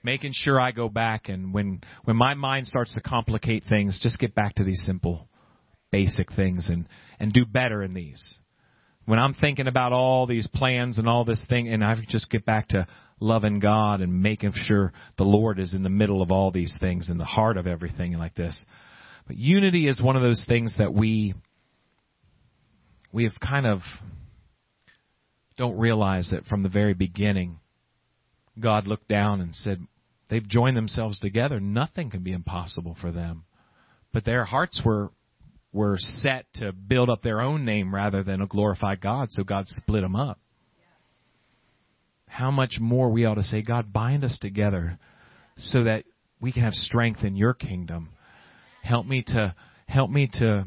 Making 0.02 0.30
sure 0.34 0.60
I 0.60 0.70
go 0.70 0.88
back 0.88 1.28
and 1.28 1.52
when 1.52 1.80
when 2.04 2.16
my 2.16 2.34
mind 2.34 2.68
starts 2.68 2.94
to 2.94 3.00
complicate 3.00 3.64
things, 3.68 3.98
just 4.00 4.18
get 4.18 4.34
back 4.34 4.54
to 4.56 4.64
these 4.64 4.82
simple, 4.86 5.28
basic 5.90 6.32
things 6.32 6.68
and 6.68 6.88
and 7.18 7.32
do 7.32 7.44
better 7.44 7.82
in 7.82 7.94
these. 7.94 8.38
When 9.06 9.18
I'm 9.18 9.34
thinking 9.34 9.68
about 9.68 9.92
all 9.92 10.26
these 10.26 10.48
plans 10.48 10.98
and 10.98 11.08
all 11.08 11.24
this 11.24 11.44
thing, 11.48 11.68
and 11.68 11.84
I 11.84 11.96
just 12.08 12.30
get 12.30 12.44
back 12.44 12.68
to 12.68 12.86
loving 13.20 13.60
God 13.60 14.00
and 14.00 14.22
making 14.22 14.52
sure 14.54 14.92
the 15.16 15.24
Lord 15.24 15.58
is 15.58 15.74
in 15.74 15.82
the 15.82 15.88
middle 15.88 16.22
of 16.22 16.30
all 16.30 16.50
these 16.50 16.76
things, 16.80 17.08
in 17.08 17.18
the 17.18 17.24
heart 17.24 17.56
of 17.56 17.66
everything 17.66 18.14
like 18.18 18.34
this. 18.34 18.64
But 19.26 19.36
unity 19.36 19.88
is 19.88 20.02
one 20.02 20.16
of 20.16 20.22
those 20.22 20.44
things 20.46 20.74
that 20.78 20.92
we 20.92 21.34
we 23.12 23.24
have 23.24 23.34
kind 23.40 23.66
of 23.66 23.80
don't 25.56 25.78
realize 25.78 26.28
that 26.30 26.44
from 26.44 26.62
the 26.62 26.68
very 26.68 26.94
beginning 26.94 27.58
God 28.60 28.86
looked 28.86 29.08
down 29.08 29.40
and 29.40 29.54
said 29.54 29.86
they've 30.28 30.46
joined 30.46 30.76
themselves 30.76 31.18
together. 31.18 31.60
Nothing 31.60 32.10
can 32.10 32.22
be 32.22 32.32
impossible 32.32 32.96
for 33.00 33.12
them. 33.12 33.44
But 34.12 34.24
their 34.24 34.44
hearts 34.44 34.82
were 34.84 35.10
were 35.72 35.98
set 35.98 36.46
to 36.54 36.72
build 36.72 37.10
up 37.10 37.22
their 37.22 37.40
own 37.40 37.66
name 37.66 37.94
rather 37.94 38.22
than 38.22 38.38
to 38.38 38.46
glorify 38.46 38.94
God 38.94 39.28
so 39.30 39.44
God 39.44 39.64
split 39.66 40.00
them 40.02 40.16
up. 40.16 40.40
How 42.28 42.50
much 42.50 42.78
more 42.80 43.10
we 43.10 43.26
ought 43.26 43.34
to 43.34 43.42
say 43.42 43.60
God 43.60 43.92
bind 43.92 44.24
us 44.24 44.38
together 44.40 44.98
so 45.58 45.84
that 45.84 46.04
we 46.40 46.52
can 46.52 46.62
have 46.62 46.74
strength 46.74 47.24
in 47.24 47.36
your 47.36 47.54
kingdom. 47.54 48.10
Help 48.82 49.06
me 49.06 49.22
to 49.28 49.54
help 49.86 50.10
me 50.10 50.28
to 50.34 50.66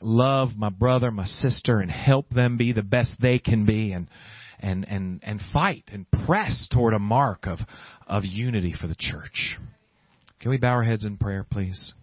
love 0.00 0.50
my 0.56 0.68
brother, 0.68 1.10
my 1.10 1.24
sister, 1.24 1.80
and 1.80 1.90
help 1.90 2.28
them 2.30 2.56
be 2.56 2.72
the 2.72 2.82
best 2.82 3.12
they 3.20 3.38
can 3.38 3.64
be 3.64 3.92
and 3.92 4.08
and 4.60 4.86
and 4.88 5.20
and 5.22 5.40
fight 5.52 5.84
and 5.92 6.06
press 6.26 6.68
toward 6.72 6.94
a 6.94 6.98
mark 6.98 7.46
of 7.46 7.58
of 8.06 8.24
unity 8.24 8.74
for 8.78 8.86
the 8.86 8.96
church. 8.98 9.56
Can 10.40 10.50
we 10.50 10.58
bow 10.58 10.72
our 10.72 10.82
heads 10.82 11.04
in 11.04 11.16
prayer, 11.16 11.44
please? 11.48 11.94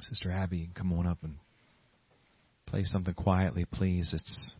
Sister 0.00 0.30
Abby, 0.30 0.70
come 0.74 0.92
on 0.92 1.06
up 1.06 1.18
and 1.22 1.34
play 2.66 2.84
something 2.84 3.14
quietly, 3.14 3.64
please. 3.64 4.12
It's 4.14 4.54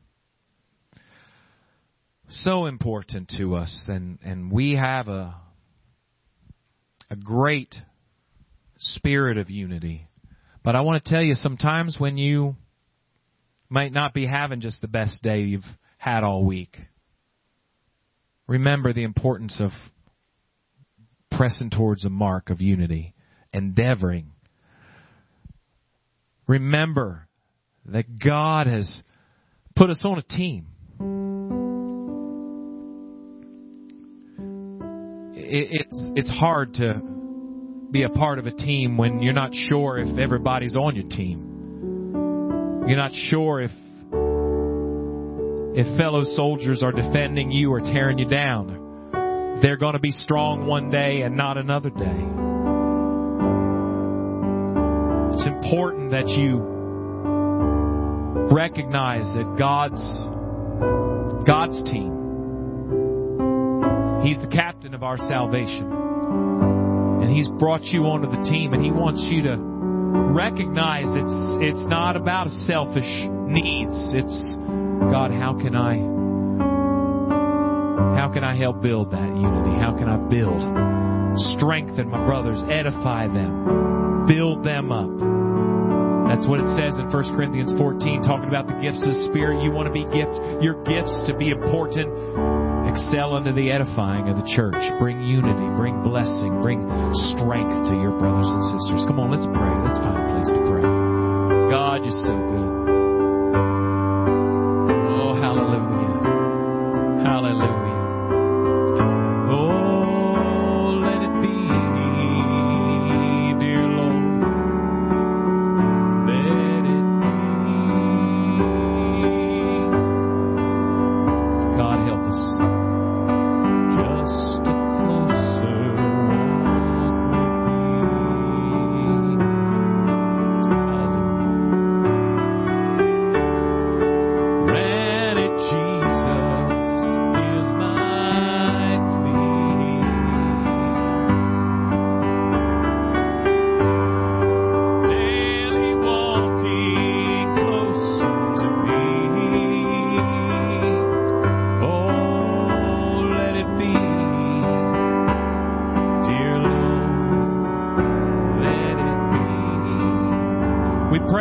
so 2.28 2.66
important 2.66 3.32
to 3.38 3.54
us 3.54 3.84
and 3.88 4.18
and 4.24 4.50
we 4.50 4.74
have 4.74 5.08
a 5.08 5.34
a 7.10 7.16
great 7.16 7.74
spirit 8.76 9.38
of 9.38 9.50
unity. 9.50 10.08
But 10.62 10.76
I 10.76 10.80
want 10.80 11.02
to 11.02 11.10
tell 11.10 11.22
you, 11.22 11.34
sometimes 11.34 11.96
when 11.98 12.16
you 12.16 12.56
might 13.68 13.92
not 13.92 14.14
be 14.14 14.26
having 14.26 14.60
just 14.60 14.80
the 14.80 14.88
best 14.88 15.22
day 15.22 15.40
you've 15.40 15.62
had 15.98 16.24
all 16.24 16.44
week, 16.44 16.76
remember 18.46 18.92
the 18.92 19.04
importance 19.04 19.60
of 19.60 19.70
pressing 21.30 21.70
towards 21.70 22.04
a 22.04 22.10
mark 22.10 22.50
of 22.50 22.60
unity, 22.60 23.14
endeavoring. 23.52 24.32
Remember 26.46 27.28
that 27.86 28.18
God 28.18 28.66
has 28.66 29.02
put 29.76 29.90
us 29.90 30.00
on 30.04 30.18
a 30.18 30.22
team. 30.22 30.66
it's 35.50 36.04
it's 36.14 36.30
hard 36.30 36.74
to 36.74 37.00
be 37.90 38.02
a 38.02 38.08
part 38.10 38.38
of 38.38 38.46
a 38.46 38.50
team 38.50 38.98
when 38.98 39.20
you're 39.20 39.32
not 39.32 39.54
sure 39.54 39.98
if 39.98 40.18
everybody's 40.18 40.76
on 40.76 40.94
your 40.94 41.08
team. 41.08 42.84
You're 42.86 42.96
not 42.96 43.12
sure 43.12 43.62
if 43.62 43.70
if 45.74 45.98
fellow 45.98 46.24
soldiers 46.24 46.82
are 46.82 46.92
defending 46.92 47.50
you 47.50 47.72
or 47.72 47.80
tearing 47.80 48.18
you 48.18 48.28
down. 48.28 49.60
They're 49.62 49.76
going 49.76 49.94
to 49.94 50.00
be 50.00 50.10
strong 50.10 50.66
one 50.66 50.90
day 50.90 51.22
and 51.22 51.36
not 51.36 51.56
another 51.56 51.90
day. 51.90 52.18
It's 55.34 55.46
important 55.46 56.10
that 56.10 56.28
you 56.28 56.58
recognize 58.54 59.24
that 59.34 59.56
God's 59.58 60.02
God's 61.46 61.82
team. 61.90 62.14
He's 64.24 64.40
the 64.40 64.48
captain 64.52 64.94
of 64.94 65.02
our 65.02 65.16
salvation 65.16 66.17
and 67.22 67.34
He's 67.34 67.48
brought 67.48 67.84
you 67.84 68.04
onto 68.06 68.30
the 68.30 68.42
team, 68.48 68.72
and 68.72 68.84
He 68.84 68.90
wants 68.90 69.26
you 69.30 69.42
to 69.42 69.56
recognize 70.32 71.06
it's 71.08 71.38
it's 71.60 71.88
not 71.88 72.16
about 72.16 72.48
selfish 72.66 73.08
needs. 73.48 74.14
It's 74.14 74.54
God, 75.10 75.30
how 75.32 75.58
can 75.60 75.74
I 75.74 76.18
how 78.18 78.28
can 78.32 78.44
I 78.44 78.56
help 78.56 78.82
build 78.82 79.10
that 79.12 79.28
unity? 79.28 79.78
How 79.80 79.94
can 79.96 80.08
I 80.08 80.16
build, 80.16 80.62
strengthen 81.56 82.10
my 82.10 82.24
brothers, 82.26 82.62
edify 82.70 83.28
them, 83.28 84.26
build 84.26 84.64
them 84.64 84.92
up? 84.92 85.47
That's 86.28 86.46
what 86.46 86.60
it 86.60 86.68
says 86.76 86.94
in 87.00 87.08
1 87.08 87.36
Corinthians 87.36 87.72
14, 87.80 88.22
talking 88.22 88.48
about 88.48 88.68
the 88.68 88.76
gifts 88.84 89.00
of 89.00 89.16
the 89.16 89.20
Spirit. 89.32 89.64
You 89.64 89.72
want 89.72 89.88
to 89.88 89.94
be 89.96 90.04
gift, 90.12 90.62
your 90.62 90.76
gifts 90.84 91.24
to 91.26 91.32
be 91.32 91.48
important 91.48 92.12
excel 92.88 93.34
unto 93.34 93.52
the 93.52 93.70
edifying 93.70 94.28
of 94.28 94.36
the 94.36 94.46
church. 94.56 94.76
Bring 94.98 95.22
unity, 95.24 95.68
bring 95.76 96.02
blessing, 96.02 96.60
bring 96.62 96.84
strength 97.32 97.88
to 97.88 97.94
your 97.96 98.16
brothers 98.18 98.48
and 98.48 98.62
sisters. 98.76 99.04
Come 99.06 99.20
on, 99.20 99.30
let's 99.30 99.46
pray. 99.46 99.72
Let's 99.84 100.00
find 100.00 100.16
a 100.16 100.24
place 100.36 100.50
to 100.52 100.62
pray. 100.68 100.84
God, 101.70 102.04
you're 102.04 102.20
so 102.24 102.34
good. 102.34 103.87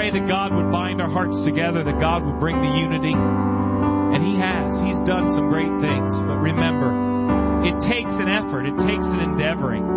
Pray 0.09 0.19
that 0.19 0.27
God 0.27 0.53
would 0.53 0.71
bind 0.71 1.01
our 1.01 1.09
hearts 1.09 1.35
together, 1.45 1.83
that 1.83 1.99
God 1.99 2.25
would 2.25 2.39
bring 2.39 2.55
the 2.57 2.79
unity. 2.79 3.13
And 3.13 4.23
He 4.23 4.37
has. 4.39 4.73
He's 4.83 4.99
done 5.07 5.27
some 5.35 5.49
great 5.49 5.71
things. 5.81 6.13
But 6.23 6.39
remember, 6.39 6.91
it 7.67 7.75
takes 7.83 8.15
an 8.15 8.29
effort, 8.29 8.65
it 8.65 8.77
takes 8.87 9.05
an 9.07 9.19
endeavoring. 9.19 9.96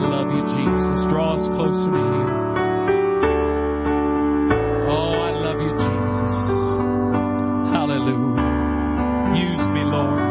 I 0.00 0.08
love 0.08 0.32
you, 0.32 0.40
Jesus. 0.56 1.04
Draw 1.12 1.36
us 1.36 1.44
closer 1.52 1.92
to 1.92 2.00
you. 2.00 2.24
Oh, 4.88 5.12
I 5.12 5.30
love 5.36 5.60
you, 5.60 5.76
Jesus. 5.76 6.36
Hallelujah. 7.68 8.40
Use 9.36 9.64
me, 9.76 9.84
Lord. 9.84 10.24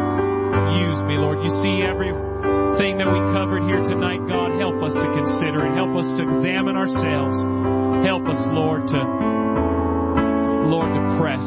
Use 0.74 1.00
me, 1.06 1.14
Lord. 1.22 1.38
You 1.46 1.54
see 1.62 1.86
everything 1.86 2.98
that 2.98 3.06
we 3.06 3.22
covered 3.30 3.62
here 3.62 3.78
tonight, 3.86 4.26
God. 4.26 4.58
Help 4.58 4.82
us 4.82 4.92
to 4.98 5.06
consider 5.14 5.62
it. 5.62 5.72
Help 5.78 5.94
us 5.94 6.18
to 6.18 6.26
examine 6.26 6.74
ourselves. 6.74 7.38
Help 8.02 8.26
us, 8.26 8.42
Lord, 8.50 8.90
to 8.90 9.00
Lord, 10.66 10.90
to 10.90 11.02
press 11.22 11.46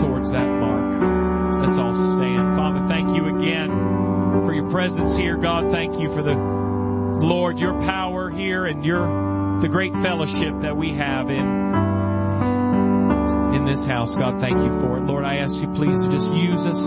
towards 0.00 0.32
that 0.32 0.48
mark. 0.64 1.60
Let's 1.60 1.76
all 1.76 1.92
stand. 2.16 2.56
Father, 2.56 2.88
thank 2.88 3.12
you 3.12 3.28
again 3.36 3.68
for 4.48 4.52
your 4.52 4.70
presence 4.70 5.16
here. 5.16 5.36
God, 5.36 5.70
thank 5.70 6.00
you 6.00 6.08
for 6.16 6.22
the 6.22 6.57
Your 7.58 7.74
power 7.84 8.30
here 8.30 8.66
and 8.66 8.84
your 8.84 9.02
the 9.60 9.68
great 9.68 9.92
fellowship 10.02 10.54
that 10.62 10.76
we 10.76 10.94
have 10.94 11.28
in 11.28 11.42
in 13.58 13.66
this 13.66 13.82
house. 13.90 14.14
God, 14.14 14.38
thank 14.40 14.54
you 14.54 14.70
for 14.78 14.98
it. 14.98 15.02
Lord, 15.02 15.24
I 15.24 15.42
ask 15.42 15.58
you 15.58 15.66
please 15.74 15.98
to 15.98 16.06
just 16.06 16.30
use 16.30 16.62
us 16.62 16.78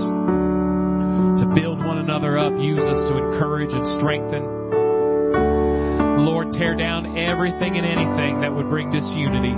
to 1.43 1.45
build 1.51 1.83
one 1.83 1.97
another 1.97 2.37
up, 2.37 2.53
use 2.55 2.79
us 2.79 3.09
to 3.11 3.17
encourage 3.19 3.75
and 3.75 3.83
strengthen. 3.99 4.47
Lord, 6.23 6.55
tear 6.55 6.77
down 6.77 7.17
everything 7.17 7.75
and 7.75 7.85
anything 7.85 8.39
that 8.39 8.55
would 8.55 8.69
bring 8.69 8.91
disunity. 8.91 9.55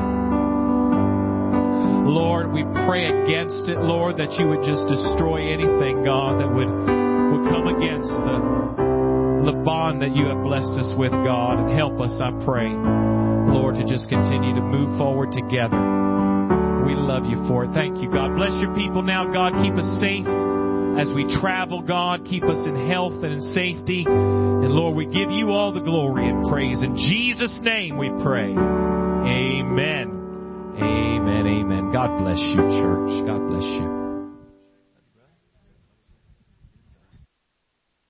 Lord, 2.10 2.52
we 2.52 2.64
pray 2.90 3.06
against 3.06 3.70
it, 3.70 3.78
Lord, 3.78 4.18
that 4.18 4.34
you 4.42 4.48
would 4.48 4.66
just 4.66 4.88
destroy 4.88 5.54
anything, 5.54 6.04
God, 6.04 6.42
that 6.42 6.50
would 6.50 6.74
would 6.74 7.46
come 7.54 7.68
against 7.68 8.10
the 8.10 8.83
the 9.46 9.62
bond 9.64 10.02
that 10.02 10.16
you 10.16 10.26
have 10.28 10.44
blessed 10.44 10.80
us 10.80 10.94
with, 10.98 11.12
God, 11.12 11.60
and 11.60 11.78
help 11.78 12.00
us, 12.00 12.16
I 12.22 12.32
pray, 12.46 12.72
Lord, 13.52 13.76
to 13.76 13.84
just 13.84 14.08
continue 14.10 14.56
to 14.56 14.62
move 14.62 14.98
forward 14.98 15.32
together. 15.32 15.78
We 16.88 16.96
love 16.96 17.26
you 17.26 17.40
for 17.48 17.66
it. 17.66 17.72
Thank 17.74 18.02
you, 18.02 18.12
God. 18.12 18.36
Bless 18.36 18.54
your 18.62 18.74
people 18.76 19.02
now, 19.02 19.32
God. 19.32 19.54
Keep 19.64 19.76
us 19.76 20.00
safe 20.00 20.28
as 21.00 21.12
we 21.16 21.26
travel, 21.42 21.82
God. 21.82 22.26
Keep 22.26 22.44
us 22.44 22.68
in 22.68 22.88
health 22.88 23.24
and 23.24 23.34
in 23.34 23.42
safety. 23.54 24.06
And 24.08 24.72
Lord, 24.72 24.96
we 24.96 25.06
give 25.06 25.32
you 25.32 25.52
all 25.52 25.74
the 25.74 25.82
glory 25.82 26.28
and 26.28 26.50
praise. 26.50 26.84
In 26.84 26.96
Jesus' 26.96 27.58
name 27.62 27.98
we 27.98 28.10
pray. 28.24 28.52
Amen. 28.52 30.14
Amen. 30.78 31.48
Amen. 31.48 31.92
God 31.92 32.20
bless 32.20 32.40
you, 32.40 32.58
church. 32.58 33.28
God 33.28 33.48
bless 33.48 33.64
you. 33.64 34.03